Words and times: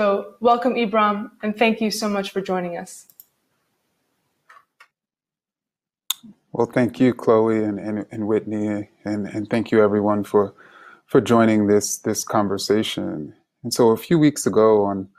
So, 0.00 0.36
welcome, 0.40 0.76
Ibram, 0.76 1.30
and 1.42 1.54
thank 1.54 1.82
you 1.82 1.90
so 1.90 2.08
much 2.08 2.30
for 2.30 2.40
joining 2.40 2.78
us. 2.78 3.08
Well, 6.52 6.66
thank 6.72 6.98
you, 6.98 7.12
Chloe 7.12 7.62
and, 7.62 7.78
and, 7.78 8.06
and 8.10 8.26
Whitney, 8.26 8.88
and, 9.04 9.26
and 9.26 9.50
thank 9.50 9.70
you 9.70 9.84
everyone 9.84 10.24
for 10.24 10.54
for 11.04 11.20
joining 11.20 11.66
this 11.66 11.98
this 11.98 12.24
conversation. 12.24 13.34
And 13.62 13.74
so, 13.74 13.90
a 13.90 13.96
few 13.98 14.18
weeks 14.18 14.46
ago, 14.46 14.86
on 14.86 15.10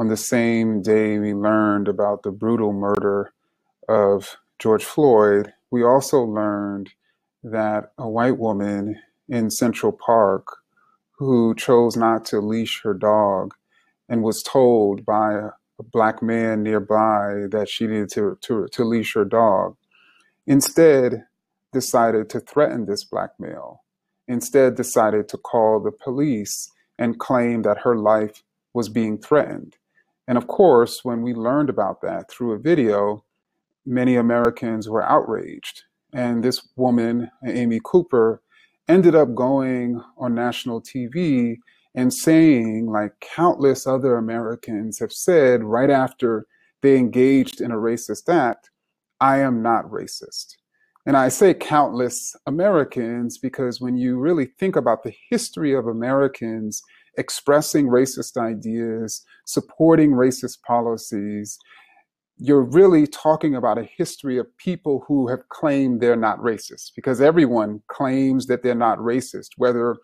on 0.00 0.08
the 0.08 0.16
same 0.16 0.82
day 0.82 1.20
we 1.20 1.32
learned 1.32 1.86
about 1.86 2.24
the 2.24 2.32
brutal 2.32 2.72
murder 2.72 3.32
of 3.88 4.36
George 4.58 4.82
Floyd, 4.84 5.52
we 5.70 5.84
also 5.84 6.24
learned 6.24 6.90
that 7.44 7.92
a 7.98 8.08
white 8.08 8.38
woman 8.38 9.00
in 9.28 9.48
Central 9.48 9.92
Park 9.92 10.48
who 11.18 11.54
chose 11.54 11.96
not 11.96 12.24
to 12.24 12.40
leash 12.40 12.82
her 12.82 12.94
dog 12.94 13.54
and 14.08 14.22
was 14.22 14.42
told 14.42 15.04
by 15.04 15.34
a, 15.34 15.50
black 15.92 16.22
man 16.22 16.62
nearby 16.62 17.46
that 17.50 17.68
she 17.68 17.86
needed 17.88 18.08
to, 18.08 18.38
to, 18.40 18.68
to 18.70 18.84
leash 18.84 19.12
her 19.14 19.24
dog, 19.24 19.76
instead 20.46 21.24
decided 21.72 22.30
to 22.30 22.38
threaten 22.38 22.86
this 22.86 23.02
black 23.02 23.30
male, 23.40 23.82
instead 24.28 24.76
decided 24.76 25.28
to 25.28 25.36
call 25.36 25.80
the 25.80 25.90
police 25.90 26.70
and 26.96 27.18
claim 27.18 27.62
that 27.62 27.78
her 27.78 27.96
life 27.96 28.44
was 28.72 28.88
being 28.88 29.18
threatened. 29.18 29.76
And 30.28 30.38
of 30.38 30.46
course, 30.46 31.00
when 31.04 31.22
we 31.22 31.34
learned 31.34 31.68
about 31.68 32.00
that 32.02 32.30
through 32.30 32.52
a 32.52 32.58
video, 32.58 33.24
many 33.84 34.16
Americans 34.16 34.88
were 34.88 35.02
outraged. 35.02 35.82
And 36.12 36.42
this 36.42 36.68
woman, 36.76 37.30
Amy 37.46 37.80
Cooper, 37.84 38.40
ended 38.88 39.14
up 39.14 39.34
going 39.34 40.00
on 40.16 40.34
national 40.34 40.80
TV 40.82 41.56
and 41.94 42.12
saying, 42.12 42.86
like 42.90 43.12
countless 43.20 43.86
other 43.86 44.16
Americans 44.16 44.98
have 44.98 45.12
said 45.12 45.62
right 45.62 45.90
after 45.90 46.46
they 46.82 46.96
engaged 46.96 47.60
in 47.60 47.70
a 47.70 47.76
racist 47.76 48.28
act, 48.28 48.70
I 49.20 49.38
am 49.38 49.62
not 49.62 49.86
racist. 49.86 50.54
And 51.06 51.16
I 51.16 51.28
say 51.28 51.54
countless 51.54 52.34
Americans 52.46 53.38
because 53.38 53.80
when 53.80 53.96
you 53.96 54.18
really 54.18 54.46
think 54.58 54.74
about 54.74 55.02
the 55.02 55.14
history 55.30 55.74
of 55.74 55.86
Americans 55.86 56.82
expressing 57.16 57.86
racist 57.86 58.36
ideas, 58.36 59.22
supporting 59.46 60.12
racist 60.12 60.62
policies, 60.66 61.58
you're 62.38 62.62
really 62.62 63.06
talking 63.06 63.54
about 63.54 63.78
a 63.78 63.88
history 63.96 64.38
of 64.38 64.56
people 64.56 65.04
who 65.06 65.28
have 65.28 65.48
claimed 65.50 66.00
they're 66.00 66.16
not 66.16 66.38
racist 66.40 66.90
because 66.96 67.20
everyone 67.20 67.80
claims 67.88 68.46
that 68.46 68.62
they're 68.62 68.74
not 68.74 68.98
racist, 68.98 69.50
whether 69.56 69.96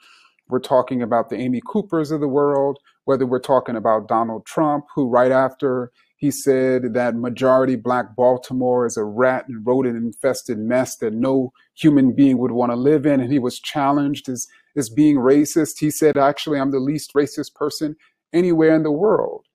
we're 0.51 0.61
talking 0.61 1.03
about 1.03 1.29
the 1.29 1.37
Amy 1.37 1.61
Coopers 1.67 2.11
of 2.11 2.21
the 2.21 2.29
world, 2.29 2.79
whether 3.05 3.27
we're 3.27 3.41
talking 3.41 3.77
about 3.77 4.09
Donald 4.09 4.47
Trump, 4.47 4.87
who 4.95 5.09
right 5.09 5.33
after 5.33 5.91
he 6.17 6.31
said 6.31 6.93
that 6.93 7.17
majority 7.17 7.77
black 7.77 8.15
Baltimore 8.15 8.85
is 8.85 8.99
a 8.99 9.05
rat 9.05 9.49
and 9.49 9.67
rodent 9.67 9.97
infested 9.97 10.59
mess 10.59 10.97
that 10.99 11.15
no 11.15 11.51
human 11.75 12.15
being 12.15 12.37
would 12.39 12.51
want 12.53 12.71
to 12.73 12.77
live 12.77 13.07
in, 13.07 13.21
and 13.21 13.33
he 13.33 13.39
was 13.39 13.59
challenged 13.59 14.29
as, 14.29 14.47
as 14.77 14.91
being 14.91 15.17
racist. 15.17 15.79
He 15.79 15.91
said, 15.91 16.19
actually, 16.19 16.61
I'm 16.61 16.73
the 16.73 16.79
least 16.79 17.15
racist 17.15 17.55
person 17.55 17.97
anywhere 18.35 18.75
in 18.75 18.83
the 18.83 18.93
world. 18.93 19.47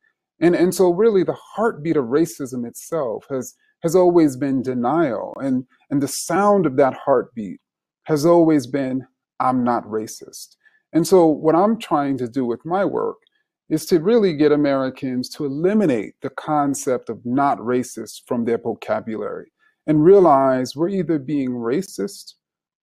And, 0.41 0.55
and 0.55 0.73
so 0.73 0.89
really 0.89 1.23
the 1.23 1.37
heartbeat 1.55 1.97
of 1.97 2.05
racism 2.05 2.67
itself 2.67 3.25
has, 3.29 3.53
has 3.83 3.95
always 3.95 4.35
been 4.35 4.63
denial. 4.63 5.33
And, 5.39 5.65
and 5.91 6.01
the 6.01 6.07
sound 6.07 6.65
of 6.65 6.77
that 6.77 6.95
heartbeat 6.95 7.59
has 8.03 8.25
always 8.25 8.65
been, 8.65 9.07
I'm 9.39 9.63
not 9.63 9.85
racist. 9.85 10.55
And 10.95 11.05
so 11.05 11.27
what 11.27 11.55
I'm 11.55 11.77
trying 11.77 12.17
to 12.19 12.27
do 12.27 12.45
with 12.45 12.65
my 12.65 12.85
work 12.85 13.17
is 13.69 13.85
to 13.87 13.99
really 13.99 14.33
get 14.33 14.53
Americans 14.53 15.27
to 15.31 15.45
eliminate 15.45 16.13
the 16.21 16.29
concept 16.29 17.09
of 17.09 17.19
not 17.25 17.57
racist 17.59 18.21
from 18.25 18.45
their 18.45 18.57
vocabulary 18.57 19.51
and 19.85 20.05
realize 20.05 20.75
we're 20.75 20.87
either 20.87 21.19
being 21.19 21.49
racist 21.49 22.35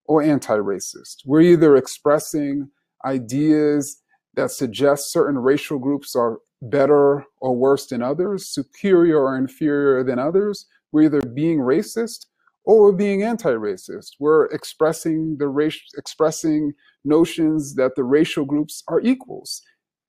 or 0.05 0.23
anti-racist. 0.23 1.23
We're 1.25 1.41
either 1.41 1.77
expressing 1.77 2.69
ideas 3.07 4.03
that 4.35 4.51
suggest 4.51 5.11
certain 5.11 5.39
racial 5.39 5.79
groups 5.79 6.15
are 6.15 6.39
better 6.61 7.25
or 7.41 7.57
worse 7.57 7.87
than 7.87 8.03
others, 8.03 8.49
superior 8.49 9.21
or 9.21 9.39
inferior 9.39 10.05
than 10.05 10.19
others. 10.19 10.67
We're 10.93 11.03
either 11.03 11.23
being 11.23 11.61
racist 11.61 12.27
or 12.65 12.83
we're 12.83 12.93
being 12.93 13.23
anti-racist. 13.23 14.13
We're 14.19 14.47
expressing 14.47 15.37
the 15.39 15.49
race, 15.49 15.81
expressing 15.97 16.73
notions 17.05 17.75
that 17.75 17.97
the 17.97 18.05
racial 18.05 18.45
groups 18.45 18.83
are 18.89 19.01
equals, 19.01 19.63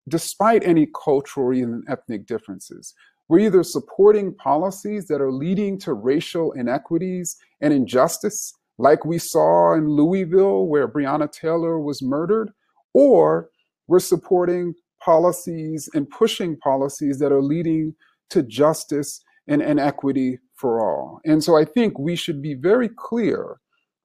despite 0.08 0.64
any 0.64 0.88
cultural 1.04 1.52
and 1.52 1.84
ethnic 1.90 2.26
differences. 2.26 2.94
We're 3.30 3.40
either 3.40 3.64
supporting 3.64 4.36
policies 4.36 5.08
that 5.08 5.22
are 5.22 5.32
leading 5.32 5.80
to 5.80 5.94
racial 5.94 6.52
inequities 6.52 7.38
and 7.62 7.74
injustice, 7.74 8.54
like 8.78 9.06
we 9.06 9.18
saw 9.18 9.74
in 9.74 9.88
Louisville, 9.88 10.68
where 10.68 10.88
Breonna 10.88 11.32
Taylor 11.32 11.80
was 11.80 12.02
murdered, 12.02 12.52
or 12.94 13.50
we're 13.88 14.00
supporting 14.00 14.76
policies 15.04 15.90
and 15.94 16.10
pushing 16.10 16.58
policies 16.58 17.20
that 17.20 17.32
are 17.32 17.42
leading 17.42 17.96
to 18.30 18.44
justice 18.44 19.22
and, 19.48 19.62
and 19.62 19.80
equity 19.80 20.40
for 20.64 20.80
all. 20.80 21.20
And 21.26 21.44
so 21.44 21.58
I 21.58 21.66
think 21.66 22.00
we 22.00 22.16
should 22.16 22.42
be 22.42 22.54
very 22.54 22.88
clear 22.88 23.58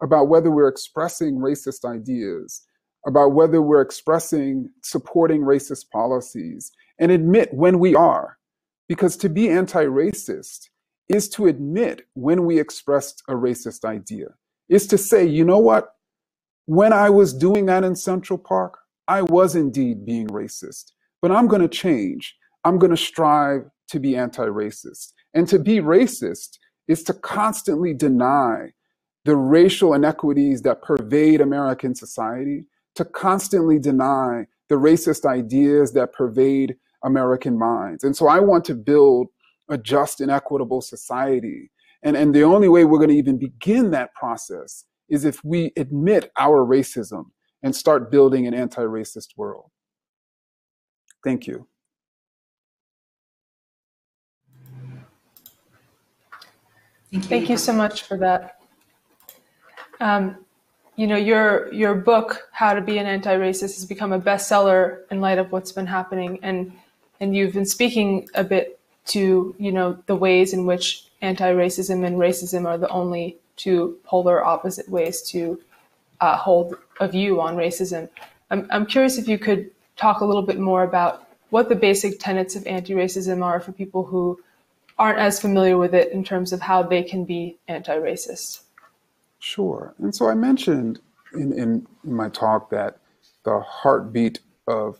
about 0.02 0.28
whether 0.28 0.50
we're 0.50 0.66
expressing 0.66 1.36
racist 1.36 1.84
ideas, 1.84 2.62
about 3.06 3.28
whether 3.28 3.62
we're 3.62 3.80
expressing 3.80 4.68
supporting 4.82 5.42
racist 5.42 5.88
policies, 5.92 6.72
and 6.98 7.12
admit 7.12 7.54
when 7.54 7.78
we 7.78 7.94
are. 7.94 8.38
Because 8.88 9.16
to 9.18 9.28
be 9.28 9.48
anti 9.48 9.84
racist 9.84 10.68
is 11.08 11.28
to 11.30 11.46
admit 11.46 12.02
when 12.14 12.44
we 12.44 12.58
expressed 12.58 13.22
a 13.28 13.34
racist 13.34 13.84
idea, 13.84 14.26
is 14.68 14.88
to 14.88 14.98
say, 14.98 15.24
you 15.24 15.44
know 15.44 15.60
what? 15.60 15.90
When 16.66 16.92
I 16.92 17.08
was 17.08 17.32
doing 17.32 17.66
that 17.66 17.84
in 17.84 17.94
Central 17.94 18.38
Park, 18.38 18.78
I 19.06 19.22
was 19.22 19.54
indeed 19.54 20.04
being 20.04 20.26
racist, 20.26 20.90
but 21.22 21.30
I'm 21.30 21.46
going 21.46 21.62
to 21.62 21.68
change. 21.68 22.34
I'm 22.64 22.80
going 22.80 22.90
to 22.90 22.96
strive 22.96 23.62
to 23.88 24.00
be 24.00 24.16
anti 24.16 24.46
racist. 24.46 25.12
And 25.34 25.48
to 25.48 25.58
be 25.58 25.78
racist 25.80 26.58
is 26.86 27.02
to 27.04 27.12
constantly 27.12 27.94
deny 27.94 28.72
the 29.24 29.36
racial 29.36 29.94
inequities 29.94 30.62
that 30.62 30.82
pervade 30.82 31.40
American 31.40 31.94
society, 31.94 32.64
to 32.94 33.04
constantly 33.04 33.78
deny 33.78 34.46
the 34.68 34.76
racist 34.76 35.24
ideas 35.26 35.92
that 35.92 36.12
pervade 36.12 36.76
American 37.04 37.58
minds. 37.58 38.04
And 38.04 38.16
so 38.16 38.26
I 38.26 38.40
want 38.40 38.64
to 38.66 38.74
build 38.74 39.28
a 39.68 39.76
just 39.76 40.20
and 40.20 40.30
equitable 40.30 40.80
society. 40.80 41.70
And, 42.02 42.16
and 42.16 42.34
the 42.34 42.42
only 42.42 42.68
way 42.68 42.84
we're 42.84 42.98
going 42.98 43.10
to 43.10 43.16
even 43.16 43.38
begin 43.38 43.90
that 43.90 44.14
process 44.14 44.84
is 45.08 45.24
if 45.24 45.44
we 45.44 45.72
admit 45.76 46.30
our 46.38 46.64
racism 46.64 47.26
and 47.62 47.74
start 47.74 48.10
building 48.10 48.46
an 48.46 48.54
anti 48.54 48.82
racist 48.82 49.36
world. 49.36 49.70
Thank 51.24 51.46
you. 51.46 51.66
Thank 57.10 57.24
you, 57.24 57.28
Thank 57.28 57.48
you 57.50 57.56
so 57.56 57.72
much 57.72 58.02
for 58.02 58.18
that. 58.18 58.60
Um, 60.00 60.44
you 60.96 61.06
know, 61.06 61.16
your 61.16 61.72
your 61.72 61.94
book, 61.94 62.48
How 62.52 62.74
to 62.74 62.80
Be 62.80 62.98
an 62.98 63.06
Anti-Racist, 63.06 63.76
has 63.76 63.86
become 63.86 64.12
a 64.12 64.20
bestseller 64.20 65.02
in 65.10 65.20
light 65.20 65.38
of 65.38 65.52
what's 65.52 65.72
been 65.72 65.86
happening, 65.86 66.40
and 66.42 66.72
and 67.20 67.34
you've 67.34 67.54
been 67.54 67.66
speaking 67.66 68.28
a 68.34 68.44
bit 68.44 68.78
to 69.06 69.54
you 69.58 69.72
know 69.72 69.98
the 70.06 70.16
ways 70.16 70.52
in 70.52 70.66
which 70.66 71.04
anti-racism 71.22 72.04
and 72.04 72.16
racism 72.16 72.66
are 72.66 72.78
the 72.78 72.88
only 72.88 73.38
two 73.56 73.98
polar 74.04 74.44
opposite 74.44 74.88
ways 74.88 75.22
to 75.22 75.60
uh, 76.20 76.36
hold 76.36 76.76
a 77.00 77.08
view 77.08 77.40
on 77.40 77.56
racism. 77.56 78.08
I'm, 78.50 78.66
I'm 78.70 78.86
curious 78.86 79.18
if 79.18 79.28
you 79.28 79.38
could 79.38 79.70
talk 79.96 80.20
a 80.20 80.24
little 80.24 80.42
bit 80.42 80.58
more 80.58 80.82
about 80.82 81.26
what 81.50 81.68
the 81.68 81.74
basic 81.74 82.20
tenets 82.20 82.54
of 82.54 82.66
anti-racism 82.66 83.42
are 83.42 83.60
for 83.60 83.72
people 83.72 84.04
who 84.04 84.40
aren't 84.98 85.18
as 85.18 85.40
familiar 85.40 85.78
with 85.78 85.94
it 85.94 86.12
in 86.12 86.24
terms 86.24 86.52
of 86.52 86.60
how 86.60 86.82
they 86.82 87.02
can 87.02 87.24
be 87.24 87.58
anti-racist. 87.68 88.62
Sure. 89.38 89.94
And 89.98 90.14
so 90.14 90.28
I 90.28 90.34
mentioned 90.34 91.00
in, 91.34 91.52
in, 91.52 91.86
in 92.04 92.14
my 92.14 92.28
talk 92.28 92.70
that 92.70 92.98
the 93.44 93.60
heartbeat 93.60 94.40
of 94.66 94.98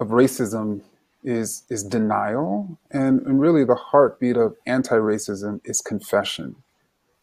of 0.00 0.08
racism 0.08 0.82
is 1.22 1.64
is 1.68 1.84
denial 1.84 2.78
and, 2.90 3.20
and 3.26 3.40
really 3.40 3.64
the 3.64 3.74
heartbeat 3.74 4.36
of 4.36 4.56
anti-racism 4.66 5.60
is 5.64 5.82
confession 5.82 6.56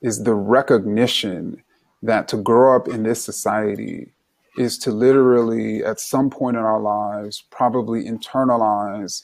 is 0.02 0.24
the 0.24 0.36
recognition 0.36 1.64
that 2.04 2.28
to 2.28 2.38
grow 2.38 2.76
up 2.76 2.88
in 2.88 3.04
this 3.04 3.24
society 3.24 4.14
is 4.58 4.78
to 4.80 4.92
literally, 4.92 5.84
at 5.84 6.00
some 6.00 6.30
point 6.30 6.58
in 6.58 6.64
our 6.64 6.82
lives, 6.82 7.44
probably 7.52 8.04
internalize 8.04 9.24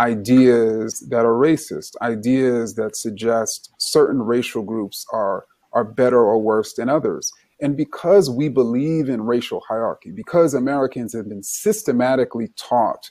ideas 0.00 1.06
that 1.10 1.24
are 1.24 1.34
racist, 1.34 1.92
ideas 2.00 2.74
that 2.74 2.96
suggest 2.96 3.72
certain 3.78 4.22
racial 4.22 4.62
groups 4.62 5.06
are, 5.12 5.44
are 5.72 5.84
better 5.84 6.18
or 6.18 6.40
worse 6.40 6.74
than 6.74 6.88
others. 6.88 7.32
And 7.60 7.76
because 7.76 8.28
we 8.28 8.48
believe 8.48 9.08
in 9.08 9.22
racial 9.22 9.62
hierarchy, 9.68 10.10
because 10.10 10.54
Americans 10.54 11.12
have 11.12 11.28
been 11.28 11.42
systematically 11.42 12.48
taught 12.56 13.10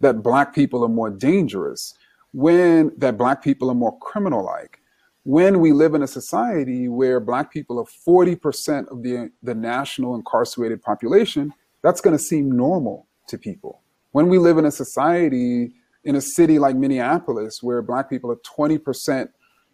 that 0.00 0.22
black 0.22 0.54
people 0.54 0.84
are 0.84 0.88
more 0.88 1.10
dangerous, 1.10 1.94
when 2.32 2.92
that 2.98 3.16
black 3.16 3.42
people 3.42 3.70
are 3.70 3.74
more 3.74 3.98
criminal 3.98 4.44
like, 4.44 4.80
when 5.22 5.58
we 5.60 5.72
live 5.72 5.94
in 5.94 6.02
a 6.02 6.06
society 6.06 6.88
where 6.88 7.18
black 7.18 7.50
people 7.50 7.80
are 7.80 7.86
40% 8.06 8.86
of 8.92 9.02
the, 9.02 9.30
the 9.42 9.54
national 9.54 10.14
incarcerated 10.14 10.82
population, 10.82 11.52
that's 11.82 12.00
going 12.00 12.16
to 12.16 12.22
seem 12.22 12.52
normal 12.52 13.08
to 13.28 13.38
people. 13.38 13.80
When 14.12 14.28
we 14.28 14.38
live 14.38 14.58
in 14.58 14.66
a 14.66 14.70
society 14.70 15.72
in 16.06 16.16
a 16.16 16.20
city 16.20 16.58
like 16.58 16.76
Minneapolis, 16.76 17.62
where 17.62 17.82
black 17.82 18.08
people 18.08 18.30
are 18.30 18.36
20% 18.36 19.28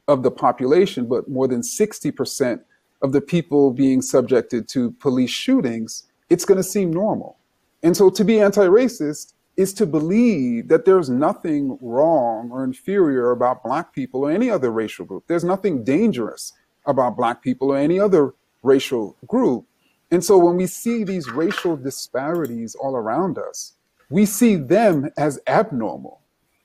of 0.09 0.23
the 0.23 0.31
population, 0.31 1.07
but 1.07 1.29
more 1.29 1.47
than 1.47 1.61
60% 1.61 2.61
of 3.03 3.13
the 3.13 3.21
people 3.21 3.71
being 3.73 4.01
subjected 4.01 4.69
to 4.69 4.93
police 4.93 5.31
shootings, 5.31 6.05
it's 6.31 6.45
going 6.45 6.57
to 6.57 6.65
seem 6.65 6.91
normal. 6.91 7.37
And 7.83 7.97
so 7.97 8.11
to 8.11 8.25
be 8.25 8.41
anti 8.41 8.67
racist 8.67 9.35
is 9.57 9.75
to 9.75 9.85
believe 9.85 10.69
that 10.69 10.87
there's 10.87 11.11
nothing 11.11 11.79
wrong 11.83 12.51
or 12.51 12.65
inferior 12.65 13.31
about 13.31 13.63
black 13.63 13.93
people 13.93 14.25
or 14.25 14.31
any 14.31 14.49
other 14.49 14.71
racial 14.71 15.05
group. 15.05 15.25
There's 15.27 15.45
nothing 15.45 15.85
dangerous 15.85 16.55
about 16.87 17.17
black 17.17 17.43
people 17.43 17.71
or 17.73 17.77
any 17.77 18.01
other 18.01 18.35
racial 18.63 19.17
group. 19.27 19.67
And 20.11 20.25
so 20.25 20.39
when 20.39 20.57
we 20.57 20.67
see 20.67 21.05
these 21.05 21.31
racial 21.31 21.77
disparities 21.77 22.75
all 22.75 22.97
around 22.97 23.37
us, 23.37 23.75
we 24.09 24.25
see 24.25 24.57
them 24.57 25.11
as 25.19 25.39
abnormal. 25.47 26.22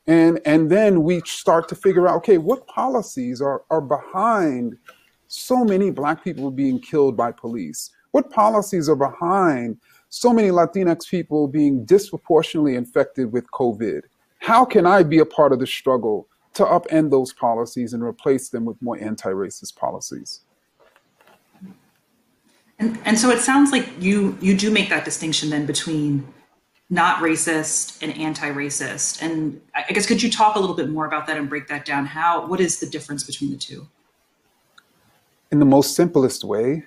And, 0.08 0.40
and 0.46 0.70
then 0.70 1.04
we 1.04 1.22
start 1.26 1.68
to 1.70 1.76
figure 1.76 2.08
out, 2.08 2.16
okay, 2.18 2.38
what 2.38 2.66
policies 2.68 3.42
are, 3.42 3.64
are 3.70 3.82
behind 3.82 4.78
so 5.28 5.66
many 5.66 5.92
black 5.92 6.24
people 6.24 6.50
being 6.50 6.80
killed 6.80 7.18
by 7.18 7.34
police? 7.34 7.92
What 8.12 8.32
policies 8.32 8.88
are 8.88 8.96
behind 8.96 9.78
so 10.10 10.32
many 10.32 10.48
Latinx 10.48 11.10
people 11.10 11.48
being 11.50 11.84
disproportionately 11.84 12.76
infected 12.76 13.34
with 13.34 13.52
COVID? 13.52 14.04
How 14.40 14.64
can 14.64 14.86
I 14.86 15.04
be 15.04 15.20
a 15.20 15.26
part 15.26 15.52
of 15.52 15.60
the 15.60 15.68
struggle 15.68 16.28
to 16.54 16.64
upend 16.64 17.12
those 17.12 17.34
policies 17.34 17.94
and 17.94 18.02
replace 18.02 18.50
them 18.50 18.64
with 18.64 18.82
more 18.82 18.98
anti 18.98 19.30
racist 19.30 19.76
policies? 19.76 20.42
And, 22.80 22.98
and 23.06 23.18
so 23.18 23.30
it 23.30 23.40
sounds 23.40 23.72
like 23.72 23.90
you 24.00 24.38
you 24.40 24.56
do 24.56 24.70
make 24.70 24.90
that 24.90 25.04
distinction 25.04 25.50
then 25.50 25.66
between 25.66 26.28
not 26.90 27.22
racist 27.22 28.02
and 28.02 28.16
anti-racist. 28.18 29.22
And 29.22 29.62
I 29.76 29.92
guess 29.92 30.06
could 30.06 30.24
you 30.24 30.32
talk 30.32 30.56
a 30.56 30.60
little 30.60 30.76
bit 30.76 30.90
more 30.90 31.06
about 31.06 31.28
that 31.28 31.38
and 31.38 31.50
break 31.50 31.68
that 31.68 31.86
down? 31.86 32.06
How 32.06 32.46
what 32.46 32.60
is 32.60 32.80
the 32.80 32.86
difference 32.86 33.24
between 33.24 33.52
the 33.52 33.58
two? 33.58 33.88
In 35.52 35.60
the 35.60 35.66
most 35.66 35.96
simplest 35.96 36.44
way, 36.44 36.86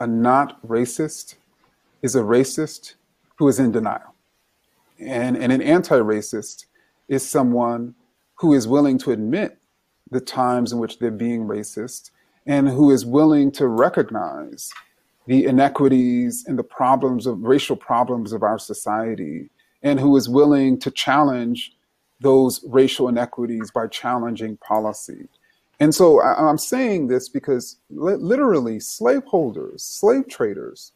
a 0.00 0.06
not 0.06 0.66
racist 0.66 1.36
is 2.02 2.14
a 2.14 2.20
racist 2.20 2.94
who 3.36 3.48
is 3.48 3.58
in 3.58 3.72
denial. 3.72 4.14
And, 4.98 5.36
and 5.36 5.52
an 5.52 5.62
anti 5.62 5.98
racist 5.98 6.66
is 7.08 7.28
someone 7.28 7.94
who 8.36 8.54
is 8.54 8.66
willing 8.66 8.98
to 8.98 9.12
admit 9.12 9.58
the 10.10 10.20
times 10.20 10.72
in 10.72 10.78
which 10.78 10.98
they're 10.98 11.10
being 11.10 11.46
racist 11.46 12.10
and 12.46 12.68
who 12.68 12.90
is 12.90 13.04
willing 13.04 13.50
to 13.52 13.66
recognize 13.66 14.70
the 15.26 15.44
inequities 15.44 16.44
and 16.46 16.58
the 16.58 16.64
problems 16.64 17.26
of 17.26 17.42
racial 17.42 17.76
problems 17.76 18.32
of 18.32 18.42
our 18.42 18.58
society 18.58 19.50
and 19.82 20.00
who 20.00 20.16
is 20.16 20.28
willing 20.28 20.78
to 20.80 20.90
challenge 20.90 21.72
those 22.20 22.64
racial 22.64 23.08
inequities 23.08 23.70
by 23.70 23.86
challenging 23.86 24.56
policy. 24.58 25.28
And 25.80 25.94
so 25.94 26.20
I, 26.20 26.48
am 26.48 26.58
saying 26.58 27.08
this 27.08 27.28
because 27.28 27.76
li- 27.90 28.14
literally 28.14 28.80
slaveholders, 28.80 29.82
slave 29.82 30.28
traders, 30.28 30.92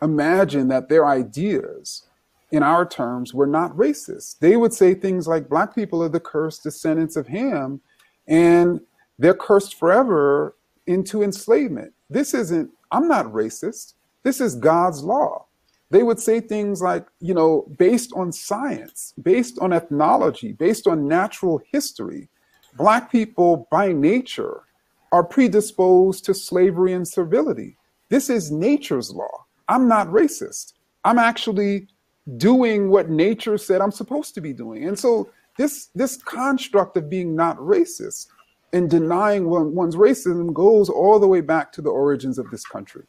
imagine 0.00 0.68
that 0.68 0.88
their 0.88 1.06
ideas 1.06 2.04
in 2.50 2.62
our 2.62 2.84
terms 2.84 3.32
were 3.32 3.46
not 3.46 3.76
racist. 3.76 4.38
They 4.40 4.56
would 4.56 4.72
say 4.72 4.94
things 4.94 5.26
like 5.28 5.48
black 5.48 5.74
people 5.74 6.02
are 6.02 6.08
the 6.08 6.20
cursed 6.20 6.62
descendants 6.62 7.16
of 7.16 7.28
Ham 7.28 7.80
and 8.26 8.80
they're 9.18 9.34
cursed 9.34 9.74
forever 9.74 10.56
into 10.86 11.22
enslavement. 11.22 11.92
This 12.10 12.34
isn't 12.34 12.70
I'm 12.92 13.08
not 13.08 13.26
racist. 13.26 13.94
This 14.22 14.40
is 14.40 14.54
God's 14.54 15.02
law. 15.02 15.46
They 15.90 16.04
would 16.04 16.20
say 16.20 16.40
things 16.40 16.80
like, 16.80 17.06
you 17.20 17.34
know, 17.34 17.66
based 17.76 18.12
on 18.14 18.32
science, 18.32 19.12
based 19.20 19.58
on 19.58 19.72
ethnology, 19.72 20.52
based 20.52 20.86
on 20.86 21.08
natural 21.08 21.60
history, 21.70 22.28
Black 22.76 23.12
people 23.12 23.68
by 23.70 23.92
nature 23.92 24.62
are 25.10 25.24
predisposed 25.24 26.24
to 26.24 26.34
slavery 26.34 26.92
and 26.94 27.06
servility. 27.06 27.76
This 28.08 28.30
is 28.30 28.50
nature's 28.50 29.12
law. 29.12 29.44
I'm 29.68 29.88
not 29.88 30.08
racist. 30.08 30.72
I'm 31.04 31.18
actually 31.18 31.88
doing 32.36 32.88
what 32.88 33.10
nature 33.10 33.58
said 33.58 33.80
I'm 33.80 33.92
supposed 33.92 34.34
to 34.34 34.40
be 34.40 34.52
doing. 34.52 34.86
And 34.86 34.98
so 34.98 35.28
this 35.58 35.88
this 35.94 36.16
construct 36.16 36.96
of 36.96 37.10
being 37.10 37.36
not 37.36 37.58
racist 37.58 38.28
and 38.72 38.88
denying 38.88 39.48
one, 39.48 39.74
one's 39.74 39.96
racism 39.96 40.52
goes 40.52 40.88
all 40.88 41.18
the 41.18 41.28
way 41.28 41.40
back 41.40 41.72
to 41.72 41.82
the 41.82 41.90
origins 41.90 42.38
of 42.38 42.50
this 42.50 42.64
country. 42.64 43.04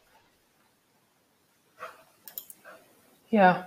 Yeah. 3.29 3.63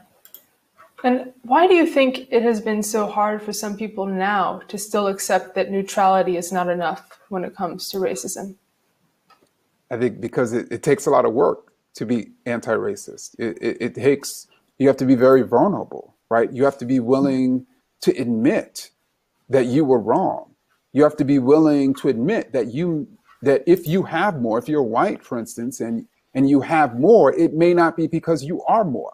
And 1.03 1.33
why 1.43 1.67
do 1.67 1.75
you 1.75 1.87
think 1.87 2.29
it 2.31 2.43
has 2.43 2.61
been 2.61 2.83
so 2.83 3.07
hard 3.07 3.43
for 3.43 3.53
some 3.53 3.77
people 3.77 4.07
now 4.07 4.61
to 4.69 4.79
still 4.79 5.07
accept 5.07 5.55
that 5.55 5.71
neutrality 5.71 6.37
is 6.37 6.53
not 6.53 6.69
enough 6.69 7.21
when 7.29 7.45
it 7.45 7.55
comes 7.55 7.89
to 7.91 7.99
racism? 7.99 8.57
I 9.91 9.97
think 9.97 10.21
because 10.21 10.53
it, 10.53 10.71
it 10.71 10.83
takes 10.83 11.07
a 11.07 11.11
lot 11.11 11.25
of 11.25 11.33
work 11.33 11.73
to 11.95 12.05
be 12.05 12.33
anti 12.45 12.75
racist. 12.75 13.37
It, 13.39 13.59
it, 13.61 13.77
it 13.81 13.95
takes, 13.95 14.47
you 14.79 14.89
have 14.89 14.97
to 14.99 15.07
be 15.07 15.15
very 15.15 15.43
vulnerable, 15.43 16.15
right? 16.29 16.53
You 16.53 16.65
have 16.65 16.79
to 16.79 16.85
be 16.85 17.01
willing 17.01 17.67
to 18.01 18.11
admit 18.21 18.91
that 19.49 19.67
you 19.67 19.85
were 19.85 20.01
wrong 20.01 20.56
you 20.97 21.03
have 21.03 21.17
to 21.17 21.27
be 21.27 21.39
willing 21.39 21.93
to 21.93 22.09
admit 22.09 22.55
that 22.55 22.73
you 22.73 23.07
that 23.43 23.63
if 23.67 23.87
you 23.87 24.03
have 24.03 24.41
more 24.41 24.59
if 24.59 24.67
you're 24.67 24.83
white 24.83 25.23
for 25.23 25.39
instance 25.39 25.79
and 25.79 26.07
and 26.35 26.49
you 26.49 26.63
have 26.63 26.99
more 26.99 27.35
it 27.35 27.53
may 27.53 27.75
not 27.75 27.99
be 27.99 28.07
because 28.07 28.43
you 28.43 28.63
are 28.63 28.85
more. 28.85 29.13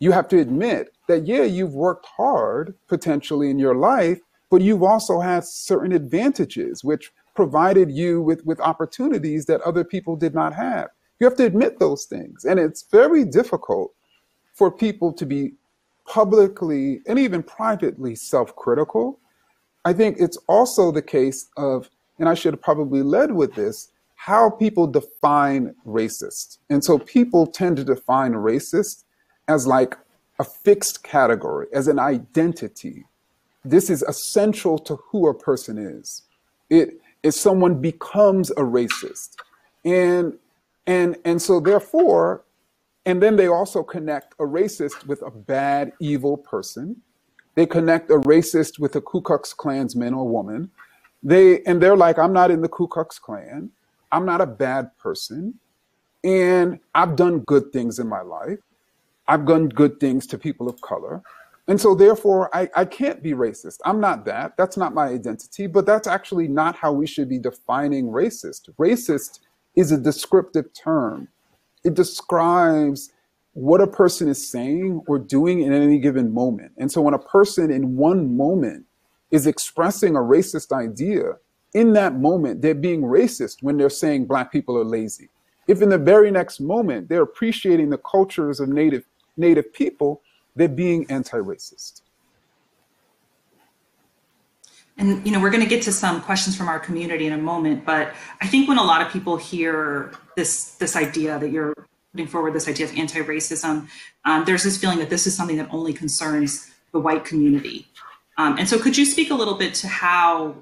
You 0.00 0.10
have 0.12 0.26
to 0.28 0.38
admit 0.38 0.96
that 1.06 1.26
yeah 1.26 1.42
you've 1.42 1.74
worked 1.74 2.06
hard 2.06 2.74
potentially 2.88 3.50
in 3.50 3.58
your 3.58 3.74
life 3.74 4.20
but 4.50 4.62
you've 4.62 4.82
also 4.82 5.20
had 5.20 5.44
certain 5.44 5.92
advantages 5.92 6.82
which 6.82 7.12
provided 7.34 7.92
you 7.92 8.22
with 8.22 8.42
with 8.46 8.58
opportunities 8.60 9.44
that 9.44 9.60
other 9.60 9.84
people 9.84 10.16
did 10.16 10.34
not 10.34 10.54
have. 10.54 10.88
You 11.20 11.26
have 11.26 11.36
to 11.36 11.44
admit 11.44 11.78
those 11.78 12.06
things. 12.06 12.46
And 12.46 12.58
it's 12.58 12.86
very 12.90 13.24
difficult 13.26 13.92
for 14.54 14.70
people 14.70 15.12
to 15.12 15.26
be 15.26 15.52
publicly 16.06 17.02
and 17.06 17.18
even 17.18 17.42
privately 17.42 18.14
self-critical 18.14 19.20
I 19.88 19.94
think 19.94 20.18
it's 20.20 20.36
also 20.48 20.92
the 20.92 21.00
case 21.00 21.48
of, 21.56 21.88
and 22.18 22.28
I 22.28 22.34
should 22.34 22.52
have 22.52 22.60
probably 22.60 23.00
led 23.00 23.32
with 23.32 23.54
this, 23.54 23.90
how 24.16 24.50
people 24.50 24.86
define 24.86 25.74
racist. 25.86 26.58
And 26.68 26.84
so 26.84 26.98
people 26.98 27.46
tend 27.46 27.78
to 27.78 27.84
define 27.84 28.32
racist 28.34 29.04
as 29.48 29.66
like 29.66 29.96
a 30.38 30.44
fixed 30.44 31.02
category, 31.04 31.68
as 31.72 31.88
an 31.88 31.98
identity. 31.98 33.06
This 33.64 33.88
is 33.88 34.02
essential 34.02 34.78
to 34.80 34.96
who 34.96 35.26
a 35.26 35.32
person 35.32 35.78
is. 35.78 36.24
It 36.68 37.00
is 37.22 37.40
someone 37.40 37.80
becomes 37.80 38.50
a 38.50 38.64
racist. 38.78 39.36
And 39.86 40.38
and 40.86 41.16
and 41.24 41.40
so 41.40 41.60
therefore, 41.60 42.44
and 43.06 43.22
then 43.22 43.36
they 43.36 43.46
also 43.46 43.82
connect 43.82 44.34
a 44.34 44.44
racist 44.44 45.06
with 45.06 45.22
a 45.22 45.30
bad, 45.30 45.94
evil 45.98 46.36
person 46.36 47.00
they 47.58 47.66
connect 47.66 48.08
a 48.12 48.18
racist 48.20 48.78
with 48.78 48.94
a 48.94 49.00
Ku 49.00 49.20
Klux 49.20 49.52
Klansman 49.52 50.14
or 50.14 50.28
woman. 50.28 50.70
They 51.24 51.60
and 51.64 51.82
they're 51.82 51.96
like, 51.96 52.16
I'm 52.16 52.32
not 52.32 52.52
in 52.52 52.62
the 52.62 52.68
Ku 52.68 52.86
Klux 52.86 53.18
Klan. 53.18 53.72
I'm 54.12 54.24
not 54.24 54.40
a 54.40 54.46
bad 54.46 54.96
person. 54.96 55.54
And 56.22 56.78
I've 56.94 57.16
done 57.16 57.40
good 57.40 57.72
things 57.72 57.98
in 57.98 58.08
my 58.08 58.22
life. 58.22 58.60
I've 59.26 59.44
done 59.44 59.70
good 59.70 59.98
things 59.98 60.24
to 60.28 60.38
people 60.38 60.68
of 60.68 60.80
color. 60.82 61.20
And 61.66 61.80
so 61.80 61.96
therefore 61.96 62.48
I, 62.54 62.70
I 62.76 62.84
can't 62.84 63.24
be 63.24 63.32
racist. 63.32 63.78
I'm 63.84 64.00
not 64.00 64.24
that. 64.26 64.56
That's 64.56 64.76
not 64.76 64.94
my 64.94 65.08
identity, 65.08 65.66
but 65.66 65.84
that's 65.84 66.06
actually 66.06 66.46
not 66.46 66.76
how 66.76 66.92
we 66.92 67.08
should 67.08 67.28
be 67.28 67.40
defining 67.40 68.06
racist. 68.06 68.70
Racist 68.78 69.40
is 69.74 69.90
a 69.90 69.98
descriptive 69.98 70.72
term. 70.74 71.26
It 71.82 71.94
describes 71.94 73.10
what 73.58 73.80
a 73.80 73.88
person 73.88 74.28
is 74.28 74.48
saying 74.48 75.02
or 75.08 75.18
doing 75.18 75.62
in 75.62 75.72
any 75.72 75.98
given 75.98 76.32
moment. 76.32 76.70
And 76.78 76.92
so 76.92 77.02
when 77.02 77.12
a 77.12 77.18
person 77.18 77.72
in 77.72 77.96
one 77.96 78.36
moment 78.36 78.86
is 79.32 79.48
expressing 79.48 80.14
a 80.14 80.20
racist 80.20 80.70
idea, 80.70 81.38
in 81.74 81.92
that 81.94 82.14
moment, 82.14 82.62
they're 82.62 82.74
being 82.74 83.02
racist 83.02 83.56
when 83.60 83.76
they're 83.76 83.90
saying 83.90 84.26
black 84.26 84.52
people 84.52 84.78
are 84.78 84.84
lazy. 84.84 85.28
If 85.66 85.82
in 85.82 85.88
the 85.88 85.98
very 85.98 86.30
next 86.30 86.60
moment 86.60 87.08
they're 87.08 87.22
appreciating 87.22 87.90
the 87.90 87.98
cultures 87.98 88.60
of 88.60 88.68
native 88.68 89.04
native 89.36 89.72
people, 89.72 90.22
they're 90.54 90.68
being 90.68 91.04
anti-racist. 91.10 92.02
And 94.96 95.24
you 95.26 95.32
know, 95.32 95.40
we're 95.40 95.50
going 95.50 95.62
to 95.62 95.68
get 95.68 95.82
to 95.82 95.92
some 95.92 96.20
questions 96.22 96.56
from 96.56 96.68
our 96.68 96.78
community 96.78 97.26
in 97.26 97.32
a 97.32 97.38
moment, 97.38 97.84
but 97.84 98.14
I 98.40 98.46
think 98.46 98.68
when 98.68 98.78
a 98.78 98.84
lot 98.84 99.02
of 99.02 99.12
people 99.12 99.36
hear 99.36 100.12
this 100.36 100.76
this 100.76 100.94
idea 100.94 101.38
that 101.40 101.50
you're 101.50 101.74
putting 102.12 102.26
forward 102.26 102.54
this 102.54 102.68
idea 102.68 102.86
of 102.86 102.96
anti-racism, 102.96 103.88
um, 104.24 104.44
there's 104.44 104.62
this 104.62 104.78
feeling 104.78 104.98
that 104.98 105.10
this 105.10 105.26
is 105.26 105.36
something 105.36 105.56
that 105.56 105.68
only 105.70 105.92
concerns 105.92 106.70
the 106.92 106.98
white 106.98 107.24
community. 107.24 107.86
Um, 108.38 108.58
and 108.58 108.68
so, 108.68 108.78
could 108.78 108.96
you 108.96 109.04
speak 109.04 109.30
a 109.30 109.34
little 109.34 109.54
bit 109.54 109.74
to 109.74 109.88
how 109.88 110.56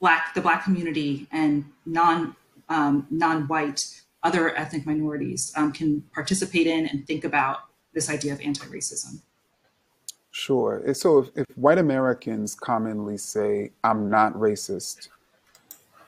black 0.00 0.34
the 0.34 0.40
black 0.40 0.64
community 0.64 1.26
and 1.32 1.64
non 1.86 2.36
um, 2.68 3.06
non-white 3.10 4.02
other 4.22 4.56
ethnic 4.56 4.84
minorities 4.86 5.52
um, 5.56 5.72
can 5.72 6.02
participate 6.12 6.66
in 6.66 6.86
and 6.86 7.06
think 7.06 7.24
about 7.24 7.60
this 7.94 8.10
idea 8.10 8.32
of 8.32 8.40
anti-racism? 8.40 9.20
Sure. 10.30 10.82
So 10.92 11.20
if, 11.20 11.30
if 11.34 11.46
white 11.56 11.78
Americans 11.78 12.54
commonly 12.54 13.16
say, 13.16 13.70
I'm 13.82 14.10
not 14.10 14.34
racist, 14.34 15.08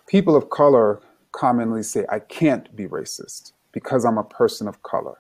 people 0.07 0.37
of 0.37 0.51
color 0.51 1.01
commonly 1.33 1.83
say, 1.83 2.05
I 2.11 2.19
can't 2.19 2.75
be 2.77 2.87
racist 2.87 3.53
because 3.73 4.05
I'm 4.05 4.19
a 4.19 4.25
person 4.25 4.69
of 4.69 4.83
color. 4.83 5.19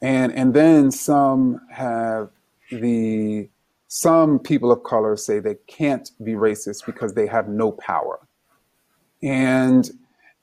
And, 0.00 0.32
and 0.32 0.54
then 0.54 0.90
some 0.90 1.60
have 1.70 2.30
the, 2.70 3.48
some 3.88 4.38
people 4.38 4.70
of 4.70 4.82
color 4.84 5.16
say 5.16 5.38
they 5.38 5.56
can't 5.66 6.10
be 6.22 6.32
racist 6.32 6.86
because 6.86 7.14
they 7.14 7.26
have 7.26 7.48
no 7.48 7.72
power. 7.72 8.20
And, 9.22 9.90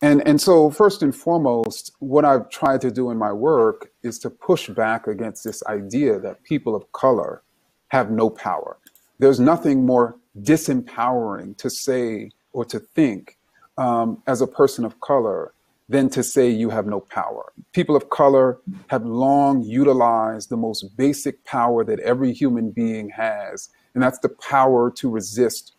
and, 0.02 0.28
and 0.28 0.42
so 0.42 0.70
first 0.70 1.02
and 1.02 1.16
foremost, 1.16 1.92
what 2.00 2.26
I've 2.26 2.50
tried 2.50 2.82
to 2.82 2.92
do 2.92 3.12
in 3.12 3.18
my 3.18 3.32
work 3.32 3.92
is 4.04 4.20
to 4.20 4.30
push 4.30 4.68
back 4.70 5.08
against 5.08 5.44
this 5.44 5.64
idea 5.68 6.20
that 6.20 6.44
people 6.44 6.76
of 6.76 6.92
color 6.92 7.42
have 7.90 8.12
no 8.12 8.30
power. 8.30 8.78
There's 9.20 9.40
nothing 9.40 9.86
more 9.86 10.18
disempowering 10.42 11.58
to 11.58 11.70
say 11.70 12.32
or 12.52 12.66
to 12.66 12.80
think 12.80 13.38
um, 13.78 14.22
as 14.28 14.42
a 14.42 14.48
person 14.48 14.84
of 14.84 15.00
color 15.00 15.54
than 15.88 16.10
to 16.10 16.24
say 16.24 16.50
you 16.50 16.70
have 16.70 16.88
no 16.88 17.00
power. 17.00 17.54
People 17.74 17.96
of 17.96 18.10
color 18.10 18.60
have 18.88 19.06
long 19.06 19.62
utilized 19.62 20.50
the 20.50 20.58
most 20.58 20.98
basic 20.98 21.44
power 21.46 21.84
that 21.84 22.00
every 22.00 22.34
human 22.34 22.72
being 22.72 23.10
has, 23.10 23.70
and 23.94 24.02
that's 24.02 24.20
the 24.20 24.30
power 24.30 24.90
to 24.92 25.10
resist 25.10 25.74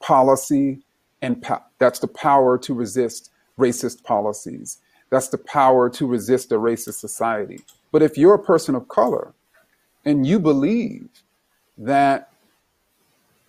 policy 0.00 0.80
and 1.22 1.44
that's 1.78 2.00
the 2.00 2.08
power 2.08 2.58
to 2.58 2.74
resist 2.74 3.30
racist 3.58 4.04
policies. 4.04 4.78
That's 5.08 5.28
the 5.28 5.38
power 5.38 5.88
to 5.90 6.06
resist 6.06 6.52
a 6.52 6.56
racist 6.56 6.94
society. 7.00 7.60
But 7.92 8.02
if 8.02 8.18
you're 8.18 8.34
a 8.34 8.42
person 8.42 8.74
of 8.74 8.88
color 8.88 9.32
and 10.04 10.26
you 10.26 10.38
believe 10.38 11.08
that 11.78 12.33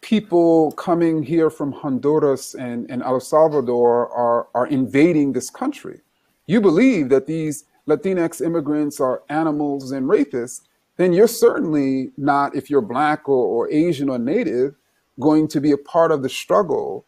people 0.06 0.72
coming 0.74 1.24
here 1.24 1.50
from 1.50 1.72
Honduras 1.72 2.54
and, 2.54 2.88
and 2.92 3.02
El 3.02 3.20
Salvador 3.20 4.08
are, 4.10 4.48
are 4.54 4.68
invading 4.68 5.34
this 5.34 5.50
country. 5.50 6.00
You 6.46 6.62
believe 6.62 7.10
that 7.10 7.26
these 7.26 7.66
Latinx 7.88 8.40
immigrants 8.40 9.00
are 9.00 9.24
animals 9.30 9.92
and 9.92 10.08
rapists, 10.08 10.62
then 10.98 11.12
you're 11.12 11.28
certainly 11.28 12.12
not, 12.18 12.56
if 12.56 12.70
you're 12.70 12.82
black 12.82 13.28
or, 13.28 13.48
or 13.48 13.72
Asian 13.72 14.08
or 14.08 14.20
native, 14.20 14.76
going 15.20 15.48
to 15.48 15.60
be 15.60 15.72
a 15.72 15.78
part 15.78 16.12
of 16.12 16.22
the 16.22 16.30
struggle 16.30 17.04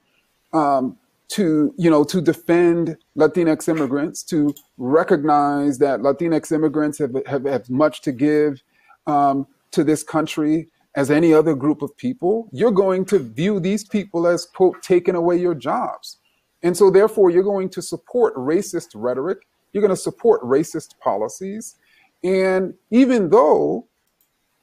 um, 0.51 0.97
to, 1.27 1.75
you 1.77 1.91
know, 1.91 2.03
to 2.03 2.19
defend 2.19 2.97
Latinx 3.15 3.69
immigrants, 3.69 4.23
to 4.23 4.55
recognize 4.79 5.77
that 5.77 5.99
Latinx 5.99 6.51
immigrants 6.51 6.97
have, 6.97 7.15
have, 7.27 7.43
have 7.43 7.69
much 7.69 8.01
to 8.01 8.11
give 8.11 8.63
um, 9.05 9.45
to 9.69 9.83
this 9.83 10.01
country 10.01 10.67
as 10.97 11.11
any 11.11 11.31
other 11.31 11.53
group 11.53 11.83
of 11.83 11.95
people, 11.95 12.49
you're 12.51 12.71
going 12.71 13.05
to 13.05 13.19
view 13.19 13.59
these 13.59 13.83
people 13.83 14.25
as, 14.25 14.47
quote, 14.47 14.81
taking 14.81 15.13
away 15.13 15.37
your 15.37 15.53
jobs. 15.53 16.17
And 16.63 16.75
so, 16.75 16.89
therefore, 16.89 17.29
you're 17.29 17.43
going 17.43 17.69
to 17.69 17.83
support 17.83 18.35
racist 18.35 18.89
rhetoric, 18.95 19.47
you're 19.71 19.81
going 19.81 19.95
to 19.95 20.01
support 20.01 20.41
racist 20.41 20.97
policies. 20.99 21.75
And 22.23 22.73
even 22.89 23.29
though 23.29 23.85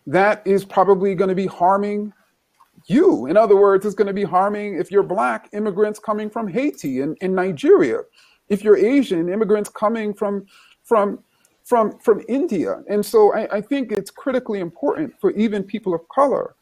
that 0.08 0.44
is 0.44 0.64
probably 0.64 1.14
going 1.14 1.28
to 1.28 1.36
be 1.36 1.46
harming 1.46 2.12
you, 2.86 3.26
in 3.26 3.36
other 3.36 3.56
words, 3.56 3.86
it's 3.86 3.94
going 3.94 4.08
to 4.08 4.12
be 4.12 4.24
harming 4.24 4.74
if 4.74 4.90
you're 4.90 5.04
black 5.04 5.48
immigrants 5.52 6.00
coming 6.00 6.28
from 6.28 6.48
Haiti 6.48 7.00
and, 7.00 7.16
and 7.20 7.32
Nigeria, 7.32 8.00
if 8.48 8.64
you're 8.64 8.76
Asian 8.76 9.28
immigrants 9.32 9.70
coming 9.70 10.12
from, 10.12 10.46
from 10.82 11.20
from 11.64 11.98
from 12.00 12.22
India. 12.28 12.82
And 12.88 13.06
so 13.06 13.34
I, 13.34 13.58
I 13.58 13.62
think 13.62 13.92
it's 13.92 14.10
critically 14.12 14.60
important 14.60 15.14
for 15.20 15.32
even 15.32 15.64
people 15.64 15.94
of 15.94 16.08
color 16.08 16.56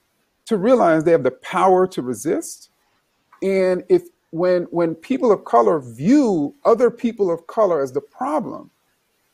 to 0.47 0.59
realize 0.59 1.05
they 1.05 1.13
have 1.13 1.25
the 1.25 1.33
power 1.33 1.87
to 1.89 2.03
resist. 2.03 2.71
And 3.43 3.85
if 3.89 4.05
when 4.31 4.65
when 4.65 4.95
people 4.97 5.33
of 5.33 5.45
color 5.45 5.81
view 5.81 6.55
other 6.65 6.91
people 6.91 7.31
of 7.33 7.47
color 7.49 7.83
as 7.83 7.93
the 7.93 8.03
problem, 8.03 8.71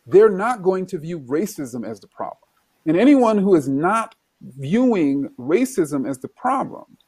they're 0.06 0.30
not 0.30 0.62
going 0.62 0.86
to 0.86 0.98
view 0.98 1.20
racism 1.20 1.86
as 1.88 2.00
the 2.00 2.08
problem. 2.08 2.38
And 2.86 2.96
anyone 2.98 3.38
who 3.38 3.54
is 3.56 3.68
not 3.68 4.16
viewing 4.42 5.30
racism 5.38 6.08
as 6.08 6.18
the 6.20 6.28
problem 6.28 6.98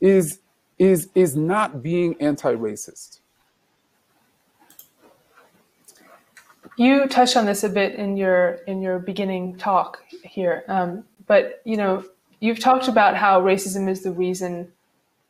is 0.00 0.40
is 0.78 1.10
is 1.16 1.36
not 1.36 1.82
being 1.82 2.16
anti-racist. 2.20 3.21
You 6.82 7.06
touched 7.06 7.36
on 7.36 7.46
this 7.46 7.62
a 7.62 7.68
bit 7.68 7.94
in 7.94 8.16
your 8.16 8.40
in 8.66 8.82
your 8.82 8.98
beginning 8.98 9.56
talk 9.56 10.02
here, 10.24 10.64
um, 10.66 11.04
but 11.28 11.62
you 11.64 11.76
know 11.76 12.04
you've 12.40 12.58
talked 12.58 12.88
about 12.88 13.14
how 13.14 13.40
racism 13.40 13.88
is 13.88 14.02
the 14.02 14.10
reason 14.10 14.52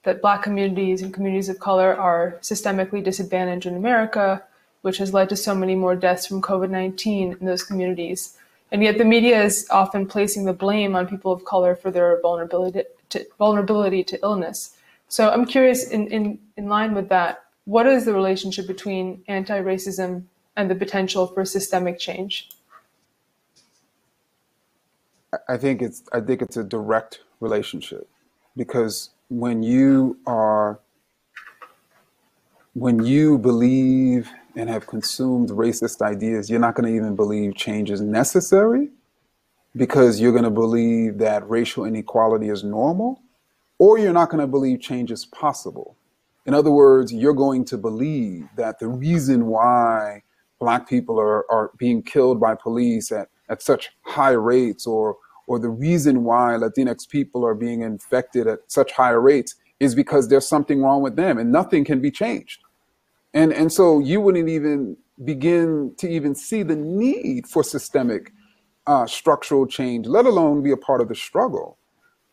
that 0.05 0.23
Black 0.23 0.43
communities 0.43 1.03
and 1.03 1.13
communities 1.13 1.51
of 1.51 1.59
color 1.59 1.95
are 1.95 2.39
systemically 2.41 3.05
disadvantaged 3.05 3.67
in 3.67 3.77
America, 3.77 4.43
which 4.81 4.97
has 4.97 5.13
led 5.13 5.29
to 5.29 5.37
so 5.37 5.55
many 5.55 5.75
more 5.75 5.95
deaths 5.95 6.27
from 6.27 6.41
COVID 6.41 6.71
nineteen 6.71 7.37
in 7.39 7.45
those 7.45 7.63
communities. 7.63 8.39
And 8.71 8.83
yet 8.83 8.97
the 8.97 9.05
media 9.05 9.45
is 9.45 9.67
often 9.69 10.07
placing 10.07 10.47
the 10.47 10.55
blame 10.55 10.97
on 10.97 11.07
people 11.07 11.33
of 11.33 11.45
color 11.45 11.77
for 11.77 11.91
their 11.91 12.19
vulnerability 12.23 12.85
to, 13.11 13.27
vulnerability 13.39 14.03
to 14.05 14.19
illness. 14.23 14.75
So 15.09 15.29
I'm 15.29 15.45
curious, 15.45 15.81
in, 15.91 16.07
in, 16.07 16.39
in 16.57 16.71
line 16.71 16.95
with 16.95 17.11
that, 17.11 17.45
what 17.67 17.87
is 17.87 18.07
the 18.07 18.15
relationship 18.15 18.67
between 18.67 19.23
anti-racism 19.29 20.25
and 20.57 20.71
the 20.71 20.75
potential 20.75 21.27
for 21.27 21.45
systemic 21.45 21.99
change? 21.99 22.51
I 25.49 25.57
think 25.57 25.81
it's 25.81 26.03
I 26.13 26.21
think 26.21 26.43
it's 26.43 26.57
a 26.57 26.65
direct 26.65 27.21
relationship 27.41 28.09
because 28.57 29.11
when 29.29 29.63
you 29.63 30.19
are 30.27 30.79
when 32.75 33.05
you 33.05 33.39
believe 33.39 34.31
and 34.57 34.69
have 34.69 34.87
consumed 34.87 35.51
racist 35.51 36.03
ideas, 36.03 36.51
you're 36.51 36.61
not 36.61 36.75
going 36.75 36.91
to 36.91 36.95
even 36.95 37.17
believe 37.17 37.55
change 37.55 37.91
is 37.91 38.01
necessary 38.01 38.91
because 39.75 40.21
you're 40.21 40.33
going 40.33 40.45
to 40.45 40.51
believe 40.51 41.19
that 41.19 41.49
racial 41.49 41.85
inequality 41.85 42.51
is 42.51 42.63
normal, 42.63 43.23
or 43.79 43.99
you're 43.99 44.13
not 44.13 44.29
going 44.29 44.41
to 44.41 44.47
believe 44.47 44.81
change 44.81 45.11
is 45.11 45.25
possible. 45.25 45.97
In 46.45 46.55
other 46.55 46.71
words, 46.71 47.13
you're 47.13 47.33
going 47.33 47.65
to 47.67 47.79
believe 47.79 48.49
that 48.57 48.79
the 48.79 48.89
reason 48.89 49.47
why 49.47 50.23
black 50.62 50.88
people 50.88 51.19
are, 51.19 51.50
are 51.50 51.73
being 51.76 52.00
killed 52.02 52.38
by 52.38 52.54
police 52.54 53.11
at, 53.11 53.28
at 53.49 53.61
such 53.61 53.90
high 54.02 54.31
rates 54.52 54.87
or 54.87 55.16
or 55.49 55.59
the 55.59 55.69
reason 55.69 56.23
why 56.23 56.57
Latinx 56.57 57.09
people 57.09 57.45
are 57.45 57.54
being 57.54 57.81
infected 57.83 58.47
at 58.47 58.61
such 58.69 58.92
high 58.92 59.11
rates 59.11 59.57
is 59.81 59.92
because 59.97 60.28
there's 60.28 60.47
something 60.47 60.81
wrong 60.81 61.02
with 61.02 61.16
them 61.16 61.37
and 61.37 61.50
nothing 61.50 61.85
can 61.85 62.00
be 62.00 62.12
changed. 62.12 62.61
And 63.35 63.52
and 63.52 63.73
so 63.73 63.99
you 63.99 64.21
wouldn't 64.21 64.49
even 64.49 64.97
begin 65.25 65.95
to 65.99 66.09
even 66.09 66.33
see 66.37 66.62
the 66.62 66.76
need 66.76 67.49
for 67.49 67.64
systemic 67.64 68.33
uh, 68.87 69.07
structural 69.07 69.66
change, 69.66 70.07
let 70.07 70.26
alone 70.26 70.62
be 70.62 70.71
a 70.71 70.76
part 70.76 71.00
of 71.00 71.09
the 71.09 71.14
struggle 71.14 71.76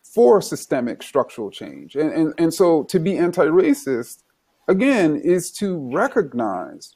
for 0.03 0.41
systemic 0.41 1.01
structural 1.03 1.49
change. 1.51 1.95
And, 1.95 2.11
and, 2.11 2.33
and 2.37 2.53
so 2.53 2.83
to 2.85 2.99
be 2.99 3.17
anti-racist, 3.17 4.23
again, 4.67 5.15
is 5.17 5.51
to 5.59 5.67
recognize 5.93 6.95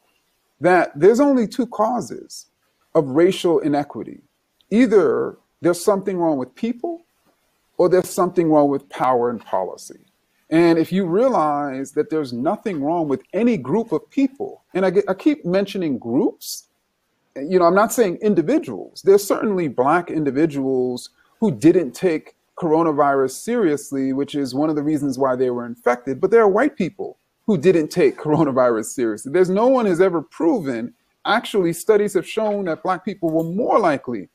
that 0.64 0.92
there's 0.96 1.20
only 1.20 1.46
two 1.46 1.68
causes 1.68 2.48
of 2.96 3.10
racial 3.10 3.60
inequity. 3.60 4.22
Either 4.72 5.38
there's 5.62 5.84
something 5.84 6.18
wrong 6.18 6.38
with 6.38 6.56
people 6.56 7.06
or 7.78 7.90
there's 7.90 8.10
something 8.10 8.50
wrong 8.50 8.70
with 8.70 8.88
power 8.88 9.30
and 9.30 9.44
policy. 9.44 10.00
And 10.50 10.80
if 10.80 10.90
you 10.92 11.06
realize 11.06 11.92
that 11.94 12.10
there's 12.10 12.32
nothing 12.32 12.82
wrong 12.82 13.10
with 13.10 13.24
any 13.34 13.58
group 13.58 13.92
of 13.92 14.10
people, 14.10 14.64
and 14.74 14.86
I, 14.86 14.92
get, 14.92 15.04
I 15.10 15.16
keep 15.16 15.44
mentioning 15.44 15.98
groups, 15.98 16.70
you 17.36 17.60
know, 17.60 17.66
I'm 17.66 17.76
not 17.76 17.92
saying 17.92 18.20
individuals. 18.22 19.02
There's 19.02 19.24
certainly 19.24 19.68
black 19.68 20.10
individuals 20.10 21.10
who 21.42 21.52
didn't 21.52 21.92
take 21.92 22.36
coronavirus 22.56 23.32
seriously, 23.32 24.14
which 24.14 24.34
is 24.34 24.56
one 24.56 24.70
of 24.70 24.78
the 24.78 24.84
reasons 24.84 25.18
why 25.18 25.36
they 25.36 25.50
were 25.50 25.66
infected, 25.66 26.22
but 26.22 26.32
there 26.32 26.42
are 26.42 26.48
white 26.48 26.78
people 26.78 27.18
who 27.46 27.58
didn't 27.58 27.90
take 27.90 28.18
coronavirus 28.18 28.86
seriously. 28.86 29.32
There's 29.32 29.50
no 29.50 29.68
one 29.68 29.86
has 29.86 30.02
ever 30.02 30.22
proven, 30.22 30.94
actually, 31.26 31.74
studies 31.74 32.14
have 32.14 32.28
shown 32.28 32.66
that 32.66 32.84
Black 32.84 33.04
people 33.04 33.30
were 33.30 33.44
more 33.44 33.80
likely 33.80 34.30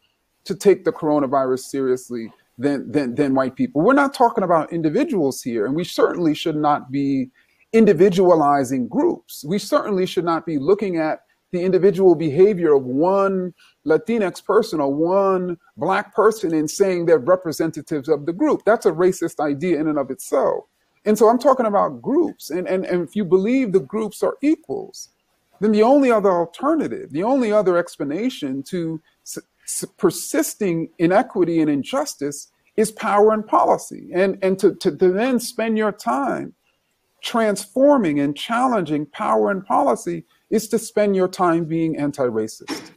to 0.44 0.54
take 0.54 0.84
the 0.84 0.92
coronavirus 0.92 1.60
seriously 1.60 2.32
than, 2.58 2.90
than, 2.90 3.14
than 3.14 3.34
white 3.34 3.56
people. 3.56 3.82
We're 3.82 3.94
not 3.94 4.14
talking 4.14 4.44
about 4.44 4.72
individuals 4.72 5.42
here, 5.42 5.66
and 5.66 5.74
we 5.74 5.84
certainly 5.84 6.34
should 6.34 6.56
not 6.56 6.90
be 6.90 7.30
individualizing 7.72 8.88
groups. 8.88 9.44
We 9.46 9.58
certainly 9.58 10.06
should 10.06 10.24
not 10.24 10.46
be 10.46 10.58
looking 10.58 10.96
at 10.96 11.20
the 11.50 11.62
individual 11.62 12.14
behavior 12.14 12.74
of 12.74 12.84
one 12.84 13.54
Latinx 13.86 14.44
person 14.44 14.80
or 14.80 14.92
one 14.92 15.56
black 15.76 16.14
person 16.14 16.54
and 16.54 16.70
saying 16.70 17.06
they're 17.06 17.18
representatives 17.18 18.08
of 18.08 18.26
the 18.26 18.32
group. 18.32 18.62
That's 18.66 18.86
a 18.86 18.92
racist 18.92 19.40
idea 19.40 19.80
in 19.80 19.88
and 19.88 19.98
of 19.98 20.10
itself. 20.10 20.64
And 21.08 21.16
so 21.16 21.30
I'm 21.30 21.38
talking 21.38 21.64
about 21.64 22.02
groups. 22.02 22.50
And, 22.50 22.68
and, 22.68 22.84
and 22.84 23.02
if 23.02 23.16
you 23.16 23.24
believe 23.24 23.72
the 23.72 23.80
groups 23.80 24.22
are 24.22 24.36
equals, 24.42 25.08
then 25.58 25.72
the 25.72 25.82
only 25.82 26.10
other 26.10 26.30
alternative, 26.30 27.12
the 27.12 27.22
only 27.22 27.50
other 27.50 27.78
explanation 27.78 28.62
to 28.64 29.00
persisting 29.96 30.90
inequity 30.98 31.62
and 31.62 31.70
injustice 31.70 32.48
is 32.76 32.92
power 32.92 33.32
and 33.32 33.46
policy. 33.46 34.10
And, 34.12 34.38
and 34.42 34.58
to, 34.58 34.74
to, 34.74 34.94
to 34.98 35.10
then 35.10 35.40
spend 35.40 35.78
your 35.78 35.92
time 35.92 36.52
transforming 37.22 38.20
and 38.20 38.36
challenging 38.36 39.06
power 39.06 39.50
and 39.50 39.64
policy 39.64 40.26
is 40.50 40.68
to 40.68 40.78
spend 40.78 41.16
your 41.16 41.28
time 41.28 41.64
being 41.64 41.96
anti 41.96 42.24
racist. 42.24 42.90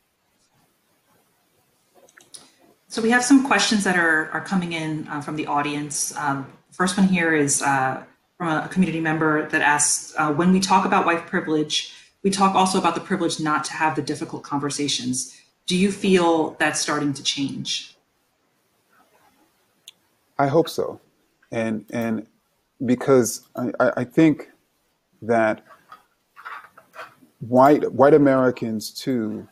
So 2.89 3.01
we 3.01 3.09
have 3.11 3.23
some 3.23 3.47
questions 3.47 3.85
that 3.85 3.95
are, 3.95 4.29
are 4.31 4.41
coming 4.41 4.73
in 4.73 5.07
uh, 5.07 5.21
from 5.21 5.37
the 5.37 5.47
audience. 5.47 6.13
Um, 6.17 6.45
first 6.81 6.97
one 6.97 7.07
here 7.07 7.31
is 7.31 7.61
uh, 7.61 8.03
from 8.39 8.47
a 8.47 8.67
community 8.69 8.99
member 8.99 9.47
that 9.49 9.61
asks, 9.61 10.15
uh, 10.17 10.33
when 10.33 10.51
we 10.51 10.59
talk 10.59 10.83
about 10.83 11.05
white 11.05 11.27
privilege, 11.27 11.93
we 12.23 12.31
talk 12.31 12.55
also 12.55 12.79
about 12.79 12.95
the 12.95 13.01
privilege 13.01 13.39
not 13.39 13.63
to 13.63 13.73
have 13.73 13.95
the 13.95 14.01
difficult 14.01 14.41
conversations. 14.41 15.39
Do 15.67 15.77
you 15.77 15.91
feel 15.91 16.55
that's 16.57 16.79
starting 16.79 17.13
to 17.13 17.21
change? 17.21 17.95
I 20.39 20.47
hope 20.47 20.67
so. 20.67 20.99
And, 21.51 21.85
and 21.91 22.25
because 22.83 23.47
I, 23.55 23.91
I 23.97 24.03
think 24.03 24.49
that 25.21 25.63
white, 27.41 27.91
white 27.93 28.15
Americans 28.15 28.89
too 28.89 29.47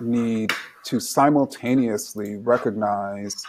need 0.00 0.50
to 0.86 0.98
simultaneously 0.98 2.38
recognize 2.38 3.40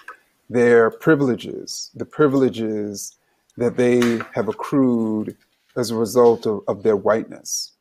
their 0.52 0.92
privileges, 0.92 1.92
the 1.96 2.06
privileges 2.06 3.16
that 3.56 3.78
they 3.78 4.20
have 4.34 4.50
accrued 4.50 5.38
as 5.78 5.92
a 5.92 5.96
result 5.96 6.46
of, 6.46 6.62
of 6.68 6.84
their 6.84 6.98
whiteness. 6.98 7.72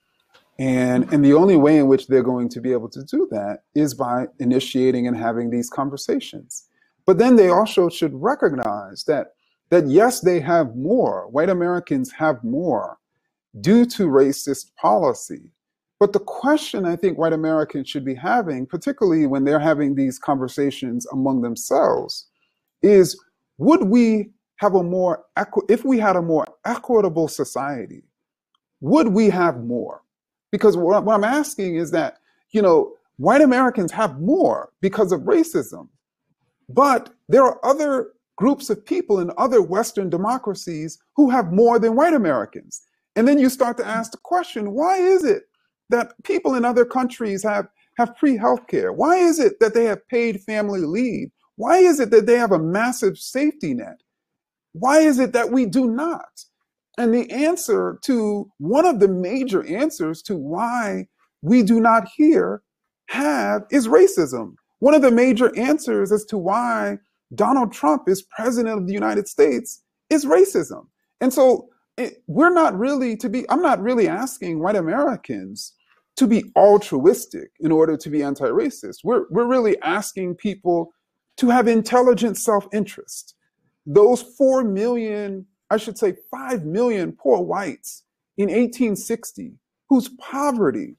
And, 0.60 1.12
and 1.12 1.24
the 1.24 1.32
only 1.32 1.56
way 1.56 1.78
in 1.78 1.88
which 1.88 2.06
they're 2.06 2.22
going 2.22 2.48
to 2.50 2.60
be 2.60 2.70
able 2.70 2.88
to 2.90 3.02
do 3.02 3.26
that 3.32 3.64
is 3.74 3.94
by 3.94 4.26
initiating 4.38 5.08
and 5.08 5.16
having 5.16 5.50
these 5.50 5.68
conversations. 5.68 6.66
But 7.06 7.18
then 7.18 7.34
they 7.34 7.48
also 7.48 7.88
should 7.88 8.14
recognize 8.14 9.02
that, 9.04 9.32
that 9.70 9.88
yes, 9.88 10.20
they 10.20 10.38
have 10.38 10.76
more, 10.76 11.26
white 11.28 11.48
Americans 11.48 12.12
have 12.12 12.44
more 12.44 12.98
due 13.60 13.84
to 13.86 14.06
racist 14.06 14.76
policy. 14.76 15.50
But 15.98 16.12
the 16.12 16.20
question 16.20 16.84
I 16.84 16.94
think 16.94 17.18
white 17.18 17.32
Americans 17.32 17.88
should 17.88 18.04
be 18.04 18.14
having, 18.14 18.64
particularly 18.64 19.26
when 19.26 19.44
they're 19.44 19.58
having 19.58 19.94
these 19.94 20.20
conversations 20.20 21.04
among 21.12 21.40
themselves, 21.40 22.29
is 22.82 23.18
would 23.58 23.84
we 23.84 24.30
have 24.56 24.74
a 24.74 24.82
more, 24.82 25.24
if 25.68 25.84
we 25.84 25.98
had 25.98 26.16
a 26.16 26.22
more 26.22 26.46
equitable 26.64 27.28
society, 27.28 28.04
would 28.80 29.08
we 29.08 29.30
have 29.30 29.64
more? 29.64 30.02
Because 30.52 30.76
what, 30.76 31.04
what 31.04 31.14
I'm 31.14 31.24
asking 31.24 31.76
is 31.76 31.90
that, 31.92 32.18
you 32.50 32.60
know, 32.60 32.92
white 33.16 33.40
Americans 33.40 33.92
have 33.92 34.20
more 34.20 34.70
because 34.80 35.12
of 35.12 35.20
racism, 35.20 35.88
but 36.68 37.10
there 37.28 37.44
are 37.44 37.64
other 37.64 38.12
groups 38.36 38.70
of 38.70 38.84
people 38.84 39.20
in 39.20 39.30
other 39.36 39.60
Western 39.60 40.08
democracies 40.08 40.98
who 41.16 41.28
have 41.30 41.52
more 41.52 41.78
than 41.78 41.96
white 41.96 42.14
Americans. 42.14 42.82
And 43.16 43.28
then 43.28 43.38
you 43.38 43.50
start 43.50 43.76
to 43.78 43.86
ask 43.86 44.12
the 44.12 44.18
question 44.18 44.72
why 44.72 44.96
is 44.96 45.24
it 45.24 45.44
that 45.90 46.12
people 46.22 46.54
in 46.54 46.64
other 46.64 46.84
countries 46.84 47.42
have, 47.42 47.68
have 47.98 48.16
free 48.18 48.38
healthcare? 48.38 48.94
Why 48.94 49.16
is 49.16 49.38
it 49.38 49.60
that 49.60 49.74
they 49.74 49.84
have 49.84 50.06
paid 50.08 50.40
family 50.42 50.80
leave? 50.80 51.30
Why 51.60 51.76
is 51.76 52.00
it 52.00 52.10
that 52.12 52.24
they 52.24 52.38
have 52.38 52.52
a 52.52 52.58
massive 52.58 53.18
safety 53.18 53.74
net? 53.74 54.00
Why 54.72 55.00
is 55.00 55.18
it 55.18 55.34
that 55.34 55.50
we 55.50 55.66
do 55.66 55.90
not? 55.90 56.46
And 56.96 57.12
the 57.12 57.30
answer 57.30 57.98
to 58.04 58.50
one 58.56 58.86
of 58.86 58.98
the 58.98 59.08
major 59.08 59.62
answers 59.66 60.22
to 60.22 60.36
why 60.36 61.08
we 61.42 61.62
do 61.62 61.78
not 61.78 62.08
here 62.16 62.62
have 63.10 63.66
is 63.70 63.88
racism. 63.88 64.54
One 64.78 64.94
of 64.94 65.02
the 65.02 65.10
major 65.10 65.54
answers 65.54 66.12
as 66.12 66.24
to 66.26 66.38
why 66.38 66.96
Donald 67.34 67.74
Trump 67.74 68.08
is 68.08 68.22
president 68.22 68.78
of 68.78 68.86
the 68.86 68.94
United 68.94 69.28
States 69.28 69.82
is 70.08 70.24
racism. 70.24 70.86
And 71.20 71.30
so 71.30 71.68
it, 71.98 72.22
we're 72.26 72.54
not 72.54 72.74
really 72.78 73.18
to 73.18 73.28
be, 73.28 73.44
I'm 73.50 73.60
not 73.60 73.82
really 73.82 74.08
asking 74.08 74.60
white 74.60 74.76
Americans 74.76 75.74
to 76.16 76.26
be 76.26 76.50
altruistic 76.56 77.50
in 77.60 77.70
order 77.70 77.98
to 77.98 78.08
be 78.08 78.22
anti 78.22 78.46
racist. 78.46 79.00
We're, 79.04 79.24
we're 79.28 79.46
really 79.46 79.78
asking 79.82 80.36
people 80.36 80.94
to 81.36 81.48
have 81.48 81.68
intelligent 81.68 82.36
self 82.36 82.66
interest. 82.72 83.34
Those 83.86 84.22
4 84.22 84.64
million, 84.64 85.46
I 85.70 85.76
should 85.76 85.98
say 85.98 86.14
5 86.30 86.64
million 86.64 87.12
poor 87.12 87.40
whites 87.40 88.04
in 88.36 88.46
1860, 88.46 89.54
whose 89.88 90.08
poverty 90.20 90.96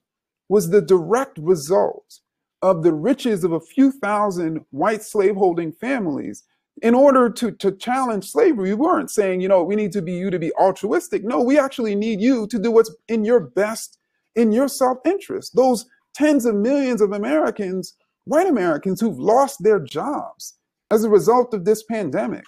was 0.48 0.70
the 0.70 0.82
direct 0.82 1.38
result 1.38 2.20
of 2.60 2.82
the 2.82 2.92
riches 2.92 3.42
of 3.44 3.52
a 3.52 3.60
few 3.60 3.90
thousand 3.90 4.64
white 4.70 5.02
slaveholding 5.02 5.72
families. 5.72 6.44
In 6.82 6.94
order 6.94 7.28
to, 7.28 7.52
to 7.52 7.72
challenge 7.72 8.30
slavery, 8.30 8.70
we 8.70 8.74
weren't 8.74 9.10
saying, 9.10 9.40
you 9.40 9.48
know, 9.48 9.62
we 9.62 9.76
need 9.76 9.92
to 9.92 10.02
be 10.02 10.12
you 10.12 10.30
to 10.30 10.38
be 10.38 10.52
altruistic. 10.54 11.22
No, 11.24 11.40
we 11.40 11.58
actually 11.58 11.94
need 11.94 12.20
you 12.20 12.46
to 12.46 12.58
do 12.58 12.70
what's 12.70 12.94
in 13.08 13.24
your 13.24 13.40
best, 13.40 13.98
in 14.36 14.52
your 14.52 14.68
self 14.68 14.98
interest. 15.04 15.54
Those 15.54 15.86
tens 16.14 16.46
of 16.46 16.54
millions 16.54 17.00
of 17.00 17.12
Americans, 17.12 17.94
white 18.24 18.46
Americans 18.46 19.00
who've 19.00 19.18
lost 19.18 19.62
their 19.62 19.80
jobs 19.80 20.54
as 20.90 21.04
a 21.04 21.10
result 21.10 21.54
of 21.54 21.64
this 21.64 21.82
pandemic. 21.82 22.44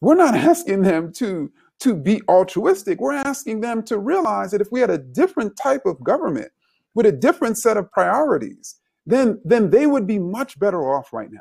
We're 0.00 0.14
not 0.14 0.34
asking 0.52 0.82
them 0.82 1.12
to, 1.14 1.50
to 1.80 1.94
be 1.94 2.22
altruistic. 2.28 3.00
We're 3.00 3.14
asking 3.14 3.60
them 3.60 3.82
to 3.84 3.98
realize 3.98 4.50
that 4.50 4.60
if 4.60 4.68
we 4.70 4.80
had 4.80 4.90
a 4.90 4.98
different 4.98 5.56
type 5.56 5.86
of 5.86 6.02
government 6.02 6.50
with 6.94 7.06
a 7.06 7.12
different 7.12 7.58
set 7.58 7.76
of 7.76 7.90
priorities, 7.90 8.76
then, 9.06 9.40
then 9.44 9.70
they 9.70 9.86
would 9.86 10.06
be 10.06 10.18
much 10.18 10.58
better 10.58 10.94
off 10.94 11.12
right 11.12 11.30
now. 11.30 11.40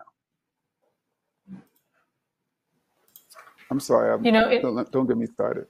I'm 3.74 3.80
sorry. 3.80 4.14
I'm, 4.14 4.24
You 4.24 4.32
know, 4.32 4.50
it, 4.50 4.62
don't, 4.62 4.92
don't 4.92 5.08
get 5.08 5.18
me 5.18 5.26
started. 5.26 5.66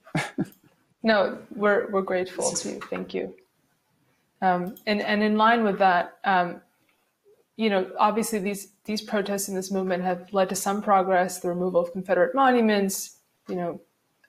no, 1.03 1.37
we're 1.55 1.89
we're 1.89 2.01
grateful 2.01 2.51
to 2.51 2.69
you. 2.69 2.79
Thank 2.89 3.13
you. 3.13 3.33
Um, 4.41 4.75
and 4.87 5.01
and 5.01 5.23
in 5.23 5.37
line 5.37 5.63
with 5.63 5.79
that, 5.79 6.17
um, 6.25 6.59
you 7.55 7.69
know, 7.69 7.89
obviously 7.99 8.39
these 8.39 8.69
these 8.85 9.01
protests 9.01 9.47
and 9.47 9.57
this 9.57 9.71
movement 9.71 10.03
have 10.03 10.31
led 10.33 10.49
to 10.49 10.55
some 10.55 10.81
progress, 10.81 11.39
the 11.39 11.49
removal 11.49 11.81
of 11.81 11.91
Confederate 11.91 12.35
monuments, 12.35 13.17
you 13.47 13.55
know, 13.55 13.81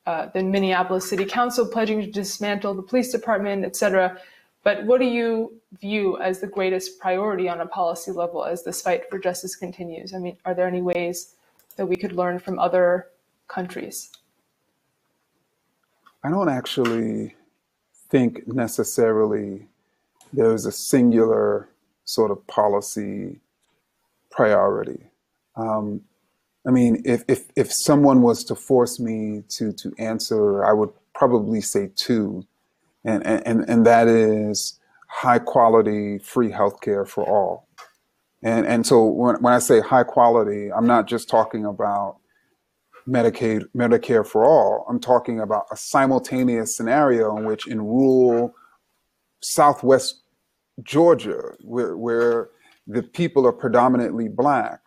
uh, 0.07 0.27
the 0.35 0.43
Minneapolis 0.43 1.09
City 1.09 1.25
Council 1.25 1.67
pledging 1.67 2.01
to 2.01 2.11
dismantle 2.11 2.75
the 2.75 2.83
police 2.83 3.11
department, 3.11 3.65
et 3.65 3.77
cetera. 3.77 4.19
But 4.63 4.85
what 4.85 5.01
do 5.01 5.07
you 5.07 5.61
view 5.81 6.19
as 6.19 6.41
the 6.41 6.47
greatest 6.47 6.99
priority 6.99 7.49
on 7.49 7.61
a 7.61 7.67
policy 7.67 8.11
level 8.11 8.45
as 8.45 8.65
this 8.65 8.81
fight 8.81 9.11
for 9.11 9.19
justice 9.19 9.57
continues? 9.57 10.15
I 10.15 10.19
mean, 10.19 10.37
are 10.45 10.55
there 10.55 10.67
any 10.67 10.83
ways 10.83 11.35
that 11.77 11.87
we 11.87 11.97
could 11.97 12.13
learn 12.13 12.39
from 12.39 12.59
other 12.59 13.09
countries? 13.49 14.11
I 16.23 16.31
don't 16.31 16.49
actually 16.49 17.35
think 18.09 18.47
necessarily 18.47 19.67
there's 20.33 20.65
a 20.65 20.73
singular 20.73 21.69
sort 22.05 22.31
of 22.31 22.47
policy 22.47 23.41
priority. 24.31 25.11
Um, 25.57 26.03
I 26.67 26.71
mean, 26.71 27.03
if, 27.05 27.25
if, 27.29 27.45
if 27.57 27.73
someone 27.73 28.23
was 28.23 28.45
to 28.45 28.55
force 28.55 28.99
me 28.99 29.45
to, 29.51 29.73
to 29.73 29.93
answer, 29.99 30.65
I 30.65 30.73
would 30.73 30.91
probably 31.15 31.61
say 31.61 31.91
two, 31.95 32.47
and, 33.05 33.25
and, 33.27 33.69
and 33.69 33.87
that 33.87 34.09
is 34.09 34.81
high 35.09 35.39
quality 35.39 36.19
free 36.19 36.51
healthcare 36.51 37.07
for 37.07 37.25
all. 37.25 37.69
And, 38.43 38.67
and 38.67 38.87
so 38.87 39.05
when, 39.05 39.37
when 39.37 39.53
I 39.53 39.59
say 39.59 39.81
high 39.81 40.05
quality, 40.05 40.73
I'm 40.73 40.87
not 40.87 41.07
just 41.07 41.29
talking 41.29 41.65
about 41.65 42.17
Medicaid, 43.09 43.65
Medicare 43.77 44.27
for 44.27 44.45
all. 44.45 44.87
I'm 44.89 44.99
talking 44.99 45.41
about 45.41 45.67
a 45.71 45.77
simultaneous 45.77 46.77
scenario 46.77 47.37
in 47.37 47.45
which 47.45 47.67
in 47.67 47.81
rural 47.83 48.55
Southwest 49.41 50.24
Georgia, 50.83 51.41
where, 51.61 51.97
where 51.97 52.51
the 52.87 53.03
people 53.03 53.47
are 53.47 53.53
predominantly 53.53 54.29
black 54.29 54.81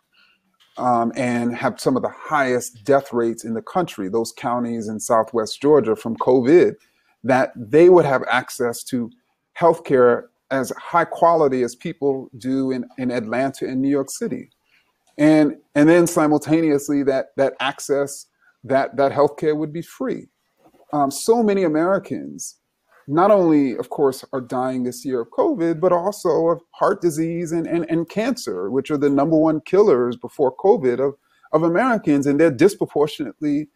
um, 0.76 1.12
and 1.16 1.56
have 1.56 1.80
some 1.80 1.96
of 1.96 2.02
the 2.02 2.12
highest 2.16 2.84
death 2.84 3.12
rates 3.12 3.44
in 3.44 3.54
the 3.54 3.62
country, 3.62 4.08
those 4.08 4.32
counties 4.32 4.88
in 4.88 5.00
Southwest 5.00 5.60
Georgia 5.60 5.96
from 5.96 6.16
COVID, 6.16 6.74
that 7.24 7.52
they 7.56 7.88
would 7.88 8.04
have 8.04 8.22
access 8.30 8.84
to 8.84 9.10
healthcare 9.58 10.24
as 10.50 10.72
high 10.78 11.04
quality 11.04 11.62
as 11.62 11.74
people 11.74 12.30
do 12.38 12.70
in, 12.70 12.84
in 12.96 13.10
Atlanta 13.10 13.66
and 13.66 13.82
New 13.82 13.88
York 13.90 14.10
City. 14.10 14.50
And, 15.18 15.56
and 15.74 15.88
then 15.88 16.06
simultaneously 16.06 17.02
that, 17.02 17.28
that 17.36 17.54
access, 17.58 18.26
that, 18.62 18.96
that 18.96 19.10
healthcare 19.12 19.56
would 19.56 19.72
be 19.72 19.82
free. 19.82 20.28
Um, 20.92 21.10
so 21.10 21.42
many 21.42 21.64
Americans 21.64 22.57
not 23.08 23.30
only, 23.30 23.74
of 23.76 23.88
course, 23.88 24.22
are 24.34 24.40
dying 24.40 24.82
this 24.84 25.02
year 25.02 25.22
of 25.22 25.30
COVID, 25.30 25.80
but 25.80 25.92
also 25.92 26.48
of 26.48 26.60
heart 26.72 27.00
disease 27.00 27.52
and, 27.52 27.66
and, 27.66 27.86
and 27.88 28.08
cancer, 28.08 28.70
which 28.70 28.90
are 28.90 28.98
the 28.98 29.08
number 29.08 29.36
one 29.36 29.62
killers 29.62 30.14
before 30.14 30.54
COVID 30.54 31.00
of, 31.00 31.14
of 31.52 31.62
Americans, 31.62 32.26
and 32.26 32.38
they're 32.38 32.50
disproportionately 32.50 33.68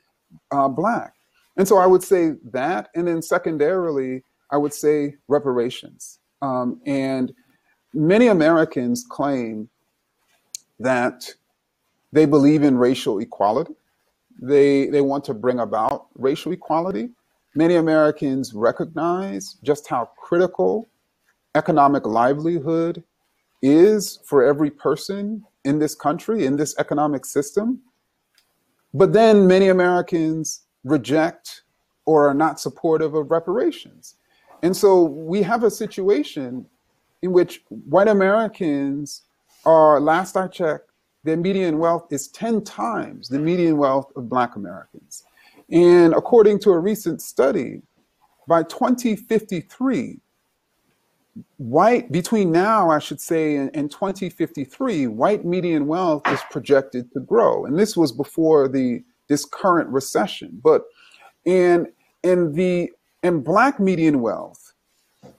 uh, 0.51 0.68
Black. 0.68 1.14
And 1.57 1.66
so 1.66 1.79
I 1.79 1.87
would 1.87 2.03
say 2.03 2.35
that. 2.53 2.90
And 2.95 3.09
then 3.09 3.23
secondarily, 3.23 4.23
I 4.51 4.59
would 4.59 4.75
say 4.75 5.16
reparations. 5.29 6.18
Um, 6.42 6.81
and 6.85 7.33
many 7.95 8.27
Americans 8.27 9.07
claim 9.09 9.71
that 10.79 11.25
they 12.12 12.27
believe 12.27 12.62
in 12.62 12.77
racial 12.77 13.18
equality. 13.18 13.75
They, 14.42 14.88
they 14.88 15.01
want 15.01 15.25
to 15.25 15.35
bring 15.35 15.61
about 15.61 16.09
racial 16.16 16.53
equality. 16.53 17.11
Many 17.55 17.77
Americans 17.77 18.55
recognize 18.55 19.57
just 19.62 19.87
how 19.87 20.07
critical 20.17 20.88
economic 21.55 22.07
livelihood 22.07 23.05
is 23.61 24.21
for 24.25 24.43
every 24.43 24.71
person 24.71 25.45
in 25.65 25.79
this 25.79 25.95
country, 25.95 26.47
in 26.47 26.57
this 26.57 26.75
economic 26.79 27.27
system. 27.27 27.81
But 28.95 29.12
then 29.12 29.47
many 29.47 29.69
Americans 29.69 30.62
reject 30.85 31.62
or 32.07 32.29
are 32.29 32.35
not 32.35 32.59
supportive 32.59 33.15
of 33.15 33.31
reparations. 33.31 34.17
And 34.62 34.77
so 34.77 35.03
we 35.03 35.43
have 35.43 35.62
a 35.62 35.71
situation 35.71 36.67
in 37.23 37.33
which 37.33 37.62
white 37.69 38.09
Americans 38.09 39.23
are, 39.65 40.01
last 40.01 40.37
I 40.37 40.49
checked, 40.49 40.91
their 41.25 41.37
median 41.37 41.79
wealth 41.79 42.07
is 42.11 42.29
10 42.29 42.65
times 42.65 43.29
the 43.29 43.38
median 43.38 43.77
wealth 43.77 44.11
of 44.17 44.29
Black 44.29 44.57
Americans. 44.57 45.25
And 45.73 46.13
according 46.13 46.59
to 46.61 46.71
a 46.71 46.79
recent 46.79 47.23
study, 47.23 47.81
by 48.47 48.63
2053, 48.65 50.21
white, 51.57 52.13
between 52.13 52.53
now, 52.53 52.91
I 52.91 52.99
should 52.99 53.21
say, 53.21 53.57
and, 53.57 53.75
and 53.75 53.91
2053, 53.91 55.07
white 55.07 55.47
median 55.47 55.87
wealth 55.87 56.29
is 56.29 56.41
projected 56.51 57.11
to 57.15 57.21
grow. 57.21 57.65
And 57.65 57.79
this 57.79 57.97
was 57.97 58.13
before 58.13 58.69
the 58.69 59.03
this 59.29 59.47
current 59.47 59.89
recession. 59.89 60.61
But 60.63 60.83
and 61.47 61.87
and 62.23 62.55
the 62.55 62.91
and 63.23 63.43
black 63.43 63.81
median 63.81 64.21
wealth 64.21 64.75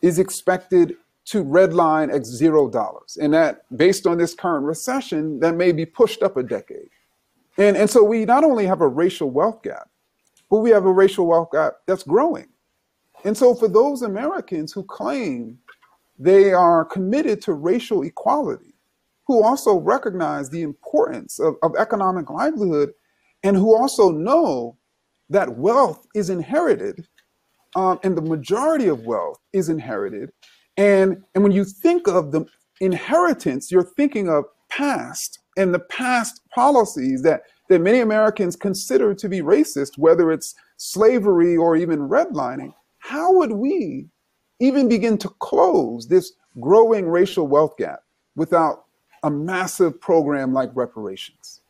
is 0.02 0.18
expected 0.18 0.96
to 1.26 1.44
redline 1.44 2.14
at 2.14 2.26
zero 2.26 2.70
dollars. 2.70 3.18
And 3.22 3.34
that 3.34 3.66
based 3.78 4.08
on 4.08 4.18
this 4.18 4.34
current 4.34 4.66
recession, 4.66 5.40
that 5.42 5.56
may 5.56 5.72
be 5.72 5.86
pushed 5.86 6.24
up 6.24 6.38
a 6.38 6.44
decade. 6.44 6.90
And 7.58 7.78
and 7.78 7.90
so 7.90 8.04
we 8.04 8.26
not 8.26 8.44
only 8.44 8.66
have 8.66 8.82
a 8.82 8.88
racial 8.88 9.30
wealth 9.30 9.62
gap, 9.62 9.90
but 10.54 10.60
we 10.60 10.70
have 10.70 10.86
a 10.86 10.94
racial 10.94 11.26
wealth 11.26 11.50
gap 11.52 11.74
that's 11.88 12.04
growing. 12.04 12.46
And 13.26 13.36
so, 13.36 13.56
for 13.56 13.68
those 13.68 14.04
Americans 14.04 14.72
who 14.72 14.84
claim 14.84 15.58
they 16.20 16.54
are 16.54 16.86
committed 16.86 17.42
to 17.42 17.54
racial 17.54 18.04
equality, 18.04 18.76
who 19.26 19.44
also 19.44 19.80
recognize 19.80 20.52
the 20.52 20.62
importance 20.62 21.40
of, 21.40 21.56
of 21.64 21.76
economic 21.76 22.30
livelihood, 22.30 22.92
and 23.42 23.58
who 23.58 23.76
also 23.76 24.12
know 24.12 24.78
that 25.28 25.58
wealth 25.58 26.06
is 26.14 26.30
inherited, 26.30 27.08
um, 27.76 28.00
and 28.04 28.16
the 28.16 28.22
majority 28.22 28.88
of 28.90 29.08
wealth 29.08 29.40
is 29.54 29.70
inherited. 29.70 30.30
And, 30.78 31.24
and 31.34 31.44
when 31.44 31.52
you 31.52 31.66
think 31.66 32.08
of 32.08 32.32
the 32.32 32.46
inheritance, 32.80 33.72
you're 33.72 33.82
thinking 33.82 34.30
of 34.30 34.44
past 34.70 35.40
and 35.58 35.74
the 35.74 35.80
past 35.80 36.42
policies 36.54 37.24
that 37.24 37.42
that 37.74 37.82
many 37.82 38.02
Americans 38.02 38.56
consider 38.56 39.16
to 39.16 39.28
be 39.28 39.42
racist, 39.42 39.98
whether 39.98 40.32
it's 40.32 40.54
slavery 40.78 41.58
or 41.58 41.76
even 41.76 42.08
redlining, 42.08 42.72
how 43.00 43.34
would 43.34 43.52
we 43.52 44.06
even 44.60 44.88
begin 44.88 45.18
to 45.18 45.30
close 45.40 46.08
this 46.08 46.34
growing 46.60 47.08
racial 47.10 47.48
wealth 47.48 47.76
gap 47.78 48.02
without 48.36 48.86
a 49.24 49.32
massive 49.32 50.00
program 50.00 50.54
like 50.54 50.70
reparations? 50.76 51.62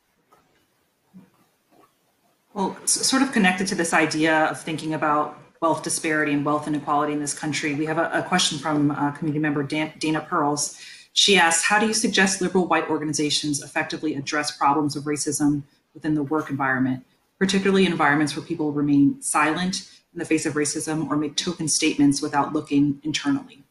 Well, 2.54 2.76
sort 2.86 3.22
of 3.22 3.32
connected 3.32 3.66
to 3.68 3.76
this 3.76 3.94
idea 3.94 4.48
of 4.48 4.60
thinking 4.60 4.94
about 4.94 5.40
wealth 5.62 5.84
disparity 5.84 6.34
and 6.34 6.44
wealth 6.44 6.68
inequality 6.68 7.14
in 7.14 7.22
this 7.22 7.34
country, 7.34 7.76
we 7.76 7.86
have 7.86 7.98
a, 7.98 8.10
a 8.14 8.24
question 8.24 8.58
from 8.58 8.92
uh, 8.92 9.12
community 9.12 9.40
member 9.40 9.64
Dan, 9.64 9.94
Dana 10.00 10.20
Pearls. 10.20 10.78
She 11.14 11.38
asks, 11.38 11.64
how 11.64 11.80
do 11.80 11.88
you 11.88 11.94
suggest 11.94 12.42
liberal 12.42 12.68
white 12.68 12.90
organizations 12.90 13.64
effectively 13.64 14.16
address 14.16 14.52
problems 14.52 14.98
of 14.98 15.06
racism 15.06 15.64
within 15.94 16.14
the 16.14 16.24
work 16.24 16.50
environment, 16.50 17.06
particularly 17.40 17.86
environments 17.86 18.36
where 18.36 18.46
people 18.46 18.72
remain 18.72 19.22
silent 19.22 19.90
in 20.14 20.20
the 20.20 20.26
face 20.26 20.46
of 20.46 20.54
racism 20.54 21.10
or 21.10 21.16
make 21.16 21.36
token 21.36 21.68
statements 21.68 22.22
without 22.22 22.54
looking 22.54 23.00
internally. 23.04 23.64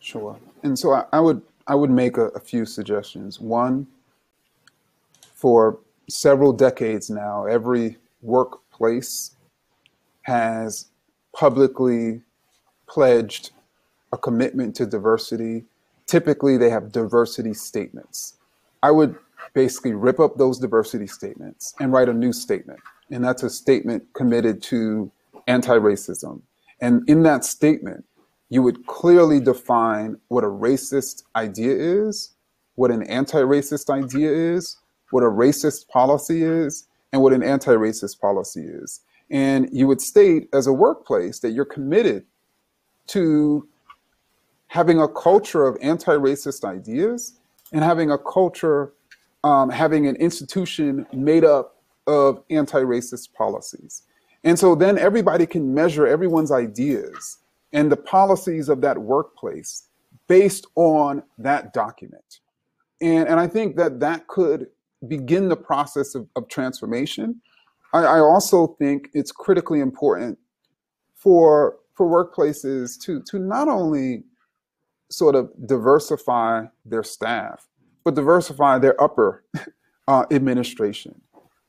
Sure. 0.00 0.38
And 0.62 0.78
so 0.78 0.92
I, 0.92 1.04
I 1.12 1.20
would 1.20 1.42
I 1.66 1.74
would 1.74 1.90
make 1.90 2.18
a, 2.18 2.26
a 2.28 2.40
few 2.40 2.66
suggestions. 2.66 3.40
One, 3.40 3.86
for 5.34 5.78
several 6.08 6.52
decades 6.52 7.08
now, 7.08 7.46
every 7.46 7.96
workplace 8.20 9.36
has 10.22 10.86
publicly 11.34 12.22
pledged 12.86 13.52
a 14.12 14.18
commitment 14.18 14.76
to 14.76 14.86
diversity. 14.86 15.64
Typically, 16.06 16.56
they 16.58 16.70
have 16.70 16.92
diversity 16.92 17.54
statements. 17.54 18.34
I 18.82 18.90
would 18.90 19.16
basically 19.54 19.92
rip 19.92 20.20
up 20.20 20.36
those 20.36 20.58
diversity 20.58 21.06
statements 21.06 21.74
and 21.80 21.92
write 21.92 22.08
a 22.08 22.12
new 22.12 22.32
statement. 22.32 22.80
And 23.10 23.24
that's 23.24 23.42
a 23.42 23.50
statement 23.50 24.04
committed 24.12 24.62
to 24.64 25.10
anti 25.46 25.76
racism. 25.78 26.42
And 26.80 27.08
in 27.08 27.22
that 27.22 27.44
statement, 27.44 28.04
you 28.50 28.62
would 28.62 28.86
clearly 28.86 29.40
define 29.40 30.16
what 30.28 30.44
a 30.44 30.48
racist 30.48 31.22
idea 31.36 31.74
is, 31.74 32.34
what 32.74 32.90
an 32.90 33.04
anti 33.04 33.40
racist 33.40 33.90
idea 33.90 34.30
is, 34.30 34.76
what 35.10 35.22
a 35.22 35.26
racist 35.26 35.88
policy 35.88 36.42
is, 36.42 36.86
and 37.12 37.22
what 37.22 37.32
an 37.32 37.42
anti 37.42 37.72
racist 37.72 38.20
policy 38.20 38.62
is. 38.62 39.00
And 39.30 39.68
you 39.72 39.86
would 39.86 40.00
state 40.00 40.48
as 40.52 40.66
a 40.66 40.72
workplace 40.72 41.38
that 41.40 41.50
you're 41.50 41.64
committed 41.64 42.26
to 43.08 43.68
having 44.68 45.00
a 45.00 45.08
culture 45.08 45.66
of 45.66 45.76
anti 45.80 46.12
racist 46.12 46.64
ideas 46.64 47.38
and 47.72 47.84
having 47.84 48.10
a 48.10 48.18
culture 48.18 48.92
um, 49.44 49.70
having 49.70 50.08
an 50.08 50.16
institution 50.16 51.06
made 51.12 51.44
up 51.44 51.76
of 52.06 52.42
anti-racist 52.50 53.32
policies. 53.34 54.02
And 54.42 54.58
so 54.58 54.74
then 54.74 54.98
everybody 54.98 55.46
can 55.46 55.72
measure 55.72 56.06
everyone's 56.06 56.50
ideas 56.50 57.38
and 57.72 57.92
the 57.92 57.96
policies 57.96 58.68
of 58.68 58.80
that 58.80 58.98
workplace 58.98 59.88
based 60.28 60.66
on 60.74 61.22
that 61.38 61.72
document. 61.72 62.40
And, 63.00 63.28
and 63.28 63.38
I 63.38 63.46
think 63.46 63.76
that 63.76 64.00
that 64.00 64.26
could 64.28 64.68
begin 65.06 65.48
the 65.48 65.56
process 65.56 66.14
of, 66.14 66.26
of 66.36 66.48
transformation. 66.48 67.40
I, 67.92 68.04
I 68.04 68.18
also 68.20 68.76
think 68.78 69.10
it's 69.12 69.32
critically 69.32 69.80
important 69.80 70.38
for, 71.14 71.76
for 71.94 72.06
workplaces 72.06 72.98
to, 73.02 73.22
to 73.30 73.38
not 73.38 73.68
only 73.68 74.24
sort 75.10 75.34
of 75.34 75.50
diversify 75.66 76.64
their 76.84 77.02
staff, 77.02 77.66
but 78.04 78.14
diversify 78.14 78.78
their 78.78 79.00
upper 79.02 79.44
uh, 80.08 80.24
administration. 80.30 81.20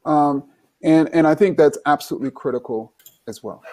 Um, 0.06 0.50
and, 0.84 1.10
and 1.14 1.26
I 1.26 1.34
think 1.36 1.58
that's 1.58 1.78
absolutely 1.86 2.32
critical 2.32 2.94
as 3.28 3.42
well. 3.42 3.64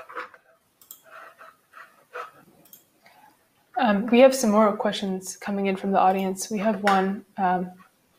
Um, 3.79 4.07
we 4.07 4.21
have 4.21 4.35
some 4.35 4.51
more 4.51 4.77
questions 4.77 5.37
coming 5.37 5.67
in 5.67 5.77
from 5.77 5.91
the 5.91 5.99
audience. 5.99 6.51
We 6.51 6.59
have 6.59 6.83
one 6.83 7.25
um, 7.37 7.71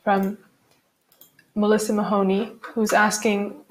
from 0.02 0.36
Melissa 1.54 1.92
Mahoney, 1.92 2.52
who's 2.60 2.92
asking 2.92 3.64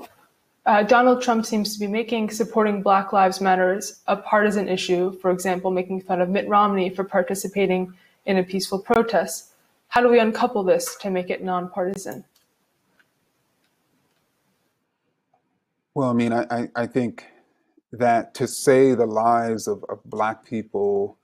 uh, 0.65 0.81
Donald 0.83 1.21
Trump 1.21 1.45
seems 1.45 1.73
to 1.73 1.79
be 1.79 1.87
making 1.87 2.29
supporting 2.29 2.81
Black 2.81 3.11
Lives 3.11 3.41
Matters 3.41 3.99
a 4.07 4.15
partisan 4.15 4.69
issue, 4.69 5.11
for 5.19 5.29
example, 5.29 5.71
making 5.71 6.01
fun 6.01 6.21
of 6.21 6.29
Mitt 6.29 6.47
Romney 6.47 6.89
for 6.89 7.03
participating 7.03 7.93
in 8.25 8.37
a 8.37 8.43
peaceful 8.43 8.79
protest. 8.79 9.52
How 9.93 10.01
do 10.01 10.09
we 10.09 10.17
uncouple 10.17 10.63
this 10.63 10.95
to 11.01 11.11
make 11.11 11.29
it 11.29 11.43
nonpartisan? 11.43 12.25
Well, 15.93 16.09
I 16.09 16.13
mean, 16.13 16.33
I, 16.33 16.67
I, 16.75 16.87
think 16.87 17.25
that 17.91 18.33
to 18.33 18.47
say 18.47 18.95
the 18.95 19.05
lives 19.05 19.67
of, 19.67 19.85
of 19.89 20.03
Black 20.03 20.45
people 20.45 21.19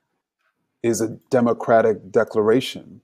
is 0.84 1.02
a 1.02 1.18
democratic 1.32 2.12
declaration 2.12 3.02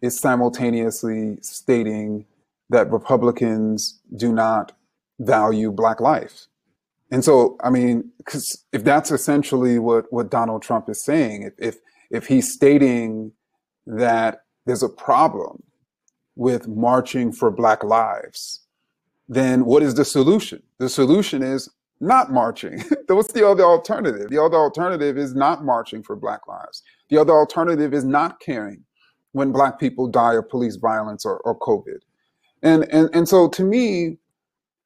is 0.00 0.20
simultaneously 0.20 1.38
stating 1.42 2.24
that 2.70 2.88
Republicans 2.92 3.98
do 4.14 4.32
not 4.32 4.70
value 5.18 5.72
Black 5.72 6.00
life. 6.00 6.46
And 7.10 7.24
so, 7.24 7.56
I 7.64 7.70
mean, 7.70 8.12
because 8.18 8.64
if 8.72 8.84
that's 8.84 9.10
essentially 9.10 9.80
what, 9.80 10.12
what 10.12 10.30
Donald 10.30 10.62
Trump 10.62 10.88
is 10.88 11.04
saying, 11.04 11.42
if, 11.42 11.54
if, 11.58 11.76
if 12.08 12.28
he's 12.28 12.52
stating 12.52 13.32
that 13.84 14.41
there's 14.66 14.82
a 14.82 14.88
problem 14.88 15.62
with 16.36 16.68
marching 16.68 17.32
for 17.32 17.50
Black 17.50 17.84
lives, 17.84 18.60
then 19.28 19.64
what 19.64 19.82
is 19.82 19.94
the 19.94 20.04
solution? 20.04 20.62
The 20.78 20.88
solution 20.88 21.42
is 21.42 21.68
not 22.00 22.32
marching. 22.32 22.82
What's 23.08 23.32
the 23.32 23.46
other 23.46 23.64
alternative? 23.64 24.30
The 24.30 24.42
other 24.42 24.56
alternative 24.56 25.16
is 25.16 25.34
not 25.34 25.64
marching 25.64 26.02
for 26.02 26.16
Black 26.16 26.46
lives. 26.48 26.82
The 27.10 27.18
other 27.18 27.32
alternative 27.32 27.94
is 27.94 28.04
not 28.04 28.40
caring 28.40 28.84
when 29.32 29.52
Black 29.52 29.78
people 29.78 30.08
die 30.08 30.34
of 30.34 30.48
police 30.48 30.76
violence 30.76 31.24
or, 31.24 31.38
or 31.38 31.58
COVID. 31.58 32.00
And, 32.62 32.84
and 32.92 33.10
and 33.12 33.28
so 33.28 33.48
to 33.48 33.64
me, 33.64 34.18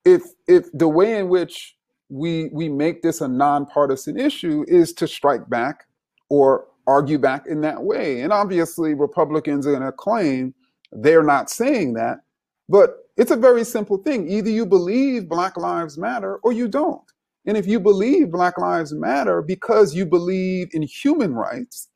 if 0.05 0.23
if 0.47 0.67
the 0.73 0.89
way 0.89 1.19
in 1.19 1.29
which 1.29 1.77
we 2.09 2.49
we 2.53 2.69
make 2.69 3.03
this 3.03 3.21
a 3.21 3.29
nonpartisan 3.29 4.19
issue 4.19 4.65
is 4.69 4.93
to 4.95 5.07
strike 5.07 5.49
back 5.51 5.85
or 6.31 6.67
argue 6.87 7.18
back 7.18 7.46
in 7.46 7.61
that 7.62 7.83
way. 7.83 8.20
And 8.20 8.33
obviously 8.33 8.94
Republicans 8.94 9.66
are 9.66 9.72
going 9.72 9.83
to 9.83 9.92
claim 9.92 10.55
they're 10.92 11.22
not 11.22 11.51
saying 11.51 11.94
that, 11.94 12.20
but 12.68 12.99
it's 13.16 13.31
a 13.31 13.37
very 13.37 13.64
simple 13.64 13.99
thing. 13.99 14.29
Either 14.31 14.51
you 14.51 14.66
believe 14.66 15.29
Black 15.29 15.57
Lives 15.57 15.99
Matter 15.99 16.37
or 16.42 16.53
you 16.53 16.68
don't. 16.68 17.03
And 17.46 17.57
if 17.57 17.66
you 17.66 17.81
believe 17.81 18.31
Black 18.31 18.59
Lives 18.59 18.92
Matter 18.92 19.42
because 19.42 19.94
you 19.94 20.05
believe 20.05 20.68
in 20.72 20.83
human 20.83 21.35
rights 21.35 21.88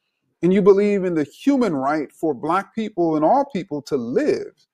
and 0.43 0.53
you 0.53 0.63
believe 0.63 1.05
in 1.05 1.15
the 1.15 1.25
human 1.25 1.75
right 1.75 2.11
for 2.13 2.33
Black 2.33 2.75
people 2.75 3.17
and 3.17 3.25
all 3.25 3.45
people 3.45 3.83
to 3.83 3.97
live 3.97 4.67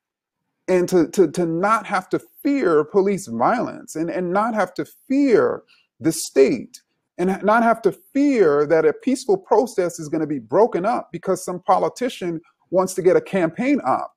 and 0.69 0.89
to, 0.89 1.09
to, 1.09 1.31
to 1.31 1.47
not 1.47 1.87
have 1.87 2.09
to 2.11 2.21
fear 2.43 2.85
police 2.85 3.27
violence 3.27 3.97
and, 3.97 4.11
and 4.11 4.33
not 4.33 4.55
have 4.55 4.75
to 4.75 4.85
fear 5.09 5.63
the 6.01 6.13
state 6.13 6.83
and 7.19 7.43
not 7.43 7.63
have 7.63 7.81
to 7.83 7.93
fear 7.93 8.67
that 8.67 8.85
a 8.85 8.93
peaceful 8.93 9.39
process 9.39 9.99
is 9.99 10.09
going 10.09 10.21
to 10.21 10.27
be 10.27 10.39
broken 10.39 10.85
up 10.85 11.09
because 11.13 11.45
some 11.45 11.61
politician 11.61 12.41
wants 12.71 12.95
to 12.95 13.03
get 13.03 13.17
a 13.17 13.21
campaign 13.21 13.81
op 13.85 14.17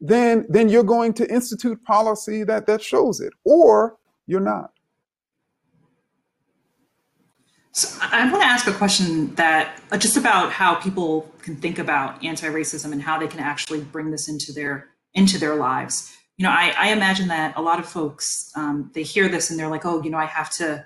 then 0.00 0.44
then 0.48 0.68
you're 0.68 0.84
going 0.84 1.14
to 1.14 1.30
institute 1.32 1.82
policy 1.84 2.44
that 2.44 2.66
that 2.66 2.82
shows 2.82 3.20
it 3.20 3.32
or 3.44 3.96
you're 4.26 4.40
not. 4.40 4.70
So 7.72 7.98
i 8.02 8.30
want 8.30 8.42
to 8.42 8.46
ask 8.46 8.66
a 8.68 8.72
question 8.72 9.34
that 9.34 9.80
uh, 9.90 9.96
just 9.96 10.16
about 10.16 10.52
how 10.52 10.74
people 10.74 11.32
can 11.42 11.56
think 11.56 11.78
about 11.78 12.22
anti-racism 12.22 12.92
and 12.92 13.02
how 13.02 13.18
they 13.18 13.26
can 13.26 13.40
actually 13.40 13.80
bring 13.80 14.10
this 14.10 14.28
into 14.28 14.52
their 14.52 14.90
into 15.14 15.38
their 15.38 15.56
lives. 15.56 16.14
You 16.36 16.44
know 16.44 16.50
i, 16.50 16.74
I 16.76 16.88
imagine 16.88 17.28
that 17.28 17.56
a 17.56 17.62
lot 17.62 17.78
of 17.78 17.86
folks 17.86 18.52
um, 18.56 18.90
they 18.92 19.02
hear 19.02 19.28
this 19.28 19.50
and 19.50 19.58
they're 19.58 19.68
like 19.68 19.86
oh 19.86 20.02
you 20.02 20.10
know 20.10 20.18
i 20.18 20.26
have 20.26 20.50
to 20.56 20.84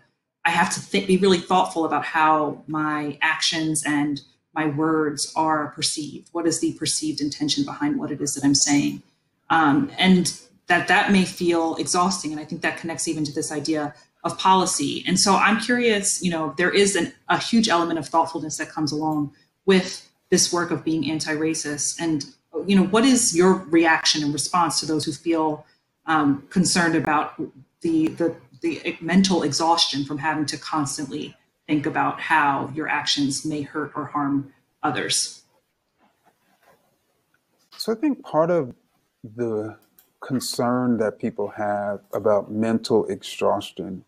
i 0.49 0.51
have 0.51 0.73
to 0.73 0.81
think, 0.81 1.07
be 1.07 1.19
really 1.19 1.39
thoughtful 1.39 1.85
about 1.85 2.05
how 2.05 2.63
my 2.67 3.19
actions 3.21 3.85
and 3.87 4.23
my 4.55 4.67
words 4.67 5.33
are 5.37 5.69
perceived. 5.69 6.31
What 6.33 6.47
is 6.47 6.59
the 6.61 6.73
perceived 6.73 7.21
intention 7.21 7.65
behind 7.65 7.99
what 7.99 8.11
it 8.11 8.21
is 8.21 8.35
that 8.35 8.45
i'm 8.45 8.55
saying? 8.55 9.03
Um, 9.51 9.91
and 9.99 10.25
that 10.67 10.89
that 10.89 11.13
may 11.13 11.25
feel 11.25 11.77
exhausting 11.77 12.33
and 12.33 12.41
i 12.41 12.45
think 12.45 12.63
that 12.63 12.79
connects 12.79 13.07
even 13.09 13.25
to 13.25 13.33
this 13.33 13.53
idea 13.53 13.95
of 14.25 14.39
policy. 14.39 15.05
And 15.07 15.21
so 15.21 15.35
i'm 15.35 15.61
curious 15.61 16.23
you 16.25 16.31
know 16.31 16.55
there 16.57 16.75
is 16.83 16.97
an, 16.97 17.13
a 17.29 17.39
huge 17.39 17.69
element 17.69 17.99
of 17.99 18.09
thoughtfulness 18.09 18.57
that 18.57 18.71
comes 18.71 18.91
along 18.91 19.33
with 19.67 19.91
this 20.31 20.53
work 20.53 20.71
of 20.71 20.85
being 20.85 21.11
anti-racist. 21.11 22.01
And 22.01 22.25
you 22.67 22.77
know 22.77 22.87
what 22.95 23.05
is 23.05 23.37
your 23.37 23.53
reaction 23.79 24.23
and 24.25 24.33
response 24.33 24.81
to 24.81 24.87
those 24.87 25.05
who 25.05 25.13
feel 25.13 25.67
um, 26.07 26.47
concerned 26.49 26.97
about 26.97 27.27
the, 27.83 28.09
the 28.09 28.35
the 28.61 28.97
mental 29.01 29.43
exhaustion 29.43 30.05
from 30.05 30.19
having 30.19 30.47
to 30.47 30.57
constantly 30.57 31.37
think 31.67 31.87
about 31.87 32.21
how 32.21 32.71
your 32.75 32.89
actions 32.89 33.45
may 33.45 33.63
hurt 33.63 33.93
or 33.95 34.07
harm 34.07 34.53
others. 34.83 35.43
So 37.77 37.93
i 37.93 37.95
think 37.95 38.25
part 38.25 38.51
of 38.51 38.75
the 39.37 39.77
concern 40.21 40.97
that 40.99 41.19
people 41.19 41.49
have 41.49 42.01
about 42.13 42.51
mental 42.51 43.07
exhaustion 43.07 44.05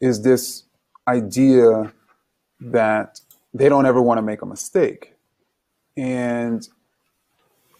is 0.00 0.22
this 0.22 0.64
idea 1.06 1.92
that 2.60 3.20
they 3.52 3.68
don't 3.68 3.86
ever 3.86 4.00
want 4.00 4.18
to 4.18 4.22
make 4.22 4.42
a 4.42 4.46
mistake. 4.46 5.14
And 5.96 6.66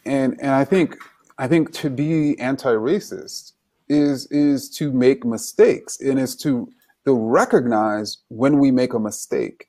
and 0.07 0.37
and 0.41 0.53
i 0.53 0.65
think 0.65 0.97
i 1.37 1.47
think 1.47 1.73
to 1.73 1.91
be 1.91 2.39
anti-racist 2.39 3.53
is 3.89 4.27
is 4.27 4.69
to 4.71 4.93
make 4.93 5.25
mistakes 5.25 6.01
and 6.01 6.19
is 6.19 6.37
to 6.37 6.69
to 7.05 7.15
recognize 7.15 8.19
when 8.29 8.59
we 8.59 8.71
make 8.71 8.95
a 8.95 8.99
mistake 8.99 9.69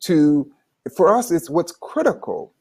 to 0.00 0.50
for 0.96 1.16
us 1.16 1.30
it's 1.30 1.48
what's 1.48 1.72
critical 1.72 2.52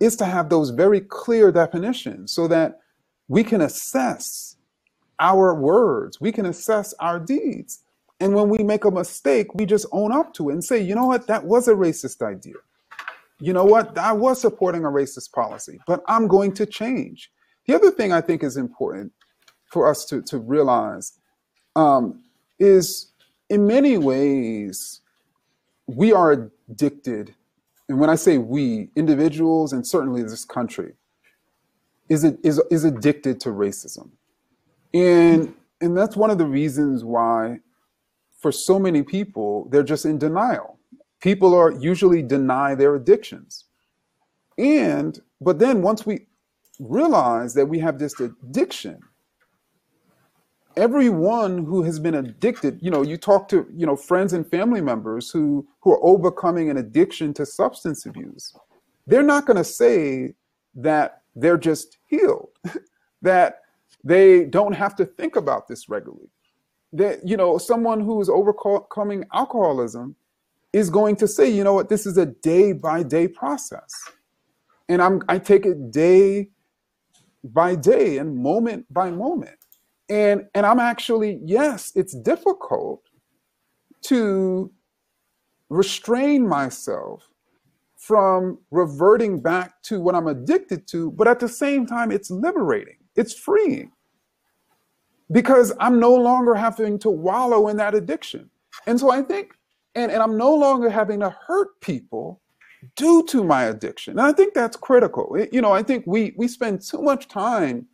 is 0.00 0.16
to 0.16 0.24
have 0.24 0.48
those 0.48 0.70
very 0.70 1.00
clear 1.00 1.50
definitions 1.50 2.32
so 2.32 2.46
that 2.48 2.80
we 3.28 3.42
can 3.44 3.60
assess 3.60 4.56
our 5.20 5.54
words, 5.54 6.20
we 6.20 6.32
can 6.32 6.46
assess 6.46 6.94
our 7.00 7.18
deeds. 7.18 7.82
And 8.20 8.34
when 8.34 8.48
we 8.48 8.58
make 8.58 8.84
a 8.84 8.90
mistake, 8.90 9.54
we 9.54 9.66
just 9.66 9.86
own 9.92 10.12
up 10.12 10.32
to 10.34 10.50
it 10.50 10.54
and 10.54 10.64
say, 10.64 10.80
you 10.80 10.94
know 10.94 11.06
what, 11.06 11.26
that 11.26 11.44
was 11.44 11.68
a 11.68 11.74
racist 11.74 12.22
idea. 12.22 12.54
You 13.40 13.52
know 13.52 13.64
what, 13.64 13.96
I 13.96 14.12
was 14.12 14.40
supporting 14.40 14.84
a 14.84 14.88
racist 14.88 15.32
policy, 15.32 15.78
but 15.86 16.02
I'm 16.08 16.26
going 16.26 16.52
to 16.54 16.66
change. 16.66 17.30
The 17.66 17.74
other 17.74 17.90
thing 17.90 18.12
I 18.12 18.20
think 18.20 18.42
is 18.42 18.56
important 18.56 19.12
for 19.68 19.88
us 19.88 20.04
to, 20.06 20.22
to 20.22 20.38
realize 20.38 21.12
um, 21.76 22.22
is 22.58 23.12
in 23.48 23.66
many 23.66 23.98
ways, 23.98 25.00
we 25.86 26.12
are 26.12 26.50
addicted. 26.70 27.34
And 27.88 27.98
when 27.98 28.10
I 28.10 28.16
say 28.16 28.38
we, 28.38 28.90
individuals 28.96 29.72
and 29.72 29.86
certainly 29.86 30.22
this 30.22 30.44
country, 30.44 30.94
is 32.08 32.24
is 32.24 32.60
is 32.70 32.84
addicted 32.84 33.38
to 33.40 33.50
racism, 33.50 34.10
and 34.94 35.54
and 35.80 35.96
that's 35.96 36.16
one 36.16 36.30
of 36.30 36.38
the 36.38 36.46
reasons 36.46 37.04
why, 37.04 37.60
for 38.38 38.50
so 38.50 38.78
many 38.78 39.02
people, 39.02 39.68
they're 39.70 39.82
just 39.82 40.06
in 40.06 40.18
denial. 40.18 40.78
People 41.20 41.54
are 41.54 41.70
usually 41.72 42.22
deny 42.22 42.74
their 42.74 42.94
addictions, 42.94 43.64
and 44.56 45.20
but 45.40 45.58
then 45.58 45.82
once 45.82 46.06
we 46.06 46.26
realize 46.80 47.54
that 47.54 47.66
we 47.66 47.78
have 47.78 47.98
this 47.98 48.18
addiction, 48.20 49.00
everyone 50.78 51.64
who 51.64 51.82
has 51.82 51.98
been 51.98 52.14
addicted, 52.14 52.78
you 52.80 52.90
know, 52.90 53.02
you 53.02 53.16
talk 53.16 53.48
to 53.48 53.66
you 53.74 53.84
know 53.84 53.96
friends 53.96 54.32
and 54.32 54.48
family 54.48 54.80
members 54.80 55.30
who 55.30 55.66
who 55.80 55.92
are 55.92 56.04
overcoming 56.04 56.70
an 56.70 56.76
addiction 56.76 57.34
to 57.34 57.44
substance 57.44 58.06
abuse, 58.06 58.54
they're 59.06 59.22
not 59.22 59.46
going 59.46 59.56
to 59.56 59.64
say 59.64 60.34
that 60.74 61.22
they're 61.34 61.58
just 61.58 61.98
healed, 62.06 62.50
that 63.22 63.62
they 64.04 64.44
don't 64.44 64.74
have 64.74 64.94
to 64.96 65.04
think 65.04 65.36
about 65.36 65.66
this 65.68 65.88
regularly. 65.88 66.30
That, 66.92 67.26
you 67.26 67.36
know, 67.36 67.58
someone 67.58 68.00
who 68.00 68.20
is 68.20 68.28
overcoming 68.28 69.24
alcoholism 69.34 70.16
is 70.72 70.88
going 70.88 71.16
to 71.16 71.28
say, 71.28 71.48
you 71.50 71.64
know 71.64 71.74
what, 71.74 71.88
this 71.88 72.06
is 72.06 72.16
a 72.16 72.26
day 72.26 72.72
by 72.72 73.02
day 73.02 73.28
process. 73.28 73.92
And 74.88 75.02
I'm, 75.02 75.22
I 75.28 75.38
take 75.38 75.66
it 75.66 75.90
day 75.90 76.50
by 77.44 77.74
day 77.74 78.18
and 78.18 78.36
moment 78.36 78.86
by 78.92 79.10
moment. 79.10 79.57
And, 80.08 80.46
and 80.54 80.64
I'm 80.64 80.80
actually, 80.80 81.40
yes, 81.44 81.92
it's 81.94 82.14
difficult 82.14 83.02
to 84.02 84.70
restrain 85.68 86.48
myself 86.48 87.28
from 87.96 88.58
reverting 88.70 89.40
back 89.40 89.82
to 89.82 90.00
what 90.00 90.14
I'm 90.14 90.28
addicted 90.28 90.86
to, 90.88 91.10
but 91.10 91.28
at 91.28 91.40
the 91.40 91.48
same 91.48 91.84
time, 91.84 92.10
it's 92.10 92.30
liberating, 92.30 92.96
it's 93.16 93.34
freeing 93.34 93.92
because 95.30 95.72
I'm 95.78 96.00
no 96.00 96.14
longer 96.14 96.54
having 96.54 96.98
to 97.00 97.10
wallow 97.10 97.68
in 97.68 97.76
that 97.76 97.94
addiction. 97.94 98.48
And 98.86 98.98
so 98.98 99.10
I 99.10 99.22
think, 99.22 99.52
and, 99.94 100.10
and 100.10 100.22
I'm 100.22 100.36
no 100.38 100.54
longer 100.54 100.88
having 100.88 101.20
to 101.20 101.36
hurt 101.46 101.80
people 101.80 102.40
due 102.96 103.24
to 103.26 103.44
my 103.44 103.64
addiction. 103.64 104.12
And 104.12 104.26
I 104.26 104.32
think 104.32 104.54
that's 104.54 104.76
critical. 104.76 105.34
It, 105.34 105.52
you 105.52 105.60
know, 105.60 105.72
I 105.72 105.82
think 105.82 106.04
we 106.06 106.34
we 106.36 106.48
spend 106.48 106.80
too 106.80 107.02
much 107.02 107.28
time 107.28 107.86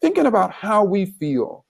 thinking 0.00 0.26
about 0.26 0.52
how 0.52 0.84
we 0.84 1.06
feel 1.06 1.64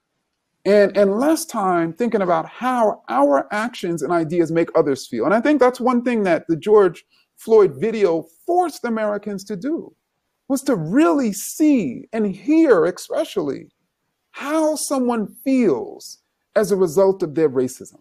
and 0.64 0.96
and 0.96 1.18
less 1.18 1.44
time 1.44 1.92
thinking 1.92 2.22
about 2.22 2.46
how 2.46 3.02
our 3.08 3.46
actions 3.52 4.02
and 4.02 4.12
ideas 4.12 4.50
make 4.50 4.68
others 4.74 5.06
feel. 5.06 5.24
And 5.24 5.34
I 5.34 5.40
think 5.40 5.60
that's 5.60 5.80
one 5.80 6.02
thing 6.02 6.22
that 6.24 6.46
the 6.48 6.56
George 6.56 7.04
Floyd 7.36 7.74
video 7.78 8.26
forced 8.46 8.84
Americans 8.84 9.44
to 9.44 9.56
do 9.56 9.94
was 10.48 10.62
to 10.62 10.76
really 10.76 11.32
see 11.32 12.08
and 12.12 12.26
hear, 12.26 12.84
especially, 12.86 13.68
how 14.30 14.76
someone 14.76 15.34
feels 15.44 16.18
as 16.56 16.72
a 16.72 16.76
result 16.76 17.22
of 17.22 17.34
their 17.34 17.48
racism. 17.48 18.00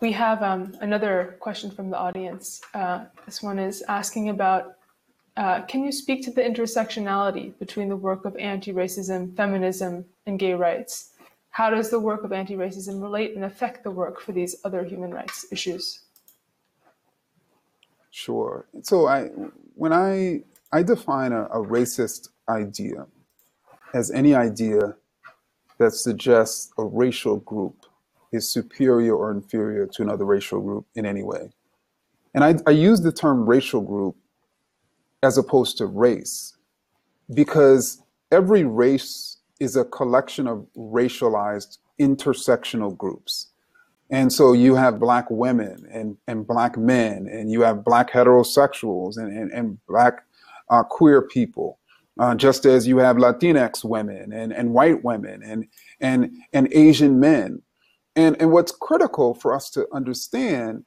We 0.00 0.12
have 0.12 0.42
um, 0.42 0.76
another 0.82 1.36
question 1.40 1.70
from 1.70 1.90
the 1.90 1.96
audience. 1.96 2.60
Uh, 2.74 3.06
this 3.24 3.42
one 3.42 3.58
is 3.58 3.82
asking 3.88 4.28
about 4.28 4.75
uh, 5.36 5.62
Can 5.62 5.84
you 5.84 5.92
speak 5.92 6.24
to 6.24 6.30
the 6.30 6.42
intersectionality 6.42 7.58
between 7.58 7.88
the 7.88 7.96
work 7.96 8.24
of 8.24 8.36
anti 8.36 8.72
racism, 8.72 9.36
feminism, 9.36 10.04
and 10.26 10.38
gay 10.38 10.54
rights? 10.54 11.12
How 11.56 11.70
does 11.70 11.88
the 11.88 11.98
work 11.98 12.22
of 12.22 12.34
anti-racism 12.34 13.00
relate 13.00 13.34
and 13.34 13.42
affect 13.42 13.82
the 13.82 13.90
work 13.90 14.20
for 14.20 14.32
these 14.32 14.56
other 14.62 14.84
human 14.84 15.10
rights 15.10 15.46
issues? 15.50 16.00
Sure. 18.10 18.66
So 18.82 19.06
I, 19.06 19.28
when 19.74 19.90
I 19.90 20.42
I 20.70 20.82
define 20.82 21.32
a, 21.32 21.44
a 21.44 21.64
racist 21.64 22.28
idea 22.46 23.06
as 23.94 24.10
any 24.10 24.34
idea 24.34 24.96
that 25.78 25.92
suggests 25.92 26.70
a 26.76 26.84
racial 26.84 27.38
group 27.38 27.86
is 28.32 28.52
superior 28.52 29.16
or 29.16 29.30
inferior 29.30 29.86
to 29.86 30.02
another 30.02 30.26
racial 30.26 30.60
group 30.60 30.84
in 30.94 31.06
any 31.06 31.22
way. 31.22 31.52
And 32.34 32.44
I, 32.44 32.56
I 32.66 32.72
use 32.72 33.00
the 33.00 33.12
term 33.12 33.48
racial 33.48 33.80
group 33.80 34.14
as 35.26 35.36
opposed 35.36 35.76
to 35.76 35.86
race 35.86 36.54
because 37.34 38.00
every 38.30 38.62
race 38.62 39.38
is 39.58 39.74
a 39.74 39.84
collection 39.84 40.46
of 40.46 40.64
racialized 40.76 41.78
intersectional 42.00 42.96
groups. 42.96 43.48
And 44.10 44.32
so 44.32 44.52
you 44.52 44.76
have 44.76 45.00
black 45.00 45.26
women 45.30 45.84
and, 45.90 46.16
and 46.28 46.46
black 46.46 46.78
men, 46.78 47.26
and 47.26 47.50
you 47.50 47.62
have 47.62 47.82
black 47.82 48.12
heterosexuals 48.12 49.16
and, 49.16 49.36
and, 49.36 49.50
and 49.50 49.86
black 49.88 50.24
uh, 50.70 50.84
queer 50.84 51.22
people, 51.22 51.80
uh, 52.20 52.36
just 52.36 52.64
as 52.64 52.86
you 52.86 52.98
have 52.98 53.16
Latinx 53.16 53.82
women 53.84 54.32
and, 54.32 54.52
and 54.52 54.72
white 54.72 55.02
women 55.02 55.42
and, 55.42 55.66
and, 56.00 56.30
and 56.52 56.68
Asian 56.72 57.18
men. 57.18 57.62
And, 58.14 58.40
and 58.40 58.52
what's 58.52 58.70
critical 58.70 59.34
for 59.34 59.52
us 59.52 59.70
to 59.70 59.88
understand 59.92 60.84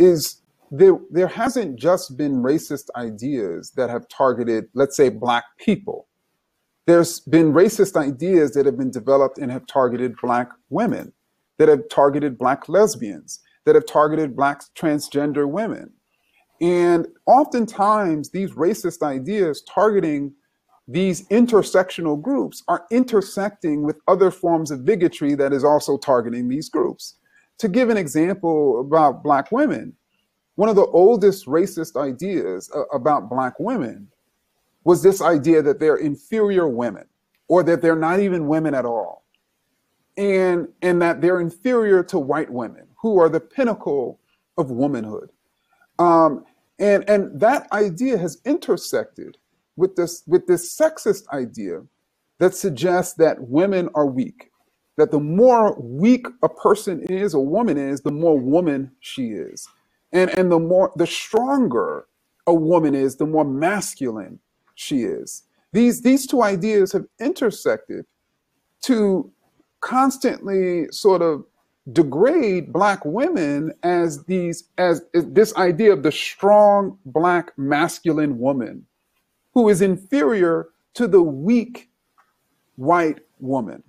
is 0.00 0.42
there, 0.70 0.98
there 1.10 1.28
hasn't 1.28 1.76
just 1.78 2.16
been 2.16 2.42
racist 2.42 2.86
ideas 2.96 3.72
that 3.76 3.90
have 3.90 4.08
targeted, 4.08 4.68
let's 4.74 4.96
say, 4.96 5.08
black 5.08 5.44
people. 5.58 6.08
There's 6.86 7.20
been 7.20 7.52
racist 7.52 7.96
ideas 7.96 8.52
that 8.52 8.66
have 8.66 8.78
been 8.78 8.90
developed 8.90 9.38
and 9.38 9.50
have 9.50 9.66
targeted 9.66 10.14
black 10.22 10.50
women, 10.70 11.12
that 11.58 11.68
have 11.68 11.88
targeted 11.88 12.38
black 12.38 12.68
lesbians, 12.68 13.40
that 13.64 13.74
have 13.74 13.86
targeted 13.86 14.36
black 14.36 14.62
transgender 14.74 15.48
women. 15.48 15.92
And 16.60 17.06
oftentimes, 17.26 18.30
these 18.30 18.52
racist 18.52 19.02
ideas 19.02 19.62
targeting 19.62 20.32
these 20.88 21.26
intersectional 21.28 22.20
groups 22.20 22.62
are 22.68 22.86
intersecting 22.92 23.82
with 23.82 23.98
other 24.06 24.30
forms 24.30 24.70
of 24.70 24.84
bigotry 24.84 25.34
that 25.34 25.52
is 25.52 25.64
also 25.64 25.98
targeting 25.98 26.48
these 26.48 26.68
groups. 26.68 27.16
To 27.58 27.68
give 27.68 27.90
an 27.90 27.96
example 27.96 28.80
about 28.80 29.24
Black 29.24 29.50
women, 29.50 29.94
one 30.56 30.68
of 30.68 30.76
the 30.76 30.86
oldest 30.86 31.46
racist 31.46 31.96
ideas 31.96 32.70
uh, 32.74 32.84
about 32.86 33.30
Black 33.30 33.60
women 33.60 34.08
was 34.84 35.02
this 35.02 35.22
idea 35.22 35.62
that 35.62 35.80
they're 35.80 35.96
inferior 35.96 36.68
women 36.68 37.04
or 37.48 37.62
that 37.62 37.82
they're 37.82 37.96
not 37.96 38.20
even 38.20 38.48
women 38.48 38.74
at 38.74 38.86
all. 38.86 39.24
And, 40.16 40.68
and 40.82 41.02
that 41.02 41.20
they're 41.20 41.40
inferior 41.40 42.02
to 42.04 42.18
white 42.18 42.50
women 42.50 42.86
who 43.02 43.18
are 43.20 43.28
the 43.28 43.40
pinnacle 43.40 44.20
of 44.58 44.70
womanhood. 44.70 45.30
Um, 45.98 46.44
and, 46.78 47.08
and 47.08 47.40
that 47.40 47.70
idea 47.72 48.18
has 48.18 48.40
intersected 48.44 49.38
with 49.76 49.96
this, 49.96 50.22
with 50.26 50.46
this 50.46 50.76
sexist 50.76 51.28
idea 51.30 51.82
that 52.38 52.54
suggests 52.54 53.14
that 53.14 53.48
women 53.48 53.90
are 53.94 54.06
weak, 54.06 54.50
that 54.96 55.10
the 55.10 55.20
more 55.20 55.78
weak 55.80 56.26
a 56.42 56.48
person 56.48 57.02
is, 57.02 57.34
a 57.34 57.40
woman 57.40 57.76
is, 57.78 58.00
the 58.02 58.10
more 58.12 58.38
woman 58.38 58.92
she 59.00 59.28
is. 59.28 59.68
And, 60.16 60.30
and 60.38 60.50
the 60.50 60.58
more, 60.58 60.92
the 60.96 61.06
stronger 61.06 62.06
a 62.46 62.54
woman 62.54 62.94
is, 62.94 63.16
the 63.16 63.26
more 63.26 63.44
masculine 63.44 64.38
she 64.74 65.02
is. 65.02 65.42
These, 65.72 66.00
these 66.02 66.26
two 66.26 66.42
ideas 66.42 66.92
have 66.92 67.04
intersected 67.20 68.06
to 68.84 69.30
constantly 69.80 70.86
sort 70.90 71.20
of 71.20 71.44
degrade 71.92 72.72
black 72.72 73.04
women 73.04 73.72
as 73.82 74.24
these 74.24 74.64
as, 74.78 75.02
as 75.14 75.24
this 75.26 75.54
idea 75.56 75.92
of 75.92 76.02
the 76.02 76.10
strong 76.10 76.98
black 77.04 77.52
masculine 77.56 78.38
woman 78.38 78.86
who 79.54 79.68
is 79.68 79.82
inferior 79.82 80.68
to 80.94 81.06
the 81.06 81.22
weak 81.22 81.90
white 82.76 83.20
woman. 83.38 83.82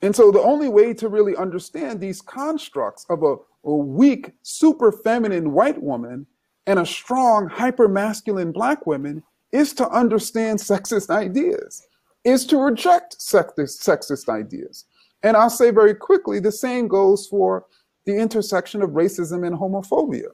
And 0.00 0.14
so 0.14 0.30
the 0.30 0.40
only 0.40 0.68
way 0.68 0.94
to 0.94 1.08
really 1.08 1.36
understand 1.36 2.00
these 2.00 2.20
constructs 2.20 3.04
of 3.10 3.22
a, 3.22 3.36
a 3.66 3.74
weak, 3.74 4.32
super 4.42 4.92
feminine 4.92 5.52
white 5.52 5.82
woman 5.82 6.26
and 6.66 6.78
a 6.78 6.86
strong, 6.86 7.48
hyper 7.48 7.88
masculine 7.88 8.52
black 8.52 8.86
woman 8.86 9.22
is 9.52 9.72
to 9.74 9.88
understand 9.90 10.58
sexist 10.58 11.10
ideas, 11.10 11.86
is 12.24 12.46
to 12.46 12.58
reject 12.58 13.18
sexist, 13.18 13.82
sexist 13.84 14.28
ideas. 14.28 14.84
And 15.22 15.36
I'll 15.36 15.50
say 15.50 15.70
very 15.70 15.94
quickly 15.94 16.40
the 16.40 16.52
same 16.52 16.88
goes 16.88 17.26
for 17.26 17.66
the 18.04 18.16
intersection 18.16 18.82
of 18.82 18.90
racism 18.90 19.46
and 19.46 19.56
homophobia, 19.56 20.28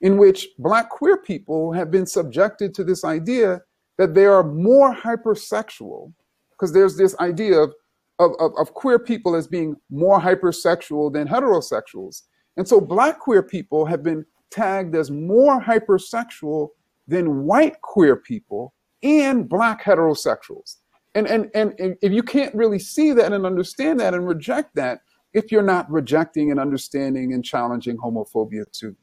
in 0.00 0.16
which 0.16 0.48
Black 0.58 0.90
queer 0.90 1.16
people 1.16 1.72
have 1.72 1.90
been 1.90 2.06
subjected 2.06 2.74
to 2.74 2.84
this 2.84 3.04
idea 3.04 3.62
that 3.98 4.14
they 4.14 4.26
are 4.26 4.42
more 4.42 4.94
hypersexual, 4.94 6.12
because 6.50 6.72
there's 6.72 6.96
this 6.96 7.16
idea 7.20 7.58
of, 7.58 7.72
of, 8.18 8.32
of, 8.40 8.52
of 8.58 8.74
queer 8.74 8.98
people 8.98 9.36
as 9.36 9.46
being 9.46 9.76
more 9.90 10.20
hypersexual 10.20 11.12
than 11.12 11.28
heterosexuals. 11.28 12.22
And 12.56 12.68
so 12.68 12.80
Black 12.80 13.18
queer 13.18 13.42
people 13.42 13.86
have 13.86 14.02
been 14.02 14.24
tagged 14.50 14.94
as 14.94 15.10
more 15.10 15.60
hypersexual 15.60 16.68
than 17.08 17.44
white 17.44 17.80
queer 17.82 18.16
people 18.16 18.72
and 19.02 19.48
Black 19.48 19.82
heterosexuals. 19.82 20.76
And, 21.14 21.26
and, 21.26 21.50
and 21.54 21.74
if 21.78 22.12
you 22.12 22.22
can't 22.22 22.54
really 22.54 22.78
see 22.78 23.12
that 23.12 23.32
and 23.32 23.46
understand 23.46 24.00
that 24.00 24.14
and 24.14 24.26
reject 24.26 24.74
that, 24.74 25.00
if 25.32 25.50
you're 25.50 25.62
not 25.62 25.90
rejecting 25.90 26.50
and 26.50 26.58
understanding 26.58 27.32
and 27.32 27.44
challenging 27.44 27.96
homophobia 27.98 28.64
too. 28.72 28.96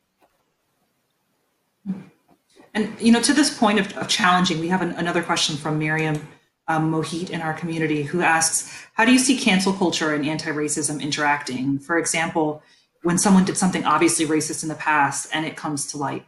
And 2.73 2.93
you 2.99 3.11
know, 3.11 3.21
to 3.21 3.33
this 3.33 3.57
point 3.57 3.79
of, 3.79 3.95
of 3.97 4.07
challenging, 4.07 4.59
we 4.59 4.69
have 4.69 4.81
an, 4.81 4.91
another 4.91 5.21
question 5.21 5.57
from 5.57 5.77
Miriam 5.77 6.27
um, 6.67 6.91
Mohit 6.91 7.29
in 7.29 7.41
our 7.41 7.53
community 7.53 8.03
who 8.03 8.21
asks, 8.21 8.87
"How 8.93 9.03
do 9.03 9.11
you 9.11 9.19
see 9.19 9.37
cancel 9.37 9.73
culture 9.73 10.13
and 10.13 10.25
anti-racism 10.25 11.01
interacting? 11.01 11.79
For 11.79 11.97
example, 11.97 12.63
when 13.03 13.17
someone 13.17 13.45
did 13.45 13.57
something 13.57 13.83
obviously 13.85 14.25
racist 14.25 14.63
in 14.63 14.69
the 14.69 14.75
past 14.75 15.27
and 15.33 15.45
it 15.45 15.55
comes 15.55 15.87
to 15.87 15.97
light, 15.97 16.25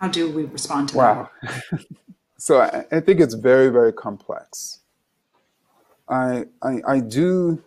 how 0.00 0.08
do 0.08 0.30
we 0.30 0.44
respond 0.44 0.88
to 0.90 0.96
wow. 0.96 1.30
that?" 1.42 1.50
Wow. 1.72 1.78
so 2.38 2.60
I, 2.60 2.84
I, 2.90 3.00
think 3.00 3.20
it's 3.20 3.34
very, 3.34 3.68
very 3.68 3.92
complex. 3.92 4.80
I, 6.08 6.46
I, 6.62 6.82
I 6.86 7.00
do 7.00 7.62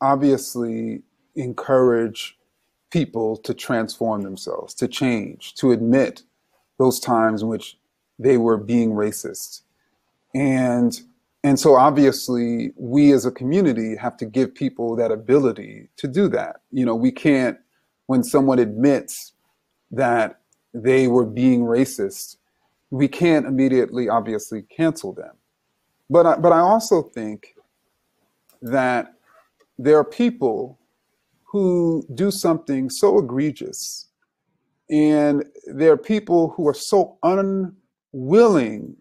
obviously 0.00 1.02
encourage 1.34 2.38
people 2.90 3.36
to 3.38 3.52
transform 3.52 4.22
themselves, 4.22 4.74
to 4.74 4.86
change, 4.86 5.54
to 5.54 5.72
admit 5.72 6.22
those 6.78 7.00
times 7.00 7.42
in 7.42 7.48
which 7.48 7.76
they 8.18 8.36
were 8.36 8.56
being 8.56 8.92
racist. 8.92 9.62
And 10.34 11.00
and 11.44 11.60
so 11.60 11.76
obviously 11.76 12.72
we 12.74 13.12
as 13.12 13.26
a 13.26 13.30
community 13.30 13.94
have 13.96 14.16
to 14.16 14.24
give 14.24 14.54
people 14.54 14.96
that 14.96 15.12
ability 15.12 15.88
to 15.98 16.08
do 16.08 16.26
that. 16.30 16.62
You 16.72 16.86
know, 16.86 16.94
we 16.94 17.12
can't 17.12 17.58
when 18.06 18.24
someone 18.24 18.58
admits 18.58 19.32
that 19.90 20.40
they 20.72 21.06
were 21.06 21.26
being 21.26 21.60
racist, 21.60 22.36
we 22.90 23.08
can't 23.08 23.46
immediately 23.46 24.08
obviously 24.08 24.62
cancel 24.62 25.12
them. 25.12 25.32
But 26.10 26.26
I, 26.26 26.36
but 26.36 26.52
I 26.52 26.60
also 26.60 27.02
think 27.02 27.54
that 28.62 29.14
there 29.78 29.98
are 29.98 30.04
people 30.04 30.78
who 31.44 32.04
do 32.14 32.30
something 32.30 32.88
so 32.90 33.18
egregious. 33.18 34.08
And 34.90 35.44
there 35.66 35.92
are 35.92 35.98
people 35.98 36.50
who 36.50 36.66
are 36.68 36.74
so 36.74 37.18
unwilling 37.22 38.96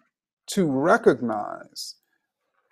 to 0.48 0.66
recognize 0.66 1.96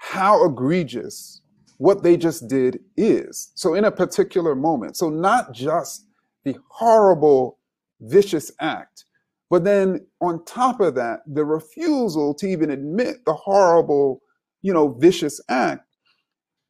how 0.01 0.43
egregious 0.43 1.41
what 1.77 2.01
they 2.01 2.17
just 2.17 2.47
did 2.47 2.79
is. 2.97 3.51
So, 3.53 3.75
in 3.75 3.85
a 3.85 3.91
particular 3.91 4.55
moment, 4.55 4.97
so 4.97 5.09
not 5.09 5.53
just 5.53 6.07
the 6.43 6.57
horrible, 6.69 7.59
vicious 7.99 8.51
act, 8.59 9.05
but 9.51 9.63
then 9.63 10.07
on 10.19 10.43
top 10.45 10.81
of 10.81 10.95
that, 10.95 11.19
the 11.27 11.45
refusal 11.45 12.33
to 12.35 12.47
even 12.47 12.71
admit 12.71 13.17
the 13.25 13.33
horrible, 13.33 14.23
you 14.63 14.73
know, 14.73 14.89
vicious 14.93 15.39
act. 15.49 15.85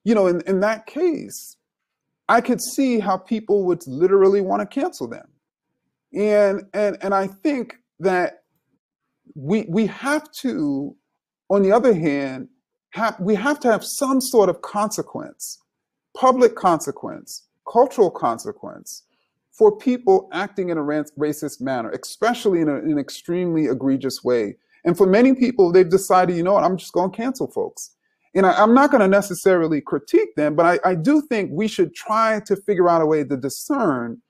You 0.04 0.13
know, 0.13 0.28
in, 0.28 0.41
in 0.41 0.60
that 0.60 0.86
case, 0.86 1.56
I 2.28 2.41
could 2.41 2.62
see 2.62 3.00
how 3.00 3.15
people 3.15 3.64
would 3.66 3.88
literally 3.88 4.41
want 4.41 4.60
to 4.60 4.82
cancel 4.82 5.08
them. 5.08 5.28
And 6.14 6.64
and 6.74 6.97
and 7.01 7.14
I 7.14 7.28
think 7.28 7.78
that 8.01 8.43
we 9.36 9.66
we 9.70 9.88
have 9.88 10.30
to, 10.41 10.97
on 11.49 11.62
the 11.62 11.72
other 11.72 11.93
hand, 11.93 12.49
have 12.92 13.20
we 13.20 13.36
have 13.36 13.60
to 13.62 13.72
have 13.72 13.84
some 13.84 14.22
sort 14.22 14.50
of 14.50 14.62
consequence, 14.62 15.60
public 16.16 16.56
consequence, 16.56 17.48
cultural 17.72 18.12
consequence 18.12 19.04
for 19.52 19.78
people 19.78 20.30
acting 20.32 20.70
in 20.70 20.78
a 20.78 20.82
racist 20.82 21.62
manner, 21.62 21.89
especially 21.92 22.62
in, 22.62 22.70
a, 22.70 22.76
in 22.76 22.92
an 22.92 23.00
extremely 23.00 23.66
egregious 23.66 24.24
way. 24.24 24.56
And 24.86 24.98
for 24.98 25.06
many 25.06 25.36
people, 25.36 25.72
they've 25.72 25.89
decided, 25.89 26.36
you 26.36 26.44
know 26.44 26.54
what, 26.54 26.64
I'm 26.64 26.78
just 26.78 26.94
going 26.94 27.12
to 27.12 27.18
cancel 27.18 27.48
folks 27.52 27.92
and 28.34 28.46
I, 28.46 28.62
am 28.62 28.74
not 28.74 28.92
going 28.92 29.02
to 29.02 29.08
necessarily 29.08 29.82
critique 29.82 30.36
them, 30.36 30.56
but 30.56 30.66
I, 30.66 30.92
I 30.92 30.96
do 30.96 31.22
think 31.22 31.52
we 31.52 31.68
should 31.68 31.94
try 31.94 32.42
to 32.46 32.56
figure 32.56 32.89
out 32.89 33.02
a 33.02 33.06
way 33.06 33.24
to 33.24 33.38
discern 33.38 34.22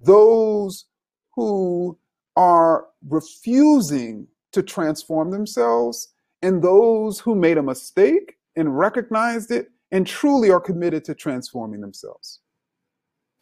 those 0.00 0.86
who 1.34 1.98
are 2.36 2.86
refusing 3.08 4.28
to 4.52 4.62
transform 4.62 5.30
themselves 5.30 6.13
and 6.44 6.62
those 6.62 7.18
who 7.20 7.34
made 7.34 7.58
a 7.58 7.62
mistake 7.62 8.36
and 8.54 8.78
recognized 8.78 9.50
it 9.50 9.70
and 9.90 10.06
truly 10.06 10.50
are 10.50 10.60
committed 10.60 11.04
to 11.06 11.14
transforming 11.14 11.80
themselves. 11.80 12.40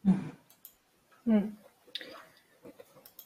Hmm. 0.04 1.48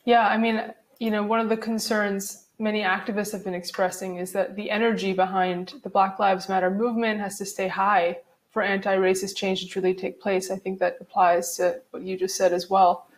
Yeah, 0.04 0.26
I 0.28 0.38
mean, 0.38 0.72
you 0.98 1.10
know, 1.10 1.22
one 1.22 1.40
of 1.40 1.48
the 1.48 1.56
concerns 1.56 2.46
many 2.58 2.80
activists 2.82 3.32
have 3.32 3.44
been 3.44 3.54
expressing 3.54 4.16
is 4.16 4.32
that 4.32 4.56
the 4.56 4.70
energy 4.70 5.12
behind 5.12 5.74
the 5.82 5.90
Black 5.90 6.18
Lives 6.18 6.48
Matter 6.48 6.70
movement 6.70 7.20
has 7.20 7.36
to 7.38 7.44
stay 7.44 7.68
high 7.68 8.18
for 8.50 8.62
anti-racist 8.62 9.36
change 9.36 9.60
to 9.60 9.68
truly 9.68 9.92
take 9.92 10.20
place. 10.20 10.50
I 10.50 10.56
think 10.56 10.78
that 10.78 10.96
applies 11.00 11.56
to 11.56 11.82
what 11.90 12.02
you 12.02 12.16
just 12.16 12.36
said 12.36 12.54
as 12.54 12.70
well. 12.70 13.08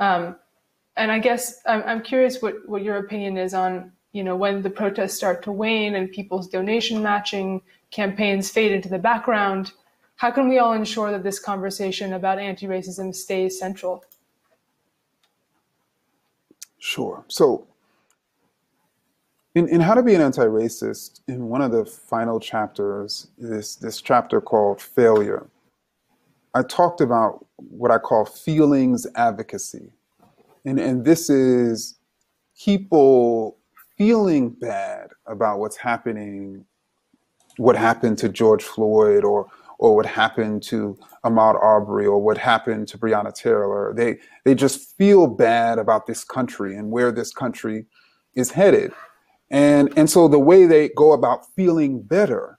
Um, 0.00 0.36
and 0.96 1.12
I 1.12 1.18
guess 1.18 1.60
I'm, 1.66 1.82
I'm 1.84 2.02
curious 2.02 2.40
what, 2.40 2.66
what 2.66 2.82
your 2.82 2.96
opinion 2.96 3.36
is 3.36 3.52
on, 3.52 3.92
you 4.16 4.24
know, 4.24 4.34
when 4.34 4.62
the 4.62 4.70
protests 4.70 5.14
start 5.14 5.42
to 5.42 5.52
wane 5.52 5.94
and 5.94 6.10
people's 6.10 6.48
donation 6.48 7.02
matching 7.02 7.60
campaigns 7.90 8.48
fade 8.48 8.72
into 8.72 8.88
the 8.88 8.98
background, 8.98 9.72
how 10.16 10.30
can 10.30 10.48
we 10.48 10.58
all 10.58 10.72
ensure 10.72 11.10
that 11.10 11.22
this 11.22 11.38
conversation 11.38 12.14
about 12.14 12.38
anti-racism 12.38 13.14
stays 13.14 13.58
central? 13.58 14.02
Sure. 16.78 17.26
So 17.28 17.66
in, 19.54 19.68
in 19.68 19.82
How 19.82 19.92
to 19.92 20.02
Be 20.02 20.14
an 20.14 20.22
Anti-Racist, 20.22 21.20
in 21.28 21.48
one 21.48 21.60
of 21.60 21.70
the 21.70 21.84
final 21.84 22.40
chapters, 22.40 23.28
is 23.36 23.76
this 23.76 24.00
chapter 24.00 24.40
called 24.40 24.80
Failure. 24.80 25.46
I 26.54 26.62
talked 26.62 27.02
about 27.02 27.44
what 27.56 27.90
I 27.90 27.98
call 27.98 28.24
feelings 28.24 29.06
advocacy. 29.14 29.92
And, 30.64 30.80
and 30.80 31.04
this 31.04 31.28
is 31.28 31.98
people 32.58 33.58
feeling 33.96 34.50
bad 34.50 35.10
about 35.26 35.58
what's 35.58 35.76
happening, 35.76 36.64
what 37.56 37.76
happened 37.76 38.18
to 38.18 38.28
George 38.28 38.62
Floyd 38.64 39.24
or 39.24 39.46
or 39.78 39.94
what 39.94 40.06
happened 40.06 40.62
to 40.62 40.98
Ahmaud 41.24 41.62
Arbery 41.62 42.06
or 42.06 42.18
what 42.18 42.38
happened 42.38 42.88
to 42.88 42.98
Breonna 42.98 43.34
Taylor. 43.34 43.92
They 43.94 44.18
they 44.44 44.54
just 44.54 44.96
feel 44.96 45.26
bad 45.26 45.78
about 45.78 46.06
this 46.06 46.24
country 46.24 46.76
and 46.76 46.90
where 46.90 47.12
this 47.12 47.32
country 47.32 47.86
is 48.34 48.50
headed. 48.50 48.92
And 49.50 49.92
and 49.96 50.08
so 50.08 50.28
the 50.28 50.38
way 50.38 50.66
they 50.66 50.90
go 50.90 51.12
about 51.12 51.46
feeling 51.54 52.02
better 52.02 52.58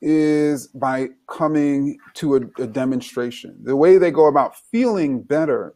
is 0.00 0.66
by 0.68 1.08
coming 1.28 1.98
to 2.14 2.36
a, 2.36 2.62
a 2.62 2.66
demonstration. 2.66 3.56
The 3.62 3.76
way 3.76 3.96
they 3.96 4.10
go 4.10 4.26
about 4.26 4.54
feeling 4.70 5.22
better 5.22 5.74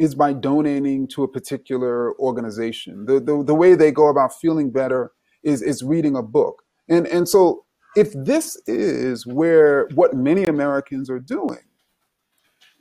is 0.00 0.14
by 0.14 0.32
donating 0.32 1.06
to 1.06 1.22
a 1.22 1.28
particular 1.28 2.18
organization. 2.18 3.04
The, 3.04 3.20
the, 3.20 3.44
the 3.44 3.54
way 3.54 3.74
they 3.74 3.92
go 3.92 4.08
about 4.08 4.32
feeling 4.40 4.70
better 4.70 5.12
is, 5.42 5.60
is 5.60 5.82
reading 5.82 6.16
a 6.16 6.22
book. 6.22 6.62
And, 6.88 7.06
and 7.06 7.28
so 7.28 7.66
if 7.96 8.10
this 8.14 8.58
is 8.66 9.26
where 9.26 9.88
what 9.94 10.14
many 10.14 10.44
Americans 10.44 11.10
are 11.10 11.20
doing, 11.20 11.58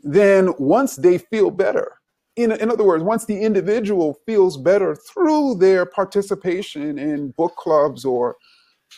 then 0.01 0.53
once 0.59 0.95
they 0.95 1.17
feel 1.17 1.51
better, 1.51 1.97
in, 2.37 2.53
in 2.53 2.71
other 2.71 2.85
words, 2.85 3.03
once 3.03 3.25
the 3.25 3.41
individual 3.41 4.17
feels 4.25 4.55
better 4.55 4.95
through 4.95 5.55
their 5.55 5.85
participation 5.85 6.97
in 6.97 7.31
book 7.31 7.53
clubs 7.57 8.05
or 8.05 8.37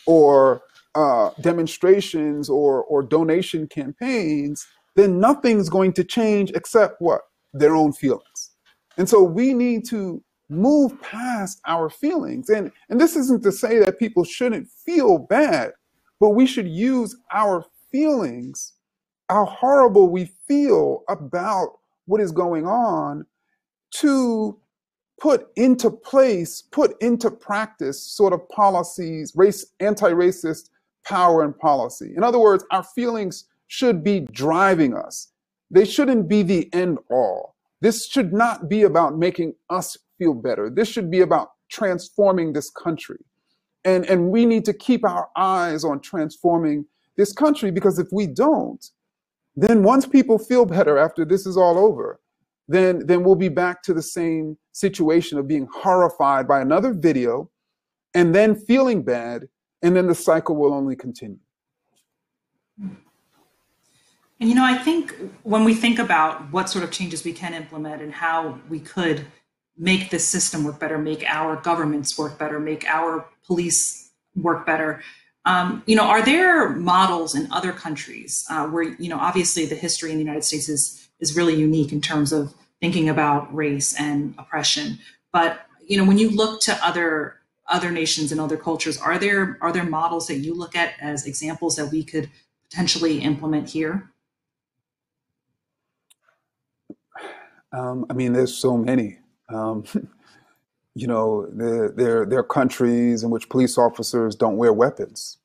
or 0.06 0.62
uh, 0.94 1.30
demonstrations 1.40 2.48
or 2.48 2.84
or 2.84 3.02
donation 3.02 3.66
campaigns, 3.66 4.64
then 4.94 5.18
nothing's 5.18 5.68
going 5.68 5.92
to 5.94 6.04
change 6.04 6.52
except 6.54 7.00
what 7.00 7.22
their 7.54 7.76
own 7.76 7.92
feelings. 7.92 8.52
And 8.98 9.08
so 9.08 9.22
we 9.22 9.54
need 9.54 9.86
to 9.90 10.22
move 10.50 11.00
past 11.02 11.60
our 11.66 11.90
feelings. 11.90 12.50
And 12.50 12.72
and 12.90 13.00
this 13.00 13.16
isn't 13.16 13.42
to 13.44 13.52
say 13.52 13.78
that 13.80 13.98
people 13.98 14.24
shouldn't 14.24 14.68
feel 14.70 15.18
bad 15.18 15.72
but 16.20 16.30
we 16.30 16.46
should 16.46 16.68
use 16.68 17.16
our 17.32 17.64
feelings, 17.90 18.74
how 19.28 19.44
horrible 19.44 20.08
we 20.08 20.32
feel 20.48 21.02
about 21.08 21.80
what 22.06 22.20
is 22.20 22.32
going 22.32 22.66
on, 22.66 23.26
to 23.90 24.58
put 25.20 25.48
into 25.56 25.90
place, 25.90 26.62
put 26.62 27.00
into 27.02 27.30
practice 27.30 28.00
sort 28.02 28.32
of 28.32 28.48
policies, 28.50 29.32
race, 29.34 29.66
anti-racist 29.80 30.70
power 31.04 31.42
and 31.42 31.58
policy. 31.58 32.14
In 32.16 32.22
other 32.22 32.38
words, 32.38 32.64
our 32.70 32.84
feelings 32.84 33.46
should 33.66 34.04
be 34.04 34.20
driving 34.20 34.94
us. 34.94 35.31
They 35.72 35.86
shouldn't 35.86 36.28
be 36.28 36.42
the 36.42 36.72
end 36.72 36.98
all. 37.10 37.56
This 37.80 38.06
should 38.06 38.32
not 38.32 38.68
be 38.68 38.82
about 38.82 39.18
making 39.18 39.54
us 39.70 39.96
feel 40.18 40.34
better. 40.34 40.70
This 40.70 40.86
should 40.86 41.10
be 41.10 41.22
about 41.22 41.48
transforming 41.70 42.52
this 42.52 42.70
country. 42.70 43.18
And, 43.84 44.06
and 44.06 44.30
we 44.30 44.46
need 44.46 44.64
to 44.66 44.72
keep 44.72 45.04
our 45.04 45.28
eyes 45.34 45.82
on 45.82 46.00
transforming 46.00 46.84
this 47.16 47.32
country 47.32 47.72
because 47.72 47.98
if 47.98 48.06
we 48.12 48.26
don't, 48.26 48.84
then 49.56 49.82
once 49.82 50.06
people 50.06 50.38
feel 50.38 50.64
better 50.64 50.98
after 50.98 51.24
this 51.24 51.46
is 51.46 51.56
all 51.56 51.78
over, 51.78 52.20
then, 52.68 53.04
then 53.06 53.24
we'll 53.24 53.34
be 53.34 53.48
back 53.48 53.82
to 53.82 53.94
the 53.94 54.02
same 54.02 54.56
situation 54.72 55.38
of 55.38 55.48
being 55.48 55.66
horrified 55.74 56.46
by 56.46 56.60
another 56.60 56.92
video 56.92 57.50
and 58.14 58.34
then 58.34 58.54
feeling 58.54 59.02
bad, 59.02 59.48
and 59.82 59.96
then 59.96 60.06
the 60.06 60.14
cycle 60.14 60.54
will 60.54 60.74
only 60.74 60.94
continue. 60.94 61.38
And 64.42 64.48
you 64.48 64.56
know, 64.56 64.64
I 64.64 64.76
think 64.76 65.14
when 65.44 65.62
we 65.62 65.72
think 65.72 66.00
about 66.00 66.50
what 66.50 66.68
sort 66.68 66.82
of 66.82 66.90
changes 66.90 67.22
we 67.22 67.32
can 67.32 67.54
implement 67.54 68.02
and 68.02 68.12
how 68.12 68.58
we 68.68 68.80
could 68.80 69.24
make 69.78 70.10
this 70.10 70.26
system 70.26 70.64
work 70.64 70.80
better, 70.80 70.98
make 70.98 71.22
our 71.28 71.54
governments 71.54 72.18
work 72.18 72.40
better, 72.40 72.58
make 72.58 72.84
our 72.86 73.24
police 73.46 74.10
work 74.34 74.66
better. 74.66 75.00
Um, 75.44 75.84
you 75.86 75.94
know, 75.94 76.02
are 76.02 76.22
there 76.22 76.70
models 76.70 77.36
in 77.36 77.52
other 77.52 77.70
countries 77.70 78.44
uh, 78.50 78.66
where 78.66 78.82
you 78.82 79.08
know 79.08 79.16
obviously 79.16 79.64
the 79.64 79.76
history 79.76 80.10
in 80.10 80.16
the 80.16 80.24
United 80.24 80.42
States 80.42 80.68
is 80.68 81.08
is 81.20 81.36
really 81.36 81.54
unique 81.54 81.92
in 81.92 82.00
terms 82.00 82.32
of 82.32 82.52
thinking 82.80 83.08
about 83.08 83.54
race 83.54 83.94
and 83.96 84.34
oppression, 84.38 84.98
but 85.32 85.66
you 85.86 85.96
know 85.96 86.04
when 86.04 86.18
you 86.18 86.28
look 86.28 86.60
to 86.62 86.76
other 86.84 87.36
other 87.68 87.92
nations 87.92 88.32
and 88.32 88.40
other 88.40 88.56
cultures, 88.56 88.98
are 88.98 89.18
there 89.18 89.56
are 89.60 89.70
there 89.70 89.84
models 89.84 90.26
that 90.26 90.38
you 90.38 90.52
look 90.52 90.74
at 90.74 90.94
as 91.00 91.28
examples 91.28 91.76
that 91.76 91.92
we 91.92 92.02
could 92.02 92.28
potentially 92.68 93.20
implement 93.20 93.70
here? 93.70 94.11
Um, 97.72 98.06
I 98.10 98.12
mean, 98.12 98.32
there's 98.32 98.54
so 98.54 98.76
many. 98.76 99.18
Um, 99.48 99.84
you 100.94 101.06
know, 101.06 101.46
there, 101.52 101.88
there, 101.90 102.26
there 102.26 102.38
are 102.40 102.44
countries 102.44 103.22
in 103.22 103.30
which 103.30 103.48
police 103.48 103.78
officers 103.78 104.34
don't 104.34 104.56
wear 104.56 104.72
weapons. 104.72 105.38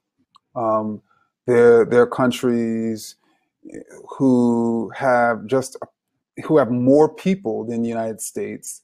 Um, 0.55 1.01
there, 1.45 1.85
there 1.85 2.01
are 2.01 2.07
countries 2.07 3.15
who 4.17 4.91
have 4.95 5.45
just 5.45 5.77
who 6.45 6.57
have 6.57 6.69
more 6.69 7.09
people 7.09 7.65
than 7.65 7.81
the 7.81 7.89
United 7.89 8.21
States, 8.21 8.81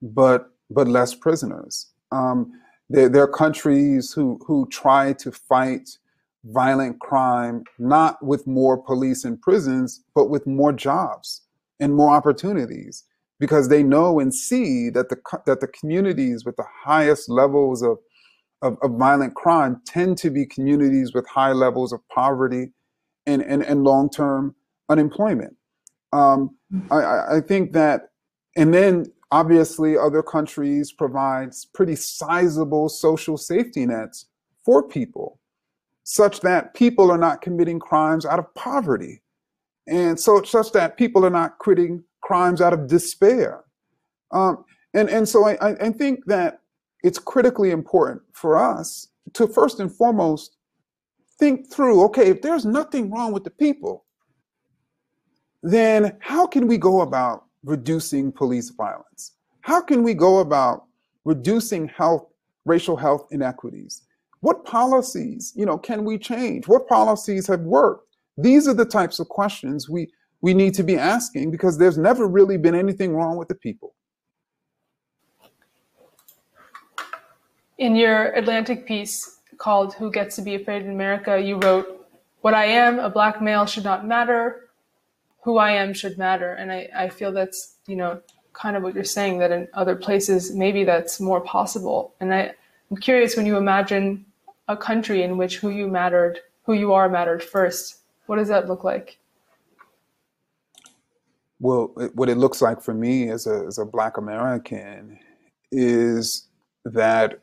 but 0.00 0.50
but 0.70 0.88
less 0.88 1.14
prisoners. 1.14 1.86
Um, 2.10 2.52
there, 2.90 3.08
there 3.08 3.22
are 3.22 3.28
countries 3.28 4.12
who 4.12 4.40
who 4.46 4.68
try 4.68 5.12
to 5.14 5.30
fight 5.30 5.98
violent 6.44 6.98
crime 6.98 7.62
not 7.78 8.24
with 8.24 8.46
more 8.48 8.76
police 8.76 9.24
and 9.24 9.40
prisons, 9.40 10.02
but 10.14 10.26
with 10.26 10.44
more 10.46 10.72
jobs 10.72 11.42
and 11.82 11.94
more 11.94 12.14
opportunities 12.14 13.04
because 13.40 13.68
they 13.68 13.82
know 13.82 14.20
and 14.20 14.32
see 14.32 14.88
that 14.88 15.08
the 15.08 15.16
that 15.46 15.60
the 15.60 15.66
communities 15.66 16.44
with 16.44 16.56
the 16.56 16.66
highest 16.84 17.28
levels 17.28 17.82
of, 17.82 17.98
of, 18.62 18.78
of 18.82 18.92
violent 18.92 19.34
crime 19.34 19.82
tend 19.84 20.16
to 20.18 20.30
be 20.30 20.46
communities 20.46 21.12
with 21.12 21.26
high 21.26 21.52
levels 21.52 21.92
of 21.92 22.00
poverty 22.08 22.72
and, 23.26 23.42
and, 23.42 23.64
and 23.64 23.82
long-term 23.84 24.54
unemployment. 24.88 25.56
Um, 26.12 26.56
I, 26.90 27.36
I 27.36 27.40
think 27.40 27.72
that, 27.72 28.10
and 28.56 28.72
then 28.72 29.06
obviously 29.30 29.96
other 29.96 30.22
countries 30.22 30.92
provides 30.92 31.64
pretty 31.64 31.96
sizable 31.96 32.88
social 32.88 33.36
safety 33.36 33.86
nets 33.86 34.26
for 34.64 34.86
people 34.86 35.40
such 36.04 36.40
that 36.40 36.74
people 36.74 37.10
are 37.10 37.18
not 37.18 37.40
committing 37.40 37.78
crimes 37.78 38.26
out 38.26 38.38
of 38.38 38.54
poverty 38.54 39.21
and 39.86 40.18
so 40.18 40.42
such 40.42 40.72
that 40.72 40.96
people 40.96 41.24
are 41.24 41.30
not 41.30 41.58
quitting 41.58 42.04
crimes 42.20 42.60
out 42.60 42.72
of 42.72 42.86
despair. 42.86 43.64
Um, 44.30 44.64
and, 44.94 45.08
and 45.08 45.28
so 45.28 45.46
I, 45.46 45.70
I 45.70 45.90
think 45.90 46.24
that 46.26 46.60
it's 47.02 47.18
critically 47.18 47.70
important 47.70 48.22
for 48.32 48.56
us 48.56 49.08
to 49.34 49.46
first 49.46 49.80
and 49.80 49.92
foremost 49.92 50.56
think 51.38 51.70
through 51.70 52.02
okay, 52.04 52.28
if 52.28 52.42
there's 52.42 52.64
nothing 52.64 53.10
wrong 53.10 53.32
with 53.32 53.44
the 53.44 53.50
people, 53.50 54.04
then 55.62 56.16
how 56.20 56.46
can 56.46 56.66
we 56.66 56.78
go 56.78 57.00
about 57.00 57.44
reducing 57.64 58.32
police 58.32 58.70
violence? 58.70 59.32
How 59.60 59.80
can 59.80 60.02
we 60.02 60.14
go 60.14 60.38
about 60.38 60.84
reducing 61.24 61.88
health, 61.88 62.26
racial 62.64 62.96
health 62.96 63.28
inequities? 63.30 64.02
What 64.40 64.64
policies, 64.64 65.52
you 65.54 65.66
know, 65.66 65.78
can 65.78 66.04
we 66.04 66.18
change? 66.18 66.66
What 66.66 66.88
policies 66.88 67.46
have 67.46 67.60
worked? 67.60 68.11
These 68.36 68.66
are 68.66 68.74
the 68.74 68.84
types 68.84 69.20
of 69.20 69.28
questions 69.28 69.88
we 69.88 70.08
we 70.42 70.54
need 70.54 70.74
to 70.74 70.82
be 70.82 70.96
asking 70.98 71.50
because 71.50 71.78
there's 71.78 71.96
never 71.96 72.26
really 72.26 72.58
been 72.58 72.74
anything 72.74 73.14
wrong 73.14 73.36
with 73.36 73.48
the 73.48 73.54
people. 73.54 73.94
In 77.78 77.94
your 77.94 78.32
Atlantic 78.32 78.86
piece 78.86 79.38
called 79.56 79.94
Who 79.94 80.10
Gets 80.10 80.36
to 80.36 80.42
Be 80.42 80.56
Afraid 80.56 80.82
in 80.82 80.90
America, 80.90 81.40
you 81.40 81.58
wrote, 81.58 82.08
what 82.40 82.54
I 82.54 82.64
am, 82.64 82.98
a 82.98 83.08
black 83.08 83.40
male, 83.40 83.66
should 83.66 83.84
not 83.84 84.04
matter. 84.04 84.68
Who 85.44 85.58
I 85.58 85.70
am 85.70 85.94
should 85.94 86.18
matter. 86.18 86.54
And 86.54 86.72
I, 86.72 86.88
I 86.94 87.08
feel 87.08 87.32
that's, 87.32 87.76
you 87.86 87.94
know, 87.94 88.20
kind 88.52 88.76
of 88.76 88.82
what 88.82 88.94
you're 88.94 89.04
saying 89.04 89.38
that 89.38 89.52
in 89.52 89.68
other 89.74 89.94
places, 89.94 90.54
maybe 90.54 90.82
that's 90.82 91.20
more 91.20 91.40
possible. 91.40 92.14
And 92.20 92.34
I, 92.34 92.52
I'm 92.90 92.96
curious 92.96 93.36
when 93.36 93.46
you 93.46 93.56
imagine 93.56 94.26
a 94.66 94.76
country 94.76 95.22
in 95.22 95.38
which 95.38 95.58
who 95.58 95.70
you 95.70 95.86
mattered, 95.86 96.40
who 96.64 96.72
you 96.72 96.92
are 96.92 97.08
mattered 97.08 97.42
first, 97.42 98.01
what 98.32 98.38
does 98.38 98.48
that 98.48 98.66
look 98.66 98.82
like? 98.82 99.18
Well, 101.60 101.92
it, 101.98 102.16
what 102.16 102.30
it 102.30 102.38
looks 102.38 102.62
like 102.62 102.80
for 102.80 102.94
me 102.94 103.28
as 103.28 103.46
a, 103.46 103.66
as 103.66 103.76
a 103.76 103.84
Black 103.84 104.16
American 104.16 105.18
is 105.70 106.48
that 106.86 107.40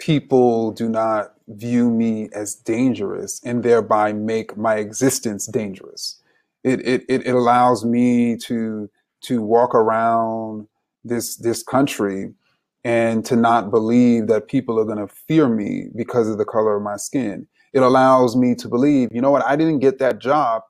people 0.00 0.72
do 0.72 0.88
not 0.88 1.34
view 1.46 1.88
me 1.88 2.28
as 2.32 2.56
dangerous 2.56 3.40
and 3.44 3.62
thereby 3.62 4.12
make 4.12 4.56
my 4.56 4.74
existence 4.74 5.46
dangerous. 5.46 6.20
It, 6.64 6.84
it, 6.84 7.04
it 7.08 7.28
allows 7.28 7.84
me 7.84 8.36
to, 8.38 8.90
to 9.26 9.40
walk 9.40 9.72
around 9.72 10.66
this, 11.04 11.36
this 11.36 11.62
country 11.62 12.34
and 12.82 13.24
to 13.26 13.36
not 13.36 13.70
believe 13.70 14.26
that 14.26 14.48
people 14.48 14.80
are 14.80 14.84
going 14.84 14.98
to 14.98 15.14
fear 15.28 15.48
me 15.48 15.90
because 15.94 16.28
of 16.28 16.38
the 16.38 16.44
color 16.44 16.74
of 16.74 16.82
my 16.82 16.96
skin. 16.96 17.46
It 17.72 17.82
allows 17.82 18.36
me 18.36 18.54
to 18.56 18.68
believe, 18.68 19.08
you 19.12 19.20
know 19.20 19.30
what, 19.30 19.44
I 19.44 19.56
didn't 19.56 19.78
get 19.78 19.98
that 19.98 20.18
job 20.18 20.62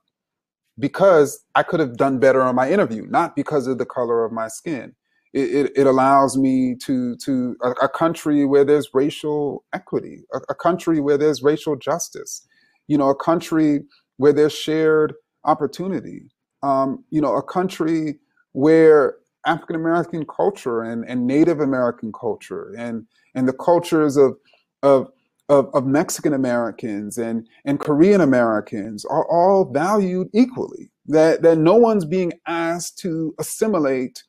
because 0.79 1.45
I 1.55 1.63
could 1.63 1.81
have 1.81 1.97
done 1.97 2.19
better 2.19 2.43
on 2.43 2.55
my 2.55 2.71
interview, 2.71 3.07
not 3.09 3.37
because 3.37 3.67
of 3.67 3.79
the 3.79 3.87
color 3.87 4.25
of 4.25 4.33
my 4.33 4.49
skin. 4.49 4.95
It, 5.33 5.55
it, 5.55 5.73
it 5.77 5.87
allows 5.87 6.37
me 6.37 6.77
to 6.85 7.17
to 7.17 7.57
a, 7.63 7.71
a, 7.71 7.89
country 7.89 8.45
where 8.45 8.65
there's 8.65 8.91
racial 8.93 9.65
equity, 9.73 10.25
a, 10.35 10.41
a 10.51 10.55
country 10.55 11.01
where 11.01 11.17
there's 11.17 11.43
racial 11.43 11.75
justice, 11.75 12.47
you 12.87 12.99
know, 12.99 13.09
a 13.09 13.15
country 13.15 13.81
where 14.19 14.35
there's 14.35 14.53
shared 14.53 15.15
opportunity, 15.45 16.31
um, 16.63 17.03
you 17.09 17.21
know, 17.21 17.35
a 17.35 17.43
country 17.43 18.19
where 18.53 19.17
African 19.47 19.75
American 19.75 20.27
culture 20.27 20.83
and, 20.83 21.05
and 21.09 21.27
Native 21.27 21.61
American 21.61 22.13
culture 22.13 22.75
and 22.77 23.07
and 23.35 23.49
the 23.49 23.55
cultures 23.55 24.19
of 24.19 24.37
of 24.83 25.11
of, 25.49 25.69
of 25.75 25.87
Mexican 25.87 26.33
Americans 26.33 27.19
and, 27.19 27.47
and 27.65 27.81
Korean 27.81 28.21
Americans 28.21 29.05
are 29.05 29.27
all 29.31 29.65
valued 29.65 30.29
equally. 30.33 30.91
That, 31.07 31.43
that 31.43 31.59
no 31.59 31.75
one's 31.75 32.05
being 32.05 32.33
asked 32.47 32.99
to 32.99 33.35
assimilate 33.39 34.23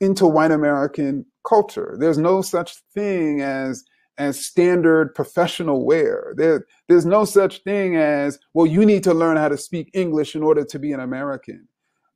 into 0.00 0.26
white 0.26 0.50
American 0.50 1.24
culture. 1.46 1.96
There's 1.98 2.18
no 2.18 2.42
such 2.42 2.76
thing 2.94 3.40
as 3.40 3.84
as 4.18 4.44
standard 4.44 5.14
professional 5.14 5.86
wear. 5.86 6.34
There, 6.36 6.66
there's 6.88 7.06
no 7.06 7.24
such 7.24 7.62
thing 7.62 7.94
as, 7.96 8.36
well, 8.52 8.66
you 8.66 8.84
need 8.84 9.04
to 9.04 9.14
learn 9.14 9.36
how 9.36 9.48
to 9.48 9.56
speak 9.56 9.90
English 9.94 10.34
in 10.34 10.42
order 10.42 10.64
to 10.64 10.78
be 10.78 10.92
an 10.92 11.00
American. 11.00 11.68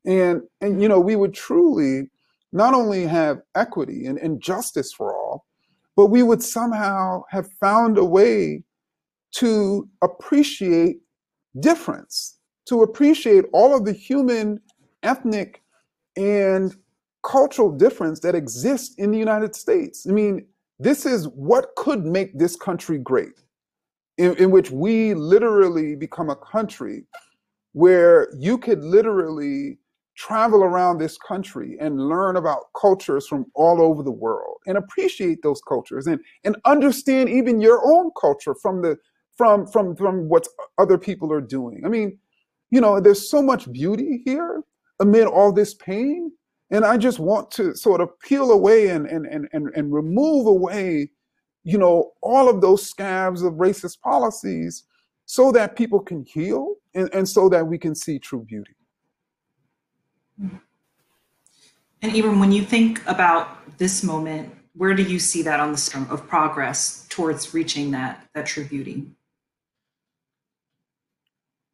And 0.04 0.42
and 0.60 0.82
you 0.82 0.88
know, 0.88 0.98
we 0.98 1.14
would 1.14 1.32
truly 1.32 2.10
not 2.52 2.74
only 2.74 3.06
have 3.06 3.40
equity 3.54 4.04
and, 4.06 4.18
and 4.18 4.42
justice 4.42 4.92
for 4.92 5.14
all, 5.14 5.21
but 5.96 6.06
we 6.06 6.22
would 6.22 6.42
somehow 6.42 7.22
have 7.30 7.50
found 7.60 7.98
a 7.98 8.04
way 8.04 8.62
to 9.32 9.88
appreciate 10.02 10.98
difference, 11.60 12.38
to 12.66 12.82
appreciate 12.82 13.44
all 13.52 13.76
of 13.76 13.84
the 13.84 13.92
human, 13.92 14.60
ethnic, 15.02 15.62
and 16.16 16.76
cultural 17.22 17.70
difference 17.70 18.20
that 18.20 18.34
exists 18.34 18.94
in 18.98 19.10
the 19.10 19.18
United 19.18 19.54
States. 19.54 20.06
I 20.08 20.12
mean, 20.12 20.46
this 20.78 21.06
is 21.06 21.28
what 21.28 21.74
could 21.76 22.04
make 22.04 22.38
this 22.38 22.56
country 22.56 22.98
great, 22.98 23.40
in, 24.18 24.34
in 24.36 24.50
which 24.50 24.70
we 24.70 25.14
literally 25.14 25.94
become 25.94 26.30
a 26.30 26.36
country 26.36 27.04
where 27.72 28.28
you 28.36 28.58
could 28.58 28.82
literally 28.82 29.78
travel 30.16 30.62
around 30.62 30.98
this 30.98 31.16
country 31.16 31.76
and 31.80 32.08
learn 32.08 32.36
about 32.36 32.64
cultures 32.78 33.26
from 33.26 33.46
all 33.54 33.80
over 33.80 34.02
the 34.02 34.12
world 34.12 34.58
and 34.66 34.76
appreciate 34.76 35.42
those 35.42 35.60
cultures 35.66 36.06
and, 36.06 36.20
and 36.44 36.56
understand 36.64 37.28
even 37.28 37.60
your 37.60 37.80
own 37.84 38.10
culture 38.20 38.54
from 38.54 38.82
the 38.82 38.96
from 39.36 39.66
from 39.66 39.96
from 39.96 40.28
what 40.28 40.46
other 40.78 40.98
people 40.98 41.32
are 41.32 41.40
doing. 41.40 41.82
I 41.84 41.88
mean, 41.88 42.18
you 42.70 42.80
know, 42.80 43.00
there's 43.00 43.30
so 43.30 43.42
much 43.42 43.70
beauty 43.72 44.22
here 44.24 44.62
amid 45.00 45.26
all 45.26 45.52
this 45.52 45.74
pain. 45.74 46.30
And 46.70 46.84
I 46.84 46.96
just 46.96 47.18
want 47.18 47.50
to 47.52 47.74
sort 47.74 48.00
of 48.00 48.18
peel 48.20 48.50
away 48.50 48.88
and 48.88 49.06
and 49.06 49.26
and 49.26 49.48
and, 49.52 49.70
and 49.74 49.92
remove 49.92 50.46
away, 50.46 51.10
you 51.64 51.78
know, 51.78 52.12
all 52.22 52.48
of 52.48 52.60
those 52.60 52.86
scabs 52.88 53.42
of 53.42 53.54
racist 53.54 54.00
policies 54.00 54.84
so 55.24 55.52
that 55.52 55.76
people 55.76 56.00
can 56.00 56.24
heal 56.24 56.74
and, 56.94 57.08
and 57.14 57.28
so 57.28 57.48
that 57.48 57.66
we 57.66 57.78
can 57.78 57.94
see 57.94 58.18
true 58.18 58.44
beauty. 58.44 58.74
And 60.38 62.16
even 62.16 62.40
when 62.40 62.52
you 62.52 62.62
think 62.62 63.06
about 63.06 63.78
this 63.78 64.02
moment, 64.02 64.54
where 64.74 64.94
do 64.94 65.02
you 65.02 65.18
see 65.18 65.42
that 65.42 65.60
on 65.60 65.72
the 65.72 65.78
spectrum 65.78 66.10
of 66.10 66.26
progress 66.26 67.06
towards 67.08 67.54
reaching 67.54 67.90
that 67.92 68.26
that 68.34 68.46
true 68.46 68.64
beauty? 68.64 69.06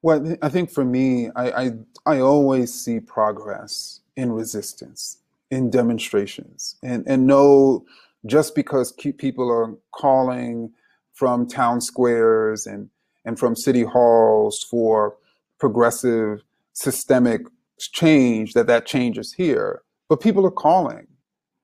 Well, 0.02 0.36
I 0.42 0.48
think 0.48 0.70
for 0.70 0.84
me, 0.84 1.28
I, 1.34 1.50
I, 1.50 1.70
I 2.06 2.20
always 2.20 2.72
see 2.72 3.00
progress 3.00 4.00
in 4.16 4.30
resistance, 4.32 5.18
in 5.50 5.70
demonstrations, 5.70 6.76
and 6.82 7.04
and 7.06 7.26
know 7.26 7.86
just 8.26 8.54
because 8.54 8.92
people 8.92 9.50
are 9.50 9.74
calling 9.92 10.72
from 11.14 11.46
town 11.46 11.80
squares 11.80 12.66
and 12.66 12.90
and 13.24 13.38
from 13.38 13.56
city 13.56 13.82
halls 13.82 14.64
for 14.70 15.16
progressive 15.58 16.42
systemic 16.72 17.42
change 17.86 18.54
that 18.54 18.66
that 18.66 18.86
changes 18.86 19.32
here 19.32 19.82
but 20.08 20.20
people 20.20 20.46
are 20.46 20.50
calling. 20.50 21.06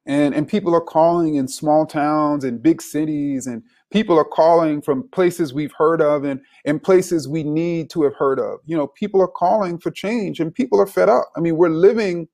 And 0.07 0.35
and 0.35 0.47
people 0.47 0.75
are 0.75 0.83
calling 0.83 1.37
in 1.37 1.49
small 1.49 1.87
towns 1.87 2.45
and 2.45 2.62
big 2.62 2.83
cities 2.83 3.47
and 3.47 3.62
people 3.91 4.19
are 4.19 4.25
calling 4.25 4.83
from 4.83 5.09
places 5.09 5.55
we've 5.55 5.73
heard 5.73 6.03
of 6.03 6.25
and 6.25 6.41
and 6.67 6.83
places 6.83 7.27
we 7.27 7.43
need 7.43 7.89
to 7.91 8.03
have 8.03 8.15
heard 8.15 8.39
of. 8.39 8.59
You 8.67 8.77
know 8.77 8.87
people 8.87 9.23
are 9.23 9.29
calling 9.29 9.79
for 9.79 9.91
change 9.91 10.41
and 10.41 10.55
people 10.55 10.79
are 10.79 10.87
fed 10.87 11.09
up. 11.09 11.31
I 11.37 11.41
mean 11.41 11.57
we're 11.57 11.71
living 11.71 12.29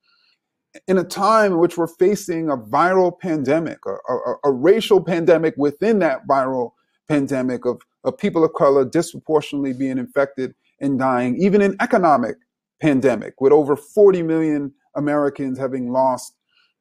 in 0.88 0.98
a 0.98 1.04
time 1.04 1.52
in 1.52 1.58
which 1.58 1.78
we're 1.78 1.86
facing 1.86 2.50
a 2.50 2.56
viral 2.56 3.16
pandemic 3.20 3.78
a, 3.86 3.92
a, 4.12 4.34
a 4.44 4.52
racial 4.52 5.02
pandemic 5.02 5.54
within 5.56 6.00
that 6.00 6.26
viral 6.28 6.72
pandemic 7.08 7.64
of, 7.66 7.80
of 8.04 8.18
people 8.18 8.44
of 8.44 8.52
color 8.54 8.84
disproportionately 8.84 9.72
being 9.72 9.98
infected 9.98 10.54
and 10.80 10.98
dying 10.98 11.36
even 11.40 11.60
in 11.60 11.76
economic 11.80 12.36
pandemic 12.80 13.40
with 13.40 13.52
over 13.52 13.76
40 13.76 14.22
million 14.22 14.72
Americans 14.94 15.58
having 15.58 15.92
lost 15.92 16.34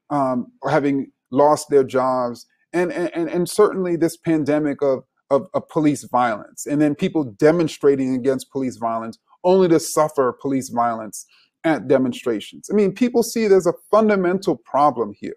um, 0.09 0.51
having 0.67 1.11
lost 1.31 1.67
their 1.69 1.83
jobs 1.83 2.47
and, 2.73 2.91
and 2.91 3.29
and 3.29 3.49
certainly 3.49 3.95
this 3.95 4.17
pandemic 4.17 4.81
of, 4.81 5.03
of, 5.29 5.47
of 5.53 5.67
police 5.69 6.03
violence 6.11 6.65
and 6.65 6.81
then 6.81 6.95
people 6.95 7.23
demonstrating 7.23 8.15
against 8.15 8.51
police 8.51 8.77
violence 8.77 9.19
only 9.43 9.67
to 9.67 9.79
suffer 9.79 10.35
police 10.41 10.69
violence 10.69 11.25
at 11.63 11.87
demonstrations. 11.87 12.69
I 12.71 12.75
mean, 12.75 12.93
people 12.93 13.23
see 13.23 13.47
there's 13.47 13.67
a 13.67 13.73
fundamental 13.91 14.55
problem 14.55 15.13
here. 15.17 15.35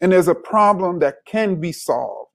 And 0.00 0.12
there's 0.12 0.28
a 0.28 0.34
problem 0.34 1.00
that 1.00 1.16
can 1.26 1.60
be 1.60 1.72
solved. 1.72 2.30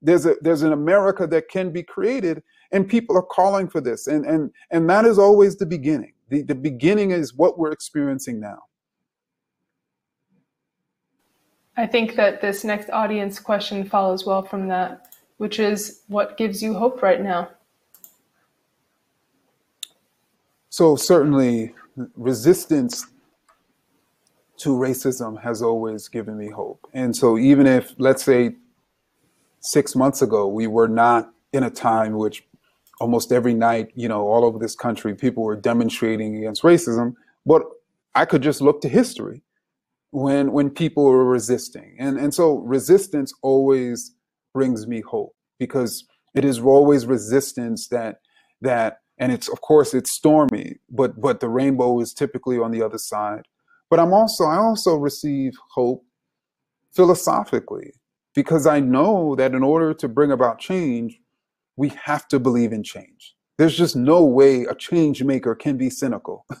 There's 0.00 0.26
a 0.26 0.34
there's 0.40 0.62
an 0.62 0.72
America 0.72 1.26
that 1.26 1.48
can 1.48 1.70
be 1.70 1.82
created 1.82 2.42
and 2.72 2.88
people 2.88 3.16
are 3.16 3.22
calling 3.22 3.68
for 3.68 3.80
this. 3.80 4.06
And 4.06 4.24
and 4.24 4.50
and 4.70 4.88
that 4.88 5.04
is 5.04 5.18
always 5.18 5.56
the 5.56 5.66
beginning. 5.66 6.14
The, 6.32 6.40
the 6.40 6.54
beginning 6.54 7.10
is 7.10 7.34
what 7.34 7.58
we're 7.58 7.72
experiencing 7.72 8.40
now. 8.40 8.60
I 11.76 11.86
think 11.86 12.16
that 12.16 12.40
this 12.40 12.64
next 12.64 12.88
audience 12.88 13.38
question 13.38 13.84
follows 13.84 14.24
well 14.24 14.40
from 14.42 14.66
that, 14.68 15.14
which 15.36 15.60
is 15.60 16.04
what 16.08 16.38
gives 16.38 16.62
you 16.62 16.72
hope 16.72 17.02
right 17.02 17.20
now? 17.20 17.50
So, 20.70 20.96
certainly, 20.96 21.74
resistance 22.16 23.06
to 24.56 24.70
racism 24.70 25.38
has 25.42 25.60
always 25.60 26.08
given 26.08 26.38
me 26.38 26.48
hope. 26.48 26.88
And 26.94 27.14
so, 27.14 27.36
even 27.36 27.66
if, 27.66 27.94
let's 27.98 28.24
say, 28.24 28.54
six 29.60 29.94
months 29.94 30.22
ago, 30.22 30.48
we 30.48 30.66
were 30.66 30.88
not 30.88 31.30
in 31.52 31.62
a 31.62 31.70
time 31.70 32.16
which 32.16 32.42
almost 33.00 33.32
every 33.32 33.54
night, 33.54 33.88
you 33.94 34.08
know, 34.08 34.26
all 34.26 34.44
over 34.44 34.58
this 34.58 34.74
country, 34.76 35.14
people 35.14 35.42
were 35.44 35.56
demonstrating 35.56 36.36
against 36.36 36.62
racism. 36.62 37.14
But 37.46 37.62
I 38.14 38.24
could 38.24 38.42
just 38.42 38.60
look 38.60 38.80
to 38.82 38.88
history 38.88 39.42
when 40.12 40.52
when 40.52 40.70
people 40.70 41.04
were 41.04 41.24
resisting, 41.26 41.96
and 41.98 42.18
and 42.18 42.34
so 42.34 42.58
resistance 42.58 43.32
always 43.42 44.12
brings 44.54 44.86
me 44.86 45.02
hope 45.02 45.34
because 45.58 46.04
it 46.34 46.44
is 46.44 46.60
always 46.60 47.06
resistance 47.06 47.88
that 47.88 48.18
that 48.62 48.98
and 49.18 49.32
it's 49.32 49.48
of 49.48 49.60
course 49.62 49.94
it's 49.94 50.14
stormy, 50.16 50.78
but 50.90 51.20
but 51.20 51.40
the 51.40 51.48
rainbow 51.50 52.00
is 52.00 52.14
typically 52.14 52.58
on 52.58 52.72
the 52.72 52.82
other 52.82 52.98
side. 52.98 53.44
But 53.90 54.00
I'm 54.00 54.14
also 54.14 54.44
I 54.44 54.56
also 54.56 54.96
receive 54.96 55.54
hope 55.74 56.04
philosophically 56.94 57.94
because 58.34 58.66
I 58.66 58.80
know 58.80 59.36
that 59.36 59.54
in 59.54 59.64
order 59.64 59.94
to 59.94 60.08
bring 60.08 60.32
about 60.32 60.60
change, 60.60 61.18
we 61.76 61.90
have 62.04 62.28
to 62.28 62.38
believe 62.38 62.72
in 62.72 62.82
change. 62.82 63.34
There's 63.58 63.76
just 63.76 63.96
no 63.96 64.24
way 64.24 64.64
a 64.64 64.74
change 64.74 65.22
maker 65.22 65.54
can 65.54 65.76
be 65.76 65.90
cynical. 65.90 66.46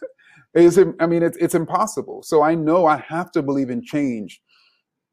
It's, 0.54 0.78
I 1.00 1.06
mean, 1.06 1.22
it's, 1.22 1.36
it's 1.38 1.54
impossible. 1.54 2.22
So 2.22 2.42
I 2.42 2.54
know 2.54 2.84
I 2.84 2.98
have 2.98 3.32
to 3.32 3.42
believe 3.42 3.70
in 3.70 3.82
change 3.82 4.42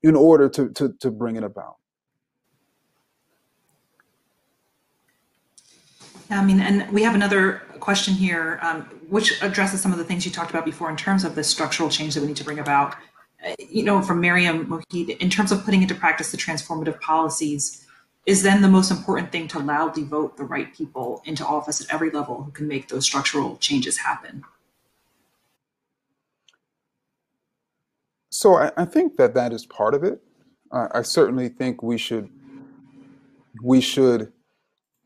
in 0.04 0.16
order 0.16 0.50
to, 0.50 0.70
to, 0.72 0.94
to 1.00 1.12
bring 1.12 1.38
it 1.38 1.44
about. 1.44 1.78
I 6.30 6.44
mean, 6.44 6.60
and 6.60 6.92
we 6.92 7.02
have 7.04 7.16
another 7.16 7.62
question 7.80 8.14
here, 8.14 8.60
um, 8.62 8.82
which 9.10 9.42
addresses 9.42 9.82
some 9.82 9.92
of 9.92 9.98
the 9.98 10.04
things 10.04 10.26
you 10.26 10.32
talked 10.32 10.52
about 10.52 10.66
before 10.66 10.90
in 10.90 10.96
terms 10.96 11.24
of 11.24 11.34
the 11.36 11.44
structural 11.44 11.90
change 11.90 12.14
that 12.14 12.22
we 12.22 12.28
need 12.28 12.36
to 12.38 12.44
bring 12.44 12.60
about. 12.60 12.96
Uh, 13.44 13.56
you 13.58 13.84
know, 13.84 14.02
from 14.02 14.22
Miriam 14.22 14.68
Mohid, 14.68 15.18
in 15.18 15.30
terms 15.30 15.52
of 15.52 15.64
putting 15.64 15.82
into 15.82 15.96
practice 15.96 16.32
the 16.32 16.38
transformative 16.38 17.00
policies, 17.00 17.88
is 18.26 18.44
then 18.44 18.62
the 18.62 18.68
most 18.68 18.92
important 18.92 19.32
thing 19.32 19.48
to 19.50 19.60
loudly 19.60 20.04
vote 20.04 20.38
the 20.38 20.44
right 20.44 20.74
people 20.74 21.22
into 21.26 21.46
office 21.46 21.82
at 21.82 21.94
every 21.94 22.12
level 22.12 22.44
who 22.44 22.52
can 22.52 22.68
make 22.68 22.88
those 22.88 23.06
structural 23.06 23.58
changes 23.58 23.98
happen? 23.98 24.44
So 28.30 28.56
I, 28.56 28.72
I 28.78 28.86
think 28.86 29.18
that 29.18 29.34
that 29.34 29.52
is 29.52 29.66
part 29.66 29.94
of 29.94 30.04
it. 30.04 30.22
Uh, 30.72 30.88
I 30.94 31.02
certainly 31.02 31.50
think 31.50 31.82
we 31.82 31.98
should 31.98 32.30
we 33.64 33.82
should 33.82 34.32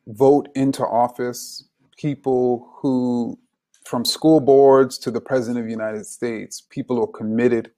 vote 0.07 0.49
into 0.55 0.84
office 0.86 1.66
people 1.97 2.70
who, 2.76 3.39
from 3.86 4.05
school 4.05 4.39
boards 4.39 4.97
to 4.99 5.11
the 5.11 5.22
president 5.22 5.59
of 5.59 5.66
the 5.66 5.72
United 5.72 6.05
States, 6.05 6.61
people 6.61 6.97
who 6.97 7.03
are 7.03 7.07
committed 7.07 7.72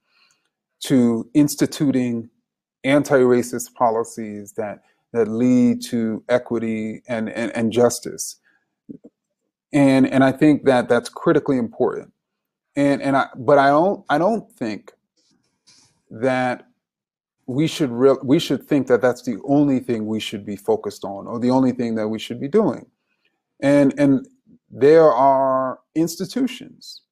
to 0.82 1.30
instituting 1.34 2.30
anti-racist 2.84 3.74
policies 3.74 4.54
that 4.54 4.82
that 5.16 5.28
lead 5.28 5.82
to 5.84 6.24
equity 6.30 7.02
and, 7.08 7.30
and, 7.30 7.52
and 7.56 7.72
justice. 7.72 8.38
And 9.74 10.08
and 10.08 10.24
I 10.24 10.32
think 10.32 10.66
that 10.66 10.88
that's 10.88 11.10
critically 11.10 11.58
important. 11.58 12.14
And 12.76 13.02
and 13.02 13.18
I 13.18 13.28
but 13.36 13.58
I 13.58 13.70
don't 13.70 14.06
I 14.10 14.18
don't 14.18 14.50
think 14.52 14.94
that 16.10 16.68
we 17.48 17.68
should 17.68 17.92
real 17.92 18.18
we 18.24 18.40
should 18.40 18.64
think 18.64 18.88
that 18.88 19.02
that's 19.02 19.24
the 19.24 19.40
only 19.46 19.80
thing 19.80 20.08
we 20.08 20.20
should 20.20 20.46
be 20.46 20.56
focused 20.56 21.04
on 21.04 21.28
or 21.28 21.40
the 21.40 21.52
only 21.52 21.72
thing 21.72 21.96
that 21.96 22.08
we 22.08 22.20
should 22.20 22.40
be 22.40 22.48
doing 22.48 22.86
and 23.62 23.94
and 24.00 24.28
there 24.72 25.12
are 25.12 25.80
institutions 25.94 27.04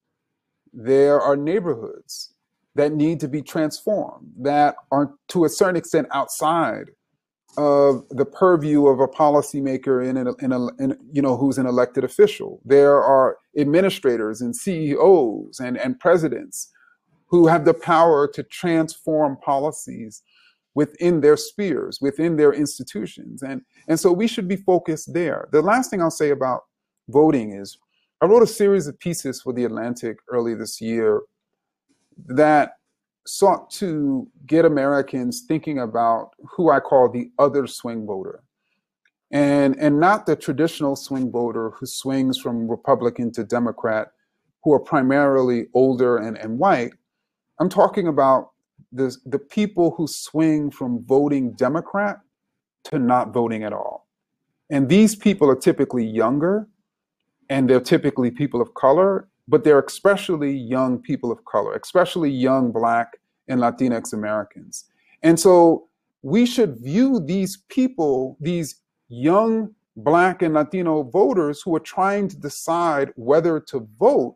there 0.74 1.22
are 1.22 1.36
neighborhoods 1.36 2.34
that 2.76 2.94
need 2.94 3.20
to 3.20 3.28
be 3.28 3.42
transformed 3.42 4.32
that 4.40 4.76
are 4.92 5.14
to 5.28 5.46
a 5.46 5.50
certain 5.50 5.76
extent 5.76 6.08
outside 6.12 6.90
of 7.58 8.08
the 8.10 8.26
purview 8.26 8.88
of 8.88 9.00
a 9.00 9.08
policymaker 9.08 10.08
in 10.08 10.18
a, 10.18 10.34
in 10.44 10.52
a 10.52 10.68
in, 10.82 10.98
you 11.12 11.22
know 11.22 11.38
who's 11.38 11.58
an 11.58 11.66
elected 11.66 12.04
official 12.04 12.62
there 12.66 13.02
are 13.04 13.38
administrators 13.58 14.42
and 14.42 14.56
CEOs 14.56 15.60
and 15.60 15.78
and 15.78 16.00
presidents 16.00 16.72
who 17.34 17.48
have 17.48 17.66
the 17.66 17.74
power 17.74 18.28
to 18.28 18.44
transform 18.44 19.36
policies 19.38 20.22
within 20.76 21.22
their 21.22 21.36
spheres, 21.36 22.00
within 22.00 22.36
their 22.36 22.54
institutions. 22.54 23.42
And, 23.42 23.62
and 23.88 24.00
so 24.00 24.12
we 24.12 24.28
should 24.28 24.48
be 24.48 24.56
focused 24.56 25.14
there. 25.14 25.48
The 25.52 25.62
last 25.62 25.90
thing 25.90 26.00
I'll 26.00 26.12
say 26.12 26.30
about 26.30 26.62
voting 27.10 27.54
is 27.54 27.78
I 28.22 28.26
wrote 28.26 28.44
a 28.44 28.48
series 28.48 28.86
of 28.86 29.00
pieces 29.00 29.42
for 29.42 29.52
The 29.52 29.66
Atlantic 29.66 30.18
early 30.32 30.54
this 30.54 30.80
year 30.80 31.22
that 32.28 32.74
sought 33.26 33.70
to 33.72 34.28
get 34.46 34.66
Americans 34.66 35.44
thinking 35.48 35.80
about 35.80 36.32
who 36.56 36.70
I 36.70 36.80
call 36.80 37.10
the 37.10 37.32
other 37.40 37.68
swing 37.68 38.06
voter. 38.06 38.44
And, 39.32 39.76
and 39.80 40.00
not 40.00 40.26
the 40.26 40.36
traditional 40.36 40.96
swing 40.96 41.32
voter 41.32 41.72
who 41.72 41.86
swings 41.86 42.38
from 42.38 42.70
Republican 42.70 43.32
to 43.34 43.44
Democrat, 43.44 44.10
who 44.64 44.74
are 44.74 44.80
primarily 44.80 45.68
older 45.74 46.18
and, 46.18 46.38
and 46.38 46.60
white, 46.60 46.92
I'm 47.60 47.70
talking 47.70 48.08
about 48.08 48.52
the, 48.92 49.16
the 49.26 49.40
people 49.40 49.92
who 49.92 50.08
swing 50.08 50.70
from 50.70 51.04
voting 51.06 51.54
Democrat 51.54 52.20
to 52.86 53.00
not 53.00 53.34
voting 53.34 53.64
at 53.64 53.74
all. 53.74 54.08
And 54.70 54.90
these 54.90 55.16
people 55.16 55.50
are 55.50 55.56
typically 55.56 56.06
younger 56.06 56.68
and 57.50 57.70
they're 57.70 57.80
typically 57.80 58.32
people 58.32 58.62
of 58.62 58.74
color, 58.74 59.28
but 59.48 59.64
they're 59.64 59.80
especially 59.80 60.52
young 60.52 61.00
people 61.00 61.32
of 61.32 61.44
color, 61.46 61.74
especially 61.76 62.30
young 62.30 62.72
Black 62.72 63.18
and 63.48 63.60
Latinx 63.60 64.14
Americans. 64.14 64.86
And 65.22 65.40
so 65.40 65.88
we 66.22 66.46
should 66.46 66.78
view 66.78 67.20
these 67.20 67.58
people, 67.70 68.38
these 68.40 68.82
young 69.10 69.74
Black 69.96 70.42
and 70.42 70.54
Latino 70.54 71.04
voters 71.04 71.62
who 71.62 71.76
are 71.76 71.80
trying 71.82 72.28
to 72.30 72.38
decide 72.38 73.12
whether 73.16 73.60
to 73.60 73.88
vote, 74.00 74.36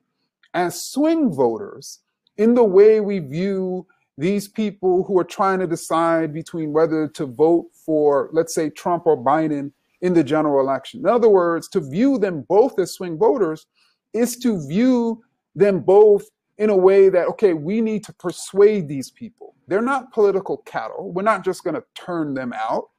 as 0.54 0.82
swing 0.82 1.32
voters 1.32 2.00
in 2.38 2.54
the 2.54 2.64
way 2.64 3.00
we 3.00 3.20
view 3.20 3.86
these 4.18 4.48
people 4.48 5.04
who 5.04 5.18
are 5.20 5.24
trying 5.24 5.60
to 5.60 5.68
decide 5.68 6.34
between 6.34 6.74
whether 6.74 7.08
to 7.08 7.26
vote 7.26 7.68
for, 7.74 8.30
let's 8.34 8.54
say, 8.54 8.70
Trump 8.70 9.06
or 9.06 9.18
Biden 9.18 9.72
in 10.02 10.14
the 10.14 10.24
general 10.24 10.60
election. 10.60 11.00
In 11.02 11.08
other 11.08 11.30
words, 11.30 11.68
to 11.70 11.80
view 11.80 12.18
them 12.18 12.46
both 12.48 12.78
as 12.80 12.94
swing 12.94 13.18
voters 13.18 13.68
is 14.18 14.38
to 14.38 14.68
view 14.68 15.24
them 15.56 15.80
both 15.80 16.26
in 16.58 16.70
a 16.70 16.76
way 16.76 17.10
that, 17.10 17.28
okay, 17.28 17.54
we 17.54 17.82
need 17.82 18.04
to 18.06 18.14
persuade 18.14 18.88
these 18.88 19.12
people. 19.12 19.56
They're 19.68 19.82
not 19.82 20.12
political 20.12 20.58
cattle. 20.58 21.12
We're 21.12 21.22
not 21.22 21.44
just 21.44 21.64
going 21.64 21.76
to 21.76 21.84
turn 21.94 22.34
them 22.34 22.54
out. 22.54 22.90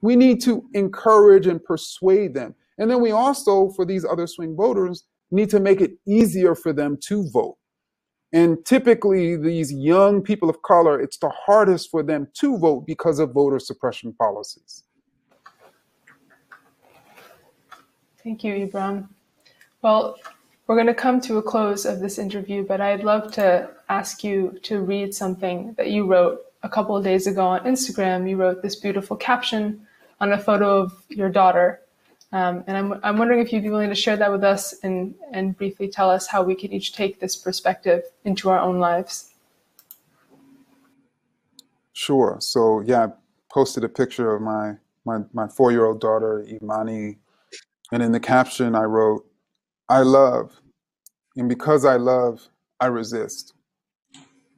We 0.00 0.14
need 0.16 0.40
to 0.42 0.68
encourage 0.74 1.46
and 1.46 1.62
persuade 1.62 2.34
them. 2.34 2.54
And 2.78 2.90
then 2.90 3.00
we 3.00 3.10
also, 3.10 3.70
for 3.70 3.84
these 3.84 4.04
other 4.04 4.26
swing 4.26 4.54
voters, 4.54 5.04
need 5.30 5.50
to 5.50 5.60
make 5.60 5.80
it 5.80 5.92
easier 6.06 6.54
for 6.54 6.72
them 6.72 6.96
to 7.02 7.28
vote. 7.30 7.56
And 8.32 8.64
typically, 8.64 9.36
these 9.36 9.72
young 9.72 10.22
people 10.22 10.50
of 10.50 10.60
color, 10.62 11.00
it's 11.00 11.16
the 11.18 11.30
hardest 11.30 11.90
for 11.90 12.02
them 12.02 12.28
to 12.34 12.58
vote 12.58 12.86
because 12.86 13.18
of 13.18 13.32
voter 13.32 13.58
suppression 13.58 14.12
policies. 14.12 14.84
Thank 18.22 18.44
you, 18.44 18.66
Ibram. 18.66 19.08
Well, 19.80 20.16
we're 20.68 20.76
going 20.76 20.86
to 20.86 20.94
come 20.94 21.20
to 21.22 21.38
a 21.38 21.42
close 21.42 21.84
of 21.84 21.98
this 21.98 22.18
interview, 22.18 22.64
but 22.64 22.80
I'd 22.80 23.02
love 23.02 23.32
to 23.32 23.68
ask 23.88 24.22
you 24.22 24.60
to 24.62 24.80
read 24.80 25.12
something 25.12 25.74
that 25.76 25.90
you 25.90 26.06
wrote 26.06 26.42
a 26.62 26.68
couple 26.68 26.96
of 26.96 27.02
days 27.02 27.26
ago 27.26 27.44
on 27.44 27.64
Instagram. 27.64 28.30
You 28.30 28.36
wrote 28.36 28.62
this 28.62 28.76
beautiful 28.76 29.16
caption 29.16 29.84
on 30.20 30.32
a 30.32 30.38
photo 30.38 30.82
of 30.82 30.92
your 31.08 31.28
daughter 31.28 31.80
um, 32.30 32.62
and 32.66 32.76
I'm, 32.76 33.00
I'm 33.02 33.18
wondering 33.18 33.40
if 33.40 33.52
you'd 33.52 33.62
be 33.62 33.70
willing 33.70 33.88
to 33.88 33.94
share 33.94 34.16
that 34.16 34.30
with 34.30 34.44
us 34.44 34.74
and, 34.82 35.14
and 35.32 35.56
briefly 35.56 35.88
tell 35.88 36.10
us 36.10 36.26
how 36.26 36.42
we 36.42 36.54
can 36.54 36.72
each 36.72 36.92
take 36.92 37.20
this 37.20 37.36
perspective 37.36 38.02
into 38.24 38.50
our 38.50 38.58
own 38.58 38.78
lives. 38.78 39.32
Sure. 41.94 42.36
So 42.40 42.80
yeah, 42.80 43.06
I 43.06 43.08
posted 43.50 43.82
a 43.82 43.88
picture 43.88 44.34
of 44.34 44.42
my 44.42 44.74
my, 45.04 45.20
my 45.32 45.48
four 45.48 45.72
year 45.72 45.86
old 45.86 46.00
daughter 46.00 46.46
Imani, 46.46 47.16
and 47.90 48.02
in 48.02 48.12
the 48.12 48.20
caption 48.20 48.74
I 48.74 48.82
wrote, 48.82 49.24
"I 49.88 50.02
love, 50.02 50.60
and 51.36 51.48
because 51.48 51.84
I 51.84 51.96
love, 51.96 52.48
I 52.80 52.86
resist." 52.86 53.54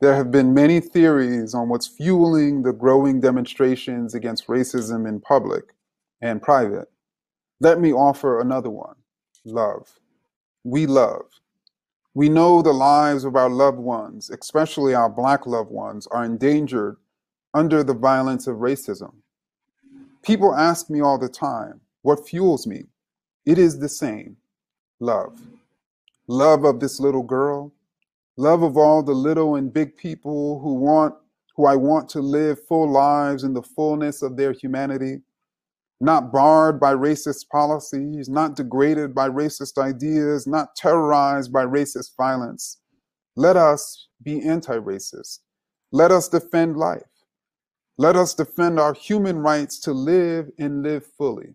There 0.00 0.14
have 0.14 0.30
been 0.30 0.54
many 0.54 0.80
theories 0.80 1.54
on 1.54 1.68
what's 1.68 1.86
fueling 1.86 2.62
the 2.62 2.72
growing 2.72 3.20
demonstrations 3.20 4.14
against 4.14 4.46
racism 4.46 5.06
in 5.06 5.20
public 5.20 5.74
and 6.22 6.42
private. 6.42 6.90
Let 7.60 7.80
me 7.80 7.92
offer 7.92 8.40
another 8.40 8.70
one 8.70 8.96
love. 9.44 9.98
We 10.64 10.86
love. 10.86 11.26
We 12.14 12.28
know 12.28 12.62
the 12.62 12.72
lives 12.72 13.24
of 13.24 13.36
our 13.36 13.48
loved 13.50 13.78
ones, 13.78 14.30
especially 14.30 14.94
our 14.94 15.08
Black 15.08 15.46
loved 15.46 15.70
ones, 15.70 16.06
are 16.08 16.24
endangered 16.24 16.96
under 17.54 17.84
the 17.84 17.94
violence 17.94 18.46
of 18.46 18.56
racism. 18.56 19.14
People 20.22 20.54
ask 20.54 20.90
me 20.90 21.00
all 21.00 21.18
the 21.18 21.28
time, 21.28 21.80
what 22.02 22.26
fuels 22.26 22.66
me? 22.66 22.86
It 23.46 23.58
is 23.58 23.78
the 23.78 23.88
same 23.88 24.36
love. 25.00 25.40
Love 26.28 26.64
of 26.64 26.80
this 26.80 27.00
little 27.00 27.24
girl, 27.24 27.72
love 28.36 28.62
of 28.62 28.76
all 28.76 29.02
the 29.02 29.12
little 29.12 29.56
and 29.56 29.72
big 29.72 29.96
people 29.96 30.60
who 30.60 30.74
want 30.74 31.14
who 31.56 31.66
I 31.66 31.76
want 31.76 32.08
to 32.10 32.20
live 32.20 32.64
full 32.66 32.90
lives 32.90 33.44
in 33.44 33.54
the 33.54 33.62
fullness 33.62 34.22
of 34.22 34.36
their 34.36 34.52
humanity 34.52 35.18
not 36.00 36.32
barred 36.32 36.80
by 36.80 36.94
racist 36.94 37.48
policies, 37.50 38.28
not 38.28 38.56
degraded 38.56 39.14
by 39.14 39.28
racist 39.28 39.78
ideas, 39.78 40.46
not 40.46 40.74
terrorized 40.74 41.52
by 41.52 41.64
racist 41.64 42.16
violence. 42.16 42.78
Let 43.36 43.56
us 43.56 44.08
be 44.22 44.42
anti 44.42 44.78
racist. 44.78 45.40
Let 45.92 46.10
us 46.10 46.28
defend 46.28 46.76
life. 46.76 47.02
Let 47.98 48.16
us 48.16 48.34
defend 48.34 48.80
our 48.80 48.94
human 48.94 49.38
rights 49.38 49.78
to 49.80 49.92
live 49.92 50.50
and 50.58 50.82
live 50.82 51.04
fully 51.18 51.54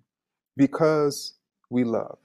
because 0.58 1.36
we 1.72 1.84
love. 1.84 2.18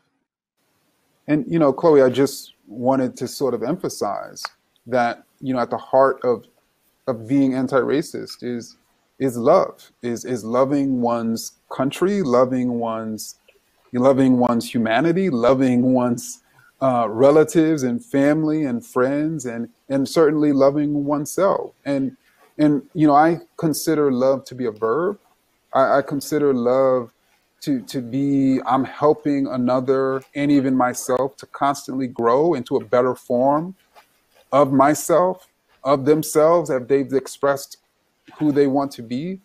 And, 1.30 1.44
you 1.46 1.60
know, 1.60 1.72
Chloe, 1.72 2.02
I 2.02 2.10
just 2.10 2.54
wanted 2.66 3.16
to 3.18 3.28
sort 3.28 3.54
of 3.54 3.62
emphasize 3.62 4.42
that, 4.86 5.22
you 5.40 5.54
know, 5.54 5.60
at 5.60 5.70
the 5.70 5.78
heart 5.78 6.18
of, 6.24 6.44
of 7.06 7.28
being 7.28 7.54
anti 7.54 7.78
racist 7.78 8.42
is 8.42 8.76
is 9.20 9.36
love 9.36 9.92
is 10.02 10.24
is 10.24 10.44
loving 10.44 11.02
one's 11.02 11.52
country 11.70 12.22
loving 12.22 12.78
one's 12.80 13.36
loving 13.92 14.38
one's 14.38 14.74
humanity, 14.74 15.30
loving 15.30 15.92
one's 15.92 16.42
uh, 16.80 17.06
relatives 17.08 17.84
and 17.84 18.04
family 18.04 18.64
and 18.64 18.84
friends, 18.84 19.46
and 19.46 19.68
and 19.88 20.08
certainly 20.08 20.52
loving 20.52 21.04
oneself. 21.04 21.74
And 21.84 22.16
and 22.58 22.82
you 22.92 23.06
know, 23.06 23.14
I 23.14 23.38
consider 23.56 24.10
love 24.10 24.44
to 24.46 24.56
be 24.56 24.64
a 24.64 24.72
verb. 24.72 25.20
I, 25.72 25.98
I 25.98 26.02
consider 26.02 26.52
love 26.52 27.12
to 27.60 27.80
to 27.82 28.00
be 28.00 28.60
I'm 28.66 28.84
helping 28.84 29.46
another 29.46 30.22
and 30.34 30.50
even 30.50 30.74
myself 30.74 31.36
to 31.38 31.46
constantly 31.46 32.06
grow 32.06 32.54
into 32.54 32.76
a 32.76 32.84
better 32.84 33.14
form 33.14 33.74
of 34.52 34.72
myself, 34.72 35.48
of 35.84 36.04
themselves, 36.04 36.70
as 36.70 36.82
they've 36.86 37.12
expressed 37.12 37.78
who 38.38 38.52
they 38.52 38.66
want 38.66 38.90
to 38.92 39.02
be. 39.02 39.40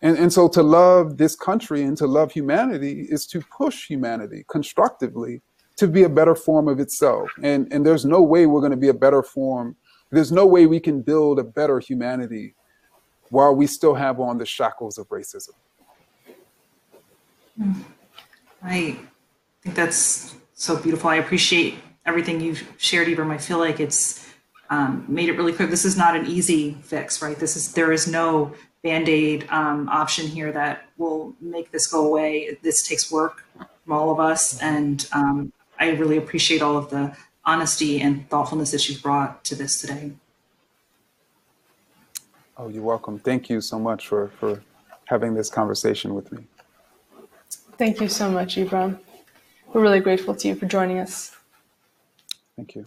And, 0.00 0.16
and 0.16 0.32
so 0.32 0.48
to 0.48 0.62
love 0.62 1.16
this 1.16 1.34
country 1.34 1.82
and 1.82 1.96
to 1.96 2.06
love 2.06 2.30
humanity 2.30 3.06
is 3.08 3.26
to 3.26 3.40
push 3.40 3.86
humanity 3.86 4.44
constructively 4.48 5.42
to 5.76 5.88
be 5.88 6.04
a 6.04 6.08
better 6.08 6.34
form 6.34 6.68
of 6.68 6.80
itself. 6.80 7.30
And, 7.42 7.72
and 7.72 7.84
there's 7.84 8.04
no 8.04 8.22
way 8.22 8.46
we're 8.46 8.60
going 8.60 8.72
to 8.72 8.76
be 8.76 8.88
a 8.88 8.94
better 8.94 9.22
form. 9.22 9.76
There's 10.10 10.32
no 10.32 10.46
way 10.46 10.66
we 10.66 10.80
can 10.80 11.02
build 11.02 11.38
a 11.38 11.44
better 11.44 11.78
humanity 11.80 12.54
while 13.30 13.54
we 13.54 13.66
still 13.66 13.94
have 13.94 14.20
on 14.20 14.38
the 14.38 14.46
shackles 14.46 14.98
of 14.98 15.08
racism. 15.08 15.50
I 18.62 18.96
think 19.62 19.74
that's 19.74 20.34
so 20.54 20.76
beautiful. 20.76 21.10
I 21.10 21.16
appreciate 21.16 21.76
everything 22.06 22.40
you've 22.40 22.66
shared, 22.78 23.08
Ibram. 23.08 23.30
I 23.30 23.38
feel 23.38 23.58
like 23.58 23.80
it's 23.80 24.28
um, 24.70 25.04
made 25.08 25.28
it 25.28 25.36
really 25.36 25.52
clear. 25.52 25.68
This 25.68 25.84
is 25.84 25.96
not 25.96 26.16
an 26.16 26.26
easy 26.26 26.76
fix, 26.82 27.22
right? 27.22 27.38
This 27.38 27.56
is 27.56 27.72
there 27.72 27.92
is 27.92 28.06
no 28.06 28.54
band-aid 28.82 29.46
um, 29.50 29.88
option 29.88 30.26
here 30.26 30.52
that 30.52 30.88
will 30.98 31.34
make 31.40 31.70
this 31.72 31.86
go 31.86 32.06
away. 32.06 32.56
This 32.62 32.86
takes 32.86 33.10
work 33.10 33.44
from 33.56 33.92
all 33.92 34.10
of 34.10 34.20
us, 34.20 34.60
and 34.60 35.08
um, 35.12 35.52
I 35.78 35.90
really 35.90 36.16
appreciate 36.16 36.62
all 36.62 36.76
of 36.76 36.90
the 36.90 37.16
honesty 37.44 38.00
and 38.00 38.28
thoughtfulness 38.28 38.70
that 38.72 38.88
you've 38.88 39.02
brought 39.02 39.42
to 39.44 39.54
this 39.54 39.80
today. 39.80 40.12
Oh, 42.56 42.68
you're 42.68 42.82
welcome. 42.82 43.18
Thank 43.18 43.48
you 43.48 43.60
so 43.60 43.78
much 43.78 44.08
for, 44.08 44.28
for 44.38 44.60
having 45.06 45.34
this 45.34 45.48
conversation 45.48 46.14
with 46.14 46.30
me. 46.32 46.44
Thank 47.78 48.00
you 48.00 48.08
so 48.08 48.28
much, 48.28 48.56
Ibram. 48.56 48.98
We're 49.72 49.82
really 49.82 50.00
grateful 50.00 50.34
to 50.34 50.48
you 50.48 50.56
for 50.56 50.66
joining 50.66 50.98
us. 50.98 51.36
Thank 52.56 52.74
you. 52.74 52.86